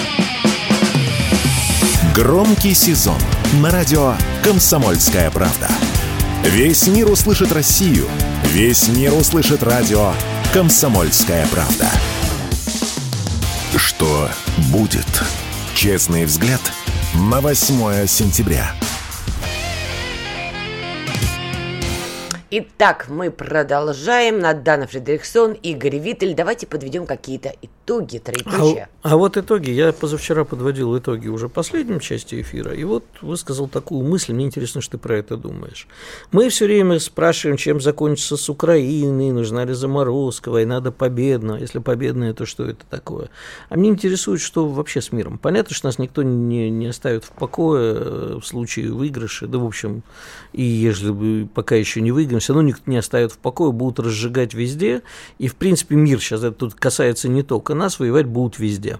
Громкий 2.16 2.74
сезон 2.74 3.20
на 3.62 3.70
радио 3.70 4.16
«Комсомольская 4.43 5.30
правда». 5.30 5.70
Весь 6.43 6.88
мир 6.88 7.12
услышит 7.12 7.51
Россию. 7.51 8.07
Весь 8.45 8.88
мир 8.88 9.14
услышит 9.14 9.62
радио 9.62 10.14
«Комсомольская 10.51 11.45
правда». 11.47 11.88
Что 13.76 14.30
будет? 14.70 15.05
Честный 15.76 16.26
взгляд 16.26 16.62
на 17.14 17.41
8 17.41 18.07
сентября. 18.07 18.74
Итак, 22.51 23.05
мы 23.09 23.29
продолжаем. 23.29 24.39
Надана 24.39 24.87
Фредериксон, 24.87 25.53
Игорь 25.53 25.99
Виттель. 25.99 26.33
Давайте 26.33 26.65
подведем 26.65 27.05
какие-то 27.05 27.53
итоги, 27.61 28.17
троеточия. 28.17 28.89
А, 29.03 29.11
а 29.11 29.17
вот 29.17 29.37
итоги. 29.37 29.69
Я 29.69 29.93
позавчера 29.93 30.45
подводил 30.45 30.97
итоги 30.97 31.27
уже 31.27 31.47
последней 31.47 32.01
части 32.01 32.41
эфира. 32.41 32.73
И 32.73 32.83
вот 32.85 33.03
высказал 33.21 33.67
такую 33.67 34.03
мысль. 34.03 34.33
Мне 34.33 34.45
интересно, 34.45 34.81
что 34.81 34.93
ты 34.93 34.97
про 34.97 35.17
это 35.17 35.37
думаешь. 35.37 35.87
Мы 36.31 36.49
все 36.49 36.65
время 36.65 36.97
спрашиваем, 36.99 37.55
чем 37.55 37.79
закончится 37.79 38.35
с 38.35 38.49
Украиной, 38.49 39.29
нужна 39.29 39.63
ли 39.63 39.73
заморозка, 39.73 40.49
война 40.49 40.79
до 40.79 40.91
победна. 40.91 41.55
Если 41.59 41.77
победная, 41.77 42.33
то 42.33 42.47
что 42.47 42.65
это 42.65 42.83
такое? 42.89 43.29
А 43.69 43.77
мне 43.77 43.89
интересует, 43.89 44.41
что 44.41 44.67
вообще 44.67 45.03
с 45.03 45.11
миром. 45.11 45.37
Понятно, 45.37 45.75
что 45.75 45.85
нас 45.85 45.99
никто 45.99 46.23
не, 46.23 46.71
не 46.71 46.87
оставит 46.87 47.25
в 47.25 47.31
покое 47.31 47.93
э, 47.95 48.39
в 48.41 48.43
случае 48.43 48.91
выигрыша. 48.91 49.45
Да, 49.45 49.59
в 49.59 49.65
общем, 49.65 50.01
и 50.51 50.63
если 50.63 51.11
бы 51.11 51.47
пока 51.53 51.75
еще 51.75 52.01
не 52.01 52.11
выиграем, 52.39 52.41
все 52.41 52.53
равно 52.53 52.67
никто 52.67 52.91
не 52.91 52.97
оставит 52.97 53.31
в 53.31 53.37
покое, 53.37 53.71
будут 53.71 53.99
разжигать 53.99 54.53
везде. 54.53 55.01
И, 55.39 55.47
в 55.47 55.55
принципе, 55.55 55.95
мир 55.95 56.19
сейчас, 56.19 56.43
это 56.43 56.51
тут 56.51 56.75
касается 56.75 57.29
не 57.29 57.43
только 57.43 57.73
нас, 57.73 57.99
воевать 57.99 58.25
будут 58.25 58.59
везде. 58.59 58.99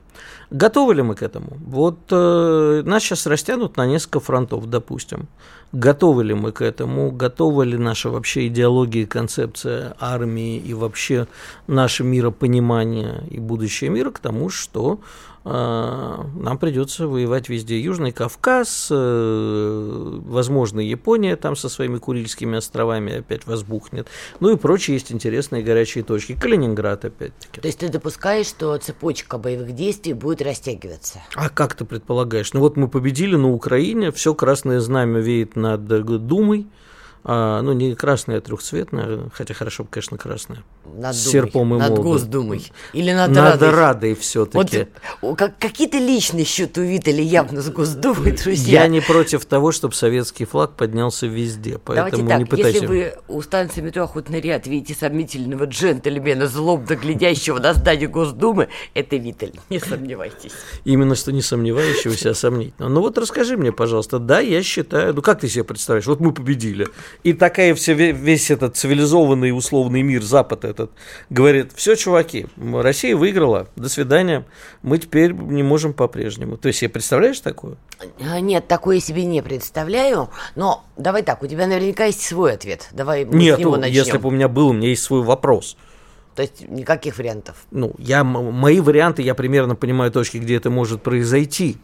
Готовы 0.51 0.95
ли 0.95 1.01
мы 1.01 1.15
к 1.15 1.23
этому? 1.23 1.57
Вот 1.65 1.99
э, 2.11 2.81
нас 2.85 3.03
сейчас 3.03 3.27
растянут 3.27 3.77
на 3.77 3.85
несколько 3.85 4.19
фронтов, 4.19 4.69
допустим. 4.69 5.27
Готовы 5.71 6.23
ли 6.23 6.33
мы 6.33 6.51
к 6.51 6.61
этому? 6.63 7.11
Готова 7.11 7.63
ли 7.63 7.77
наша 7.77 8.09
вообще 8.09 8.47
идеология, 8.47 9.05
концепция 9.05 9.93
армии 9.99 10.57
и 10.57 10.73
вообще 10.73 11.27
наше 11.67 12.03
миропонимание 12.03 13.23
и 13.29 13.39
будущее 13.39 13.91
мира 13.91 14.09
к 14.09 14.19
тому, 14.19 14.49
что 14.49 14.99
нам 15.43 16.57
придется 16.59 17.07
воевать 17.07 17.49
везде. 17.49 17.79
Южный 17.79 18.11
Кавказ, 18.11 18.89
э, 18.91 20.19
возможно, 20.25 20.79
Япония 20.79 21.35
там 21.37 21.55
со 21.55 21.69
своими 21.69 21.97
Курильскими 21.97 22.57
островами 22.57 23.19
опять 23.19 23.47
возбухнет. 23.47 24.07
Ну 24.39 24.51
и 24.51 24.57
прочие 24.57 24.95
есть 24.95 25.11
интересные 25.11 25.63
горячие 25.63 26.03
точки. 26.03 26.35
Калининград 26.35 27.05
опять-таки. 27.05 27.61
То 27.61 27.67
есть 27.67 27.79
ты 27.79 27.89
допускаешь, 27.89 28.47
что 28.47 28.77
цепочка 28.77 29.37
боевых 29.37 29.73
действий 29.73 30.13
будет 30.13 30.41
растягиваться? 30.41 31.19
А 31.35 31.49
как 31.49 31.75
ты 31.75 31.85
предполагаешь? 31.85 32.53
Ну 32.53 32.59
вот 32.59 32.75
мы 32.75 32.87
победили 32.89 33.35
на 33.35 33.51
Украине, 33.51 34.11
все 34.11 34.33
красное 34.33 34.79
знамя 34.79 35.19
веет 35.19 35.55
над 35.55 35.85
Думой, 36.27 36.67
а, 37.24 37.61
ну, 37.61 37.74
не 37.74 37.95
красная, 37.95 38.38
а 38.38 38.41
трехцветная, 38.41 39.30
хотя 39.34 39.53
хорошо 39.53 39.84
бы, 39.84 39.89
конечно, 39.89 40.17
красная. 40.17 40.63
Над 40.86 41.15
с 41.15 41.30
серпом 41.30 41.76
и 41.76 41.78
Над 41.78 41.89
молотом. 41.89 42.05
Госдумой. 42.05 42.72
Или 42.93 43.11
над, 43.11 43.30
над 43.30 43.38
Радой. 43.38 43.70
Радой 43.70 44.15
все-таки. 44.15 44.88
Вот, 45.22 45.38
как, 45.38 45.57
какие-то 45.59 45.97
личные 45.97 46.45
счеты 46.45 46.82
увидели 46.82 47.22
явно 47.22 47.61
с 47.61 47.70
Госдумой, 47.70 48.32
друзья. 48.32 48.84
Я 48.84 48.88
не 48.88 49.01
против 49.01 49.45
того, 49.45 49.72
чтобы 49.72 49.93
советский 49.93 50.45
флаг 50.45 50.76
поднялся 50.76 51.28
везде, 51.28 51.78
поэтому 51.78 52.09
Давайте 52.09 52.28
так, 52.28 52.39
не 52.39 52.45
пытайся... 52.45 52.70
если 52.70 52.88
вы 52.88 53.13
у 53.28 53.41
станции 53.41 53.82
метро 53.82 54.03
Охотный 54.03 54.41
ряд 54.41 54.65
видите 54.65 54.97
сомнительного 54.97 55.65
джентльмена, 55.65 56.47
злобно 56.47 56.95
глядящего 56.95 57.59
на 57.59 57.74
здание 57.74 58.07
Госдумы, 58.07 58.70
это 58.93 59.17
Виталь, 59.17 59.53
не 59.70 59.80
сомневайтесь. 59.80 60.53
Именно 60.86 61.15
что 61.15 61.32
не 61.32 61.41
сомневающегося, 61.41 62.32
а 62.32 62.34
сомнительного. 62.34 62.91
Ну 62.91 63.01
вот 63.01 63.17
расскажи 63.17 63.57
мне, 63.57 63.72
пожалуйста, 63.72 64.20
да, 64.20 64.39
я 64.39 64.63
считаю, 64.63 65.13
ну 65.13 65.22
как 65.22 65.41
ты 65.41 65.49
себе 65.49 65.63
представляешь, 65.63 66.07
вот 66.07 66.20
мы 66.20 66.34
победили, 66.34 66.88
и 67.24 67.34
такая 67.34 67.76
все, 67.76 67.93
весь 67.93 68.51
этот 68.51 68.78
цивилизованный 68.78 69.55
условный 69.55 70.01
мир, 70.01 70.22
Запад 70.22 70.66
этот, 70.66 70.91
говорит, 71.30 71.72
все, 71.76 71.95
чуваки, 71.95 72.47
Россия 72.57 73.16
выиграла, 73.16 73.68
до 73.76 73.89
свидания, 73.89 74.45
мы 74.82 74.97
теперь 74.97 75.34
не 75.34 75.64
можем 75.64 75.93
по-прежнему. 75.93 76.57
То 76.57 76.68
есть, 76.68 76.80
себе 76.80 76.89
представляешь 76.89 77.39
такое? 77.39 77.76
А, 78.22 78.39
нет, 78.39 78.68
такое 78.68 78.95
я 78.95 79.01
себе 79.01 79.26
не 79.26 79.41
представляю, 79.41 80.30
но 80.55 80.86
давай 80.97 81.24
так, 81.24 81.43
у 81.43 81.47
тебя 81.47 81.68
наверняка 81.68 82.05
есть 82.05 82.22
свой 82.22 82.53
ответ. 82.53 82.88
Давай 82.91 83.26
мы 83.26 83.36
Нет, 83.36 83.57
с 83.57 83.60
него 83.60 83.78
начнем. 83.78 84.03
если 84.03 84.18
бы 84.18 84.30
у 84.30 84.32
меня 84.32 84.47
был, 84.47 84.70
у 84.70 84.74
меня 84.74 84.89
есть 84.89 85.03
свой 85.03 85.22
вопрос. 85.22 85.78
То 86.36 86.43
есть 86.43 86.70
никаких 86.70 87.18
вариантов? 87.18 87.57
Ну, 87.72 87.93
я, 87.97 88.24
мои 88.24 88.80
варианты, 88.80 89.22
я 89.22 89.36
примерно 89.36 89.76
понимаю 89.76 90.12
точки, 90.12 90.38
где 90.38 90.55
это 90.55 90.70
может 90.70 91.01
произойти. 91.01 91.78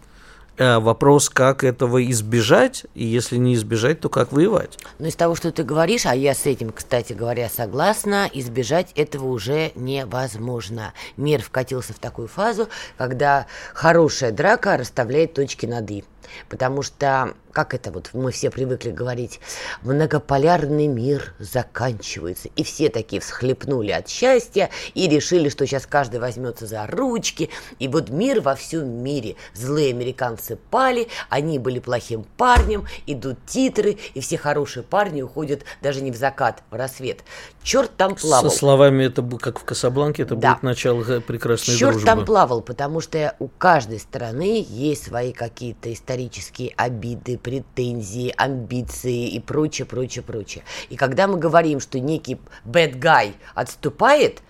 Э, 0.57 0.79
вопрос, 0.79 1.29
как 1.29 1.63
этого 1.65 2.03
избежать, 2.09 2.85
и 2.95 3.03
если 3.05 3.37
не 3.37 3.55
избежать, 3.55 3.99
то 3.99 4.07
как 4.07 4.31
воевать. 4.31 4.77
Ну, 4.99 5.07
из 5.07 5.15
того, 5.15 5.35
что 5.35 5.51
ты 5.51 5.63
говоришь, 5.63 6.05
а 6.05 6.15
я 6.15 6.33
с 6.33 6.45
этим, 6.45 6.71
кстати 6.71 7.11
говоря, 7.11 7.49
согласна, 7.49 8.29
избежать 8.31 8.93
этого 8.95 9.27
уже 9.27 9.73
невозможно. 9.75 10.93
Мир 11.17 11.41
вкатился 11.41 11.93
в 11.93 11.99
такую 11.99 12.29
фазу, 12.29 12.69
когда 12.97 13.47
хорошая 13.73 14.31
драка 14.31 14.77
расставляет 14.77 15.33
точки 15.33 15.65
над 15.65 15.91
«и». 15.91 16.03
Потому 16.49 16.81
что, 16.81 17.33
как 17.51 17.73
это 17.73 17.91
вот 17.91 18.09
мы 18.13 18.31
все 18.31 18.49
привыкли 18.49 18.91
говорить, 18.91 19.39
многополярный 19.81 20.87
мир 20.87 21.33
заканчивается. 21.39 22.49
И 22.55 22.63
все 22.63 22.89
такие 22.89 23.21
всхлепнули 23.21 23.91
от 23.91 24.07
счастья 24.07 24.69
и 24.93 25.07
решили, 25.07 25.49
что 25.49 25.65
сейчас 25.65 25.85
каждый 25.85 26.19
возьмется 26.19 26.65
за 26.65 26.87
ручки. 26.87 27.49
И 27.79 27.87
вот 27.87 28.09
мир 28.09 28.41
во 28.41 28.55
всем 28.55 28.87
мире. 28.87 29.35
Злые 29.53 29.91
американцы 29.91 30.57
пали, 30.69 31.07
они 31.29 31.59
были 31.59 31.79
плохим 31.79 32.25
парнем, 32.37 32.87
идут 33.05 33.37
титры, 33.45 33.97
и 34.13 34.19
все 34.19 34.37
хорошие 34.37 34.83
парни 34.83 35.21
уходят 35.21 35.63
даже 35.81 36.01
не 36.01 36.11
в 36.11 36.15
закат, 36.15 36.63
в 36.71 36.75
рассвет. 36.75 37.23
Черт 37.63 37.91
там 37.97 38.15
плавал. 38.15 38.49
Со 38.49 38.57
словами, 38.57 39.05
это 39.05 39.21
как 39.39 39.59
в 39.59 39.63
Касабланке, 39.63 40.23
это 40.23 40.35
да. 40.35 40.53
будет 40.53 40.63
начало 40.63 41.19
прекрасной 41.19 41.75
Черт 41.75 41.93
дружбы. 41.93 42.05
там 42.05 42.25
плавал, 42.25 42.61
потому 42.61 43.01
что 43.01 43.35
у 43.39 43.47
каждой 43.47 43.99
страны 43.99 44.65
есть 44.67 45.05
свои 45.07 45.33
какие-то 45.33 45.91
истории 45.91 46.14
исторические 46.15 46.73
обиды, 46.77 47.37
претензии, 47.37 48.33
амбиции 48.37 49.27
и 49.27 49.39
прочее, 49.39 49.85
прочее, 49.85 50.23
прочее. 50.23 50.63
И 50.89 50.95
когда 50.95 51.27
мы 51.27 51.37
говорим, 51.37 51.79
что 51.79 51.99
некий 51.99 52.39
bad 52.63 52.97
guy 52.99 53.33
отступает, 53.53 54.41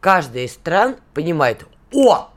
каждая 0.00 0.44
из 0.44 0.52
стран 0.52 0.96
понимает, 1.14 1.64
о, 1.92 2.28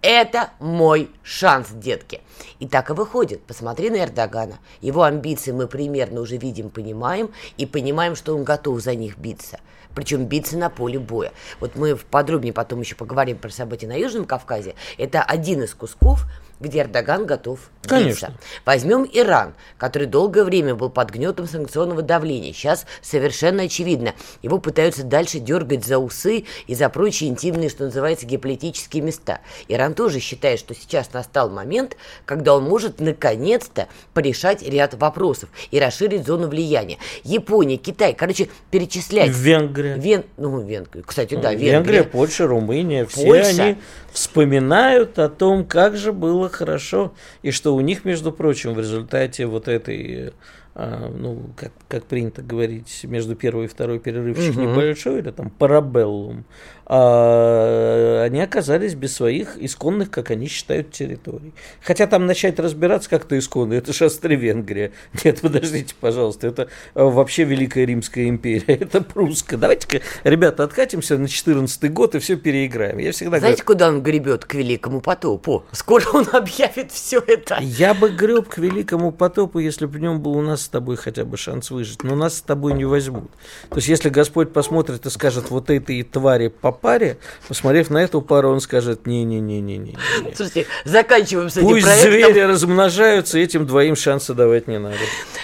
это 0.00 0.50
мой 0.60 1.10
шанс, 1.24 1.70
детки. 1.70 2.20
И 2.60 2.68
так 2.68 2.90
и 2.90 2.92
выходит. 2.92 3.42
Посмотри 3.42 3.90
на 3.90 4.04
Эрдогана. 4.04 4.60
Его 4.80 5.02
амбиции 5.02 5.50
мы 5.50 5.66
примерно 5.66 6.20
уже 6.20 6.36
видим, 6.36 6.70
понимаем, 6.70 7.30
и 7.56 7.66
понимаем, 7.66 8.14
что 8.14 8.36
он 8.36 8.44
готов 8.44 8.80
за 8.80 8.94
них 8.94 9.18
биться. 9.18 9.58
Причем 9.94 10.26
биться 10.26 10.56
на 10.56 10.70
поле 10.70 11.00
боя. 11.00 11.32
Вот 11.58 11.74
мы 11.74 11.96
подробнее 11.96 12.52
потом 12.52 12.80
еще 12.80 12.94
поговорим 12.94 13.38
про 13.38 13.50
события 13.50 13.88
на 13.88 13.98
Южном 13.98 14.24
Кавказе. 14.24 14.76
Это 14.98 15.20
один 15.20 15.62
из 15.62 15.74
кусков 15.74 16.26
где 16.60 16.80
Эрдоган 16.80 17.26
готов 17.26 17.70
Конечно. 17.82 18.26
биться. 18.26 18.32
Возьмем 18.66 19.08
Иран, 19.12 19.54
который 19.78 20.06
долгое 20.06 20.44
время 20.44 20.74
был 20.74 20.90
под 20.90 21.10
гнетом 21.10 21.48
санкционного 21.48 22.02
давления. 22.02 22.52
Сейчас 22.52 22.86
совершенно 23.00 23.64
очевидно, 23.64 24.14
его 24.42 24.58
пытаются 24.58 25.02
дальше 25.02 25.38
дергать 25.38 25.84
за 25.84 25.98
усы 25.98 26.44
и 26.66 26.74
за 26.74 26.88
прочие 26.90 27.30
интимные, 27.30 27.70
что 27.70 27.84
называется, 27.84 28.26
геополитические 28.26 29.02
места. 29.02 29.40
Иран 29.68 29.94
тоже 29.94 30.20
считает, 30.20 30.58
что 30.58 30.74
сейчас 30.74 31.12
настал 31.12 31.50
момент, 31.50 31.96
когда 32.26 32.54
он 32.54 32.64
может 32.64 33.00
наконец-то 33.00 33.88
порешать 34.12 34.62
ряд 34.62 34.94
вопросов 34.94 35.48
и 35.70 35.80
расширить 35.80 36.26
зону 36.26 36.48
влияния. 36.48 36.98
Япония, 37.24 37.78
Китай, 37.78 38.14
короче, 38.14 38.48
перечислять. 38.70 39.30
Венгрия. 39.30 39.94
Вен... 39.96 40.24
Ну, 40.36 40.60
Венгрия. 40.60 41.02
Кстати, 41.02 41.34
да, 41.36 41.52
Венгрия. 41.52 41.72
Венгрия, 41.72 42.04
Польша, 42.04 42.46
Румыния. 42.46 43.06
Все 43.06 43.24
Польша. 43.24 43.62
они 43.62 43.78
вспоминают 44.12 45.18
о 45.18 45.28
том, 45.28 45.64
как 45.64 45.96
же 45.96 46.12
было 46.12 46.49
хорошо, 46.52 47.14
и 47.42 47.50
что 47.50 47.74
у 47.74 47.80
них, 47.80 48.04
между 48.04 48.32
прочим, 48.32 48.74
в 48.74 48.78
результате 48.78 49.46
вот 49.46 49.68
этой 49.68 50.28
а, 50.28 50.32
ну, 50.74 51.50
как, 51.56 51.72
как 51.88 52.04
принято 52.04 52.42
говорить, 52.42 53.00
между 53.04 53.34
первой 53.34 53.64
и 53.64 53.68
второй 53.68 53.98
перерывчик 53.98 54.56
угу. 54.56 54.60
небольшой, 54.62 55.18
или 55.18 55.30
там 55.30 55.50
парабеллум, 55.50 56.44
а, 56.92 58.24
они 58.24 58.40
оказались 58.40 58.96
без 58.96 59.14
своих 59.14 59.56
исконных, 59.56 60.10
как 60.10 60.32
они 60.32 60.48
считают, 60.48 60.90
территорий. 60.90 61.54
Хотя 61.80 62.08
там 62.08 62.26
начать 62.26 62.58
разбираться 62.58 63.08
как-то 63.08 63.38
исконно, 63.38 63.74
это 63.74 63.92
же 63.92 64.06
Австро-Венгрия. 64.06 64.90
Нет, 65.24 65.40
подождите, 65.40 65.94
пожалуйста, 66.00 66.48
это 66.48 66.68
а, 66.94 67.04
вообще 67.04 67.44
Великая 67.44 67.84
Римская 67.84 68.28
империя, 68.28 68.64
это 68.66 69.02
прусская. 69.02 69.56
Давайте-ка, 69.56 70.00
ребята, 70.24 70.64
откатимся 70.64 71.16
на 71.16 71.28
14 71.28 71.92
год 71.92 72.16
и 72.16 72.18
все 72.18 72.34
переиграем. 72.34 72.98
Я 72.98 73.12
всегда 73.12 73.38
Знаете, 73.38 73.62
говорю, 73.62 73.66
куда 73.66 73.88
он 73.88 74.02
гребет? 74.02 74.44
К 74.44 74.54
Великому 74.54 75.00
потопу. 75.00 75.66
Скоро 75.70 76.02
он 76.12 76.26
объявит 76.32 76.90
все 76.90 77.22
это. 77.24 77.58
Я 77.60 77.94
бы 77.94 78.08
греб 78.08 78.48
к 78.48 78.58
Великому 78.58 79.12
потопу, 79.12 79.60
если 79.60 79.86
бы 79.86 79.92
в 79.92 80.00
нем 80.00 80.20
был 80.20 80.32
у 80.32 80.42
нас 80.42 80.59
с 80.62 80.68
тобой 80.68 80.96
хотя 80.96 81.24
бы 81.24 81.36
шанс 81.36 81.70
выжить, 81.70 82.02
но 82.02 82.14
нас 82.14 82.38
с 82.38 82.42
тобой 82.42 82.74
не 82.74 82.84
возьмут. 82.84 83.30
То 83.68 83.76
есть, 83.76 83.88
если 83.88 84.08
Господь 84.08 84.52
посмотрит 84.52 85.06
и 85.06 85.10
скажет, 85.10 85.50
вот 85.50 85.70
этой 85.70 86.02
твари 86.02 86.48
по 86.48 86.72
паре, 86.72 87.18
посмотрев 87.48 87.90
на 87.90 87.98
эту 87.98 88.22
пару, 88.22 88.50
он 88.50 88.60
скажет, 88.60 89.06
не-не-не-не-не. 89.06 89.96
Слушайте, 90.34 90.66
заканчиваем 90.84 91.50
с 91.50 91.56
этим 91.56 91.68
Пусть 91.68 91.84
проектом. 91.86 92.12
звери 92.12 92.40
размножаются, 92.40 93.38
этим 93.38 93.66
двоим 93.66 93.96
шанса 93.96 94.34
давать 94.34 94.68
не 94.68 94.78
надо. 94.78 94.96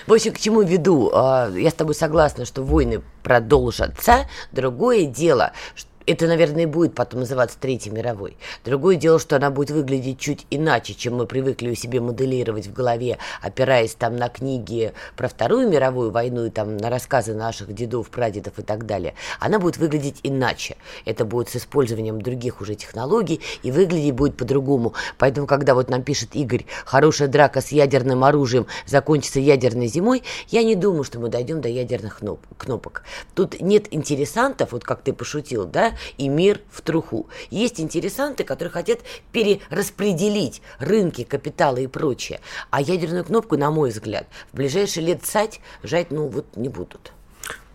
В 0.07 0.13
общем, 0.13 0.33
к 0.33 0.39
чему 0.39 0.63
веду? 0.63 1.11
А, 1.13 1.51
я 1.51 1.71
с 1.71 1.75
тобой 1.75 1.95
согласна, 1.95 2.45
что 2.45 2.63
войны 2.63 3.03
продолжатся. 3.23 4.29
Другое 4.53 5.05
дело, 5.07 5.53
что 5.75 5.89
это, 6.07 6.27
наверное, 6.27 6.67
будет 6.67 6.95
потом 6.95 7.21
называться 7.21 7.59
Третьей 7.61 7.93
мировой. 7.93 8.37
Другое 8.65 8.97
дело, 8.97 9.19
что 9.19 9.37
она 9.37 9.51
будет 9.51 9.71
выглядеть 9.71 10.19
чуть 10.19 10.47
иначе, 10.51 10.95
чем 10.95 11.17
мы 11.17 11.27
привыкли 11.27 11.71
у 11.71 11.75
себя 11.75 12.01
моделировать 12.01 12.69
в 12.69 12.73
голове, 12.73 13.19
опираясь 13.43 13.95
там 13.95 14.17
на 14.17 14.29
книги 14.29 14.93
про 15.17 15.29
Вторую 15.29 15.69
мировую 15.69 16.11
войну 16.11 16.47
и 16.47 16.51
там 16.51 16.77
на 16.77 16.91
рассказы 16.91 17.35
наших 17.35 17.75
дедов, 17.75 18.09
прадедов 18.11 18.59
и 18.59 18.63
так 18.63 18.87
далее. 18.87 19.15
Она 19.41 19.59
будет 19.59 19.79
выглядеть 19.79 20.21
иначе. 20.23 20.77
Это 21.05 21.25
будет 21.25 21.49
с 21.49 21.57
использованием 21.57 22.23
других 22.23 22.61
уже 22.61 22.77
технологий 22.77 23.41
и 23.63 23.73
выглядеть 23.73 24.15
будет 24.15 24.37
по-другому. 24.37 24.95
Поэтому, 25.19 25.47
когда 25.47 25.75
вот 25.75 25.91
нам 25.91 26.03
пишет 26.03 26.35
Игорь, 26.35 26.67
хорошая 26.85 27.29
драка 27.29 27.61
с 27.61 27.73
ядерным 27.73 28.23
оружием 28.23 28.67
закончится 28.87 29.41
ядерной 29.41 29.89
зимой, 29.89 30.23
я 30.49 30.63
не 30.63 30.77
думаю, 30.77 31.03
что 31.03 31.19
мы 31.19 31.29
дойдем 31.29 31.61
до 31.61 31.69
ядерных 31.69 32.21
кнопок. 32.59 33.03
Тут 33.35 33.61
нет 33.61 33.93
интересантов, 33.93 34.73
вот 34.73 34.85
как 34.85 35.03
ты 35.03 35.13
пошутил, 35.13 35.67
да, 35.67 35.96
и 36.19 36.29
мир 36.29 36.61
в 36.71 36.83
труху. 36.83 37.29
Есть 37.51 37.81
интересанты, 37.81 38.45
которые 38.45 38.73
хотят 38.73 39.01
перераспределить 39.33 40.63
рынки, 40.79 41.25
капитала 41.25 41.79
и 41.79 41.87
прочее. 41.87 42.41
А 42.71 42.81
ядерную 42.81 43.25
кнопку, 43.25 43.57
на 43.57 43.71
мой 43.71 43.91
взгляд, 43.91 44.27
в 44.53 44.57
ближайшие 44.57 45.07
лет 45.07 45.25
сать 45.25 45.61
жать, 45.83 46.11
ну, 46.11 46.29
вот 46.29 46.57
не 46.57 46.69
будут. 46.69 47.13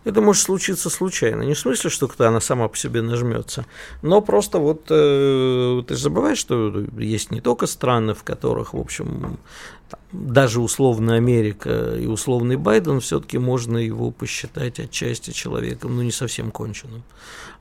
Это 0.04 0.20
может 0.20 0.42
случиться 0.42 0.90
случайно. 0.90 1.42
Не 1.42 1.54
в 1.54 1.58
смысле, 1.58 1.88
что 1.88 2.08
кто 2.08 2.26
она 2.26 2.40
сама 2.40 2.66
по 2.68 2.76
себе 2.76 3.02
нажмется, 3.02 3.66
но 4.02 4.20
просто 4.20 4.58
вот 4.58 4.86
э, 4.90 5.82
ты 5.86 5.94
же 5.94 6.00
забываешь, 6.00 6.38
что 6.38 6.84
есть 6.98 7.30
не 7.30 7.40
только 7.40 7.66
страны, 7.66 8.14
в 8.14 8.24
которых, 8.24 8.74
в 8.74 8.80
общем, 8.80 9.38
даже 10.12 10.60
условная 10.60 11.16
Америка 11.16 11.94
и 11.96 12.06
условный 12.06 12.56
Байден, 12.56 13.00
все-таки 13.00 13.38
можно 13.38 13.78
его 13.78 14.10
посчитать 14.10 14.80
отчасти 14.80 15.30
человеком, 15.30 15.96
ну, 15.96 16.02
не 16.02 16.12
совсем 16.12 16.50
конченым. 16.50 17.02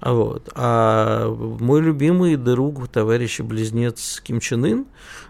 Вот. 0.01 0.49
А 0.55 1.27
мой 1.29 1.81
любимый 1.81 2.35
друг, 2.35 2.87
товарищ 2.87 3.39
и 3.39 3.43
близнец 3.43 4.21
Ким 4.23 4.39
Чен 4.39 4.65
Ын, 4.65 4.85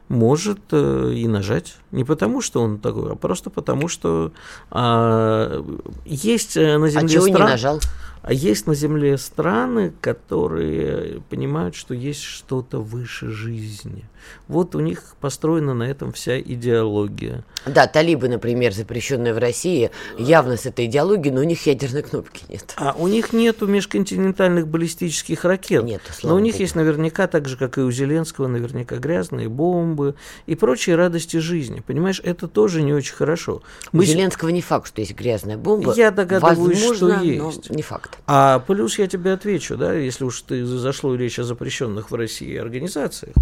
может 0.07 0.59
э, 0.71 1.13
и 1.15 1.27
нажать. 1.27 1.75
Не 1.91 2.03
потому, 2.03 2.41
что 2.41 2.61
он 2.61 2.79
такой, 2.79 3.13
а 3.13 3.15
просто 3.15 3.49
потому, 3.49 3.87
что 3.87 4.33
а, 4.69 5.63
есть 6.05 6.57
э, 6.57 6.77
на 6.77 6.89
земле 6.89 7.05
а 7.05 7.09
чего 7.09 7.27
стран... 7.27 7.47
не 7.47 7.51
нажал? 7.51 7.79
А 8.21 8.33
есть 8.33 8.67
на 8.67 8.75
Земле 8.75 9.17
страны, 9.17 9.93
которые 9.99 11.21
понимают, 11.29 11.75
что 11.75 11.95
есть 11.95 12.21
что-то 12.21 12.79
выше 12.79 13.31
жизни. 13.31 14.05
Вот 14.47 14.75
у 14.75 14.79
них 14.79 15.15
построена 15.19 15.73
на 15.73 15.83
этом 15.83 16.11
вся 16.11 16.39
идеология. 16.39 17.43
Да, 17.65 17.87
талибы, 17.87 18.27
например, 18.27 18.73
запрещенные 18.73 19.33
в 19.33 19.37
России, 19.37 19.91
явно 20.17 20.57
с 20.57 20.65
этой 20.65 20.85
идеологией, 20.85 21.33
но 21.33 21.41
у 21.41 21.43
них 21.43 21.65
ядерной 21.65 22.01
кнопки 22.01 22.43
нет. 22.49 22.73
А 22.77 22.95
у 22.97 23.07
них 23.07 23.33
нету 23.33 23.67
межконтинентальных 23.67 24.67
баллистических 24.67 25.45
ракет. 25.45 25.83
Нет, 25.83 26.01
но 26.23 26.35
у 26.35 26.39
них 26.39 26.53
Богу. 26.53 26.63
есть 26.63 26.75
наверняка, 26.75 27.27
так 27.27 27.47
же, 27.47 27.57
как 27.57 27.77
и 27.77 27.81
у 27.81 27.91
Зеленского, 27.91 28.47
наверняка 28.47 28.97
грязные 28.97 29.47
бомбы 29.49 30.15
и 30.45 30.55
прочие 30.55 30.95
радости 30.95 31.37
жизни. 31.37 31.81
Понимаешь, 31.85 32.21
это 32.23 32.47
тоже 32.47 32.81
не 32.81 32.93
очень 32.93 33.15
хорошо. 33.15 33.61
Мы... 33.91 34.03
У 34.03 34.05
Зеленского 34.05 34.49
не 34.49 34.61
факт, 34.61 34.87
что 34.87 35.01
есть 35.01 35.15
грязная 35.15 35.57
бомба. 35.57 35.93
Я 35.93 36.11
догадываюсь, 36.11 36.81
Возможно, 36.81 37.19
что 37.19 37.23
есть. 37.23 37.69
не 37.69 37.81
факт. 37.81 38.17
А 38.27 38.59
плюс 38.59 38.97
я 38.97 39.07
тебе 39.07 39.33
отвечу, 39.33 39.77
да, 39.77 39.93
если 39.93 40.23
уж 40.23 40.41
ты 40.41 40.65
зашло 40.65 41.15
речь 41.15 41.39
о 41.39 41.43
запрещенных 41.43 42.11
в 42.11 42.15
России 42.15 42.55
организациях, 42.57 43.35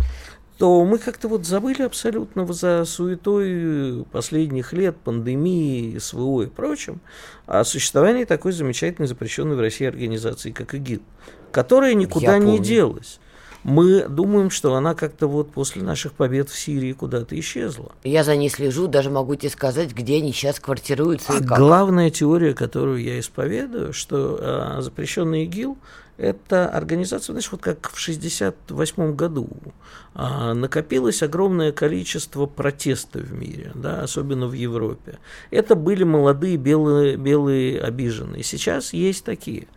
то 0.60 0.84
мы 0.84 0.98
как-то 0.98 1.30
вот 1.30 1.46
забыли 1.46 1.84
абсолютно 1.84 2.46
за 2.52 2.84
суетой 2.84 4.04
последних 4.12 4.74
лет, 4.74 4.98
пандемии, 4.98 5.98
СВО 5.98 6.42
и 6.42 6.48
прочим, 6.48 7.00
о 7.46 7.64
существовании 7.64 8.26
такой 8.26 8.52
замечательной 8.52 9.08
запрещенной 9.08 9.56
в 9.56 9.62
России 9.62 9.88
организации, 9.88 10.52
как 10.52 10.76
ИГИЛ, 10.76 11.02
которая 11.54 11.94
никуда 11.94 12.38
не 12.38 12.60
делась 12.60 13.22
мы 13.64 14.08
думаем, 14.08 14.50
что 14.50 14.76
она 14.76 14.96
как-то 14.96 15.28
вот 15.28 15.52
после 15.52 15.84
наших 15.84 16.14
побед 16.14 16.50
в 16.50 16.58
Сирии 16.58 16.94
куда-то 16.94 17.38
исчезла. 17.40 17.92
Я 18.04 18.24
за 18.24 18.36
ней 18.36 18.50
слежу, 18.50 18.88
даже 18.88 19.10
могу 19.10 19.36
тебе 19.36 19.50
сказать, 19.50 19.94
где 19.94 20.18
они 20.18 20.32
сейчас 20.32 20.60
квартируются 20.60 21.34
а 21.34 21.36
и 21.38 21.44
как. 21.44 21.58
Главная 21.58 22.10
теория, 22.10 22.54
которую 22.54 23.02
я 23.04 23.20
исповедую, 23.20 23.94
что 23.94 24.38
а, 24.40 24.82
запрещенный 24.82 25.44
ИГИЛ 25.44 25.78
это 26.20 26.68
организация, 26.68 27.34
знаешь, 27.34 27.50
вот 27.52 27.62
как 27.62 27.90
в 27.90 28.02
1968 28.02 29.16
году 29.16 29.48
а, 30.14 30.54
накопилось 30.54 31.24
огромное 31.24 31.72
количество 31.72 32.46
протестов 32.46 33.22
в 33.22 33.34
мире, 33.34 33.72
да, 33.74 34.04
особенно 34.04 34.48
в 34.48 34.54
Европе. 34.54 35.18
Это 35.50 35.76
были 35.76 36.04
молодые 36.04 36.58
белые, 36.58 37.16
белые 37.16 37.80
обиженные. 37.80 38.44
Сейчас 38.44 38.92
есть 38.92 39.24
такие. 39.24 39.68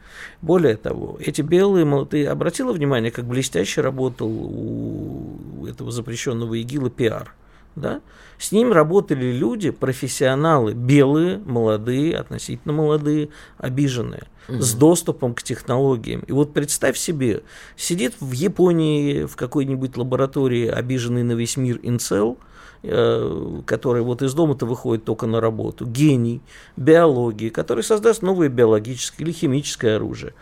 Более 0.40 0.76
того, 0.76 1.16
эти 1.20 1.43
белые, 1.43 2.07
ты 2.07 2.26
обратила 2.26 2.72
внимание, 2.72 3.12
как 3.12 3.24
блестяще 3.24 3.80
работал 3.80 4.28
у 4.28 5.66
этого 5.68 5.93
запрещенного 5.93 6.55
ИГИЛа 6.55 6.90
пиар? 6.90 7.34
Да? 7.75 8.01
С 8.39 8.53
ним 8.53 8.73
работали 8.73 9.33
люди, 9.33 9.70
профессионалы, 9.70 10.73
белые, 10.75 11.39
молодые, 11.39 12.16
относительно 12.16 12.75
молодые, 12.75 13.29
обиженные 13.57 14.25
угу. 14.49 14.61
с 14.61 14.75
доступом 14.75 15.35
к 15.35 15.43
технологиям. 15.43 16.20
И 16.27 16.33
вот 16.33 16.53
представь 16.53 16.97
себе, 16.97 17.43
сидит 17.77 18.14
в 18.20 18.33
Японии 18.33 19.25
в 19.25 19.37
какой-нибудь 19.37 19.97
лаборатории 19.97 20.66
обиженный 20.66 21.23
на 21.23 21.33
весь 21.33 21.57
мир 21.57 21.79
инцел, 21.83 22.39
э, 22.83 23.61
который 23.64 24.03
вот 24.03 24.23
из 24.23 24.35
дома-то 24.35 24.66
выходит 24.66 25.05
только 25.05 25.27
на 25.27 25.41
работу, 25.41 25.87
гений 25.87 26.43
биологии, 26.77 27.49
который 27.49 27.85
создаст 27.85 28.23
новое 28.23 28.49
биологическое 28.49 29.27
или 29.27 29.33
химическое 29.33 29.97
оружие. 29.97 30.35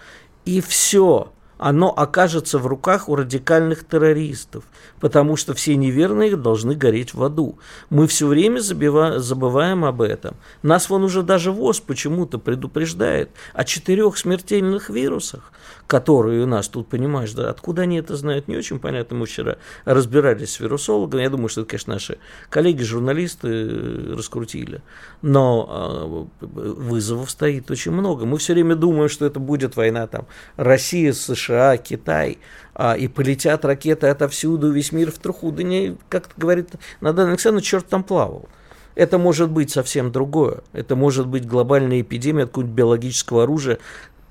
И 0.46 0.60
все, 0.60 1.32
оно 1.60 1.92
окажется 1.94 2.58
в 2.58 2.66
руках 2.66 3.10
у 3.10 3.16
радикальных 3.16 3.84
террористов, 3.84 4.64
потому 4.98 5.36
что 5.36 5.52
все 5.52 5.76
неверные 5.76 6.34
должны 6.34 6.74
гореть 6.74 7.12
в 7.12 7.22
аду. 7.22 7.58
Мы 7.90 8.06
все 8.06 8.26
время 8.26 8.60
забываем 8.60 9.84
об 9.84 10.00
этом. 10.00 10.36
Нас 10.62 10.88
вон 10.88 11.04
уже 11.04 11.22
даже 11.22 11.52
ВОЗ 11.52 11.80
почему-то 11.80 12.38
предупреждает 12.38 13.28
о 13.52 13.64
четырех 13.64 14.16
смертельных 14.16 14.88
вирусах, 14.88 15.52
которые 15.86 16.44
у 16.44 16.46
нас 16.46 16.68
тут, 16.68 16.88
понимаешь, 16.88 17.32
да, 17.32 17.50
откуда 17.50 17.82
они 17.82 17.98
это 17.98 18.16
знают, 18.16 18.48
не 18.48 18.56
очень 18.56 18.78
понятно. 18.78 19.18
Мы 19.18 19.26
вчера 19.26 19.56
разбирались 19.84 20.54
с 20.54 20.60
вирусологом. 20.60 21.20
Я 21.20 21.28
думаю, 21.28 21.50
что 21.50 21.60
это, 21.60 21.70
конечно, 21.70 21.92
наши 21.92 22.18
коллеги-журналисты 22.48 23.48
э, 23.48 24.14
раскрутили. 24.16 24.80
Но 25.20 26.28
э, 26.40 26.46
вызовов 26.46 27.30
стоит 27.30 27.70
очень 27.70 27.92
много. 27.92 28.24
Мы 28.24 28.38
все 28.38 28.54
время 28.54 28.76
думаем, 28.76 29.10
что 29.10 29.26
это 29.26 29.40
будет 29.40 29.76
война 29.76 30.06
там 30.06 30.26
Россия, 30.56 31.12
США, 31.12 31.49
США, 31.50 31.76
Китай, 31.76 32.38
а, 32.74 32.94
и 32.94 33.08
полетят 33.08 33.64
ракеты 33.64 34.06
отовсюду, 34.06 34.70
весь 34.70 34.92
мир 34.92 35.10
в 35.10 35.18
труху. 35.18 35.50
Да 35.50 35.62
не, 35.62 35.96
как 36.08 36.30
говорит 36.36 36.70
Надан 37.00 37.30
Александрович, 37.30 37.66
черт 37.66 37.86
там 37.88 38.04
плавал. 38.04 38.48
Это 38.94 39.18
может 39.18 39.50
быть 39.50 39.70
совсем 39.70 40.12
другое. 40.12 40.60
Это 40.72 40.96
может 40.96 41.26
быть 41.26 41.46
глобальная 41.46 42.00
эпидемия 42.00 42.46
какого-нибудь 42.46 42.76
биологического 42.76 43.44
оружия 43.44 43.78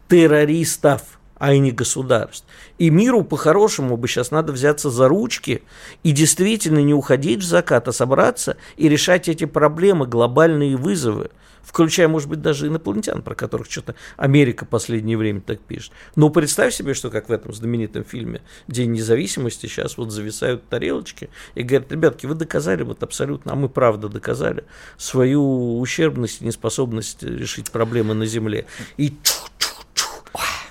террористов, 0.08 1.20
а 1.38 1.56
не 1.56 1.72
государств. 1.72 2.46
И 2.78 2.90
миру 2.90 3.24
по-хорошему 3.24 3.98
бы 3.98 4.08
сейчас 4.08 4.32
надо 4.32 4.52
взяться 4.52 4.90
за 4.90 5.08
ручки 5.08 5.64
и 6.04 6.12
действительно 6.12 6.80
не 6.80 6.94
уходить 6.94 7.40
в 7.40 7.46
закат, 7.46 7.88
а 7.88 7.94
собраться 7.94 8.58
и 8.76 8.90
решать 8.90 9.30
эти 9.30 9.46
проблемы, 9.46 10.06
глобальные 10.06 10.76
вызовы 10.76 11.32
включая, 11.70 12.08
может 12.08 12.28
быть, 12.28 12.42
даже 12.42 12.66
инопланетян, 12.66 13.22
про 13.22 13.36
которых 13.36 13.70
что-то 13.70 13.94
Америка 14.18 14.66
последнее 14.66 15.18
время 15.18 15.40
так 15.40 15.60
пишет. 15.60 15.94
Но 16.16 16.32
представь 16.32 16.74
себе, 16.74 16.96
что 16.96 17.12
как 17.12 17.30
в 17.30 17.32
этом 17.32 17.54
знаменитом 17.54 18.04
фильме 18.04 18.42
«День 18.68 18.92
независимости» 18.92 19.68
сейчас 19.68 19.96
вот 19.96 20.12
зависают 20.12 20.68
тарелочки 20.68 21.30
и 21.54 21.62
говорят, 21.62 21.92
ребятки, 21.92 22.26
вы 22.26 22.34
доказали 22.34 22.82
вот 22.82 23.04
абсолютно, 23.04 23.54
а 23.54 23.56
мы 23.56 23.70
правда 23.70 24.10
доказали 24.10 24.64
свою 24.98 25.80
ущербность 25.80 26.42
и 26.42 26.46
неспособность 26.46 27.22
решить 27.22 27.70
проблемы 27.70 28.16
на 28.16 28.26
Земле. 28.26 28.66
И 28.98 29.14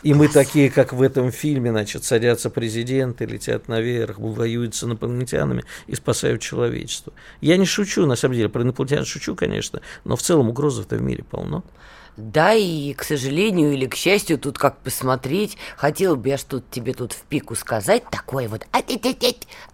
и 0.02 0.14
мы 0.14 0.28
такие, 0.28 0.70
как 0.70 0.92
в 0.92 1.02
этом 1.02 1.30
фильме, 1.32 1.70
значит, 1.70 2.04
садятся 2.04 2.50
президенты, 2.50 3.24
летят 3.24 3.68
наверх, 3.68 4.18
воюют 4.18 4.74
с 4.74 4.84
инопланетянами 4.84 5.64
и 5.86 5.94
спасают 5.94 6.40
человечество. 6.40 7.12
Я 7.40 7.56
не 7.56 7.66
шучу, 7.66 8.06
на 8.06 8.16
самом 8.16 8.34
деле, 8.36 8.48
про 8.48 8.62
инопланетян 8.62 9.04
шучу, 9.04 9.34
конечно, 9.34 9.80
но 10.04 10.16
в 10.16 10.22
целом 10.22 10.48
угрозов-то 10.48 10.96
в 10.96 11.02
мире 11.02 11.24
полно. 11.24 11.64
Да, 12.18 12.52
и, 12.52 12.94
к 12.94 13.04
сожалению 13.04 13.72
или 13.72 13.86
к 13.86 13.94
счастью, 13.94 14.38
тут 14.38 14.58
как 14.58 14.78
посмотреть, 14.78 15.56
хотел 15.76 16.16
бы 16.16 16.30
я 16.30 16.36
что-то 16.36 16.64
тебе 16.68 16.92
тут 16.92 17.12
в 17.12 17.22
пику 17.22 17.54
сказать, 17.54 18.02
такое 18.10 18.48
вот, 18.48 18.66
а, 18.72 18.80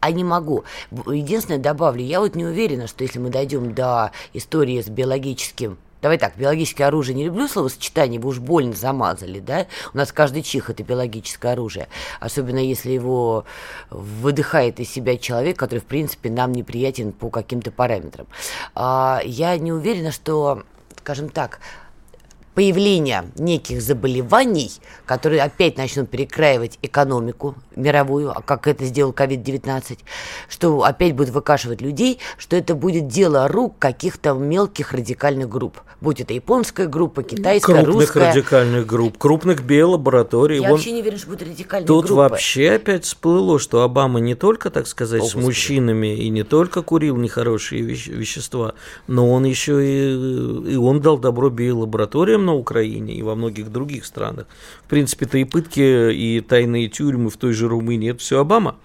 а 0.00 0.10
не 0.12 0.24
могу. 0.24 0.64
Единственное, 0.90 1.58
добавлю, 1.58 2.02
я 2.04 2.20
вот 2.20 2.34
не 2.34 2.44
уверена, 2.44 2.86
что 2.86 3.02
если 3.02 3.18
мы 3.18 3.30
дойдем 3.30 3.74
до 3.74 4.12
истории 4.34 4.82
с 4.82 4.88
биологическим 4.88 5.78
Давай 6.04 6.18
так, 6.18 6.36
биологическое 6.36 6.88
оружие, 6.88 7.14
не 7.14 7.24
люблю 7.24 7.48
словосочетание, 7.48 8.20
вы 8.20 8.28
уж 8.28 8.38
больно 8.38 8.74
замазали, 8.74 9.40
да? 9.40 9.66
У 9.94 9.96
нас 9.96 10.12
каждый 10.12 10.42
чих– 10.42 10.68
это 10.68 10.82
биологическое 10.82 11.52
оружие. 11.52 11.88
Особенно 12.20 12.58
если 12.58 12.90
его 12.90 13.46
выдыхает 13.88 14.80
из 14.80 14.90
себя 14.90 15.16
человек, 15.16 15.58
который, 15.58 15.78
в 15.78 15.86
принципе, 15.86 16.28
нам 16.28 16.52
неприятен 16.52 17.12
по 17.12 17.30
каким-то 17.30 17.70
параметрам. 17.70 18.26
А, 18.74 19.22
я 19.24 19.56
не 19.56 19.72
уверена, 19.72 20.12
что, 20.12 20.64
скажем 20.98 21.30
так, 21.30 21.60
появления 22.54 23.24
неких 23.36 23.82
заболеваний, 23.82 24.70
которые 25.06 25.42
опять 25.42 25.76
начнут 25.76 26.08
перекраивать 26.08 26.78
экономику 26.82 27.56
мировую, 27.76 28.30
а 28.30 28.40
как 28.40 28.66
это 28.66 28.84
сделал 28.84 29.12
COVID-19, 29.12 29.98
что 30.48 30.84
опять 30.84 31.14
будет 31.14 31.30
выкашивать 31.30 31.80
людей, 31.80 32.18
что 32.38 32.56
это 32.56 32.74
будет 32.74 33.08
дело 33.08 33.48
рук 33.48 33.78
каких-то 33.78 34.34
мелких 34.34 34.92
радикальных 34.92 35.48
групп. 35.48 35.80
Будь 36.00 36.20
это 36.20 36.34
японская 36.34 36.86
группа, 36.86 37.22
китайская, 37.22 37.74
крупных 37.74 37.94
русская. 37.94 38.12
Крупных 38.12 38.34
радикальных 38.34 38.86
групп, 38.86 39.18
крупных 39.18 39.64
биолабораторий. 39.64 40.56
Я 40.56 40.68
Вон... 40.68 40.72
вообще 40.72 40.92
не 40.92 41.00
уверен, 41.00 41.18
что 41.18 41.28
будут 41.28 41.42
радикальные 41.42 41.86
Тут 41.86 42.06
группы. 42.06 42.20
вообще 42.20 42.72
опять 42.72 43.04
всплыло, 43.04 43.58
что 43.58 43.82
Обама 43.82 44.20
не 44.20 44.34
только, 44.34 44.70
так 44.70 44.86
сказать, 44.86 45.22
О, 45.22 45.26
с 45.26 45.34
мужчинами 45.34 46.14
и 46.14 46.28
не 46.28 46.42
только 46.42 46.82
курил 46.82 47.16
нехорошие 47.16 47.82
вещества, 47.82 48.74
но 49.06 49.30
он 49.30 49.44
еще 49.44 49.84
и, 49.84 50.72
и 50.72 50.76
он 50.76 51.00
дал 51.00 51.18
добро 51.18 51.50
биолабораториям 51.50 52.43
на 52.44 52.54
Украине 52.54 53.14
и 53.14 53.22
во 53.22 53.34
многих 53.34 53.70
других 53.70 54.04
странах. 54.04 54.46
В 54.84 54.88
принципе-то 54.88 55.38
и 55.38 55.44
пытки, 55.44 56.12
и 56.12 56.40
тайные 56.40 56.88
тюрьмы 56.88 57.30
в 57.30 57.36
той 57.36 57.52
же 57.52 57.68
Румынии, 57.68 58.10
это 58.10 58.20
все 58.20 58.40
Обама. 58.40 58.76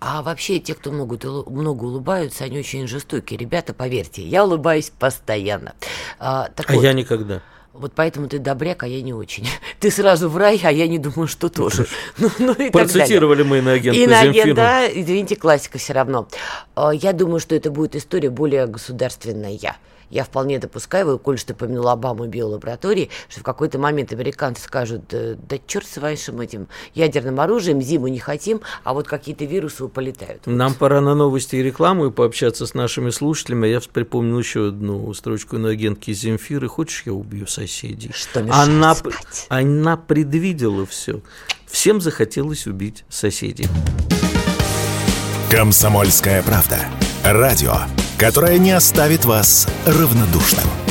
А 0.00 0.22
вообще, 0.22 0.60
те, 0.60 0.74
кто 0.74 0.92
могут, 0.92 1.24
много 1.24 1.84
улыбаются, 1.84 2.44
они 2.44 2.58
очень 2.58 2.86
жестокие. 2.86 3.38
Ребята, 3.38 3.74
поверьте, 3.74 4.22
я 4.22 4.44
улыбаюсь 4.44 4.92
постоянно. 4.96 5.74
А, 6.20 6.50
так 6.54 6.70
а 6.70 6.74
вот, 6.74 6.84
я 6.84 6.92
никогда. 6.92 7.42
Вот 7.72 7.92
поэтому 7.94 8.28
ты 8.28 8.38
добряк, 8.38 8.82
а 8.82 8.88
я 8.88 9.02
не 9.02 9.12
очень. 9.12 9.46
Ты 9.80 9.90
сразу 9.92 10.28
в 10.28 10.36
рай, 10.36 10.60
а 10.64 10.72
я 10.72 10.88
не 10.88 10.98
думаю, 10.98 11.28
что 11.28 11.48
тоже. 11.48 11.86
Ну, 12.18 12.30
ну, 12.38 12.52
и 12.52 12.70
Процитировали 12.70 13.44
мы 13.44 13.58
иноагента 13.58 14.00
Иноагент, 14.00 14.54
да, 14.54 14.88
извините, 14.88 15.36
классика 15.36 15.78
все 15.78 15.92
равно. 15.92 16.28
А, 16.74 16.90
я 16.90 17.12
думаю, 17.12 17.38
что 17.38 17.54
это 17.54 17.70
будет 17.70 17.94
история 17.94 18.30
более 18.30 18.66
государственная 18.66 19.52
я 20.10 20.24
вполне 20.24 20.58
допускаю, 20.58 21.18
коль 21.18 21.38
что 21.38 21.54
помянул 21.54 21.88
Обаму 21.88 22.24
и 22.24 22.28
биолаборатории, 22.28 23.10
что 23.28 23.40
в 23.40 23.42
какой-то 23.42 23.78
момент 23.78 24.12
американцы 24.12 24.62
скажут, 24.62 25.02
да, 25.08 25.34
да 25.48 25.58
черт 25.66 25.86
с 25.86 25.98
вашим 25.98 26.40
этим 26.40 26.68
ядерным 26.94 27.40
оружием, 27.40 27.80
зиму 27.80 28.08
не 28.08 28.18
хотим, 28.18 28.60
а 28.84 28.94
вот 28.94 29.06
какие-то 29.06 29.44
вирусы 29.44 29.88
полетают. 29.88 30.46
Нам 30.46 30.70
вот. 30.70 30.78
пора 30.78 31.00
на 31.00 31.14
новости 31.14 31.56
и 31.56 31.62
рекламу 31.62 32.06
и 32.06 32.10
пообщаться 32.10 32.66
с 32.66 32.74
нашими 32.74 33.10
слушателями. 33.10 33.66
Я 33.66 33.80
припомнил 33.80 34.38
еще 34.38 34.68
одну 34.68 35.12
строчку 35.14 35.58
на 35.58 35.70
агентки 35.70 36.12
Земфиры. 36.12 36.68
Хочешь, 36.68 37.02
я 37.06 37.12
убью 37.12 37.46
соседей? 37.46 38.10
Что 38.12 38.42
мешает 38.42 38.68
она, 38.68 38.94
спать? 38.94 39.46
она 39.48 39.96
предвидела 39.96 40.86
все. 40.86 41.20
Всем 41.66 42.00
захотелось 42.00 42.66
убить 42.66 43.04
соседей. 43.08 43.68
Комсомольская 45.50 46.42
правда. 46.42 46.78
Радио 47.24 47.78
которая 48.18 48.58
не 48.58 48.72
оставит 48.72 49.24
вас 49.24 49.68
равнодушным. 49.86 50.87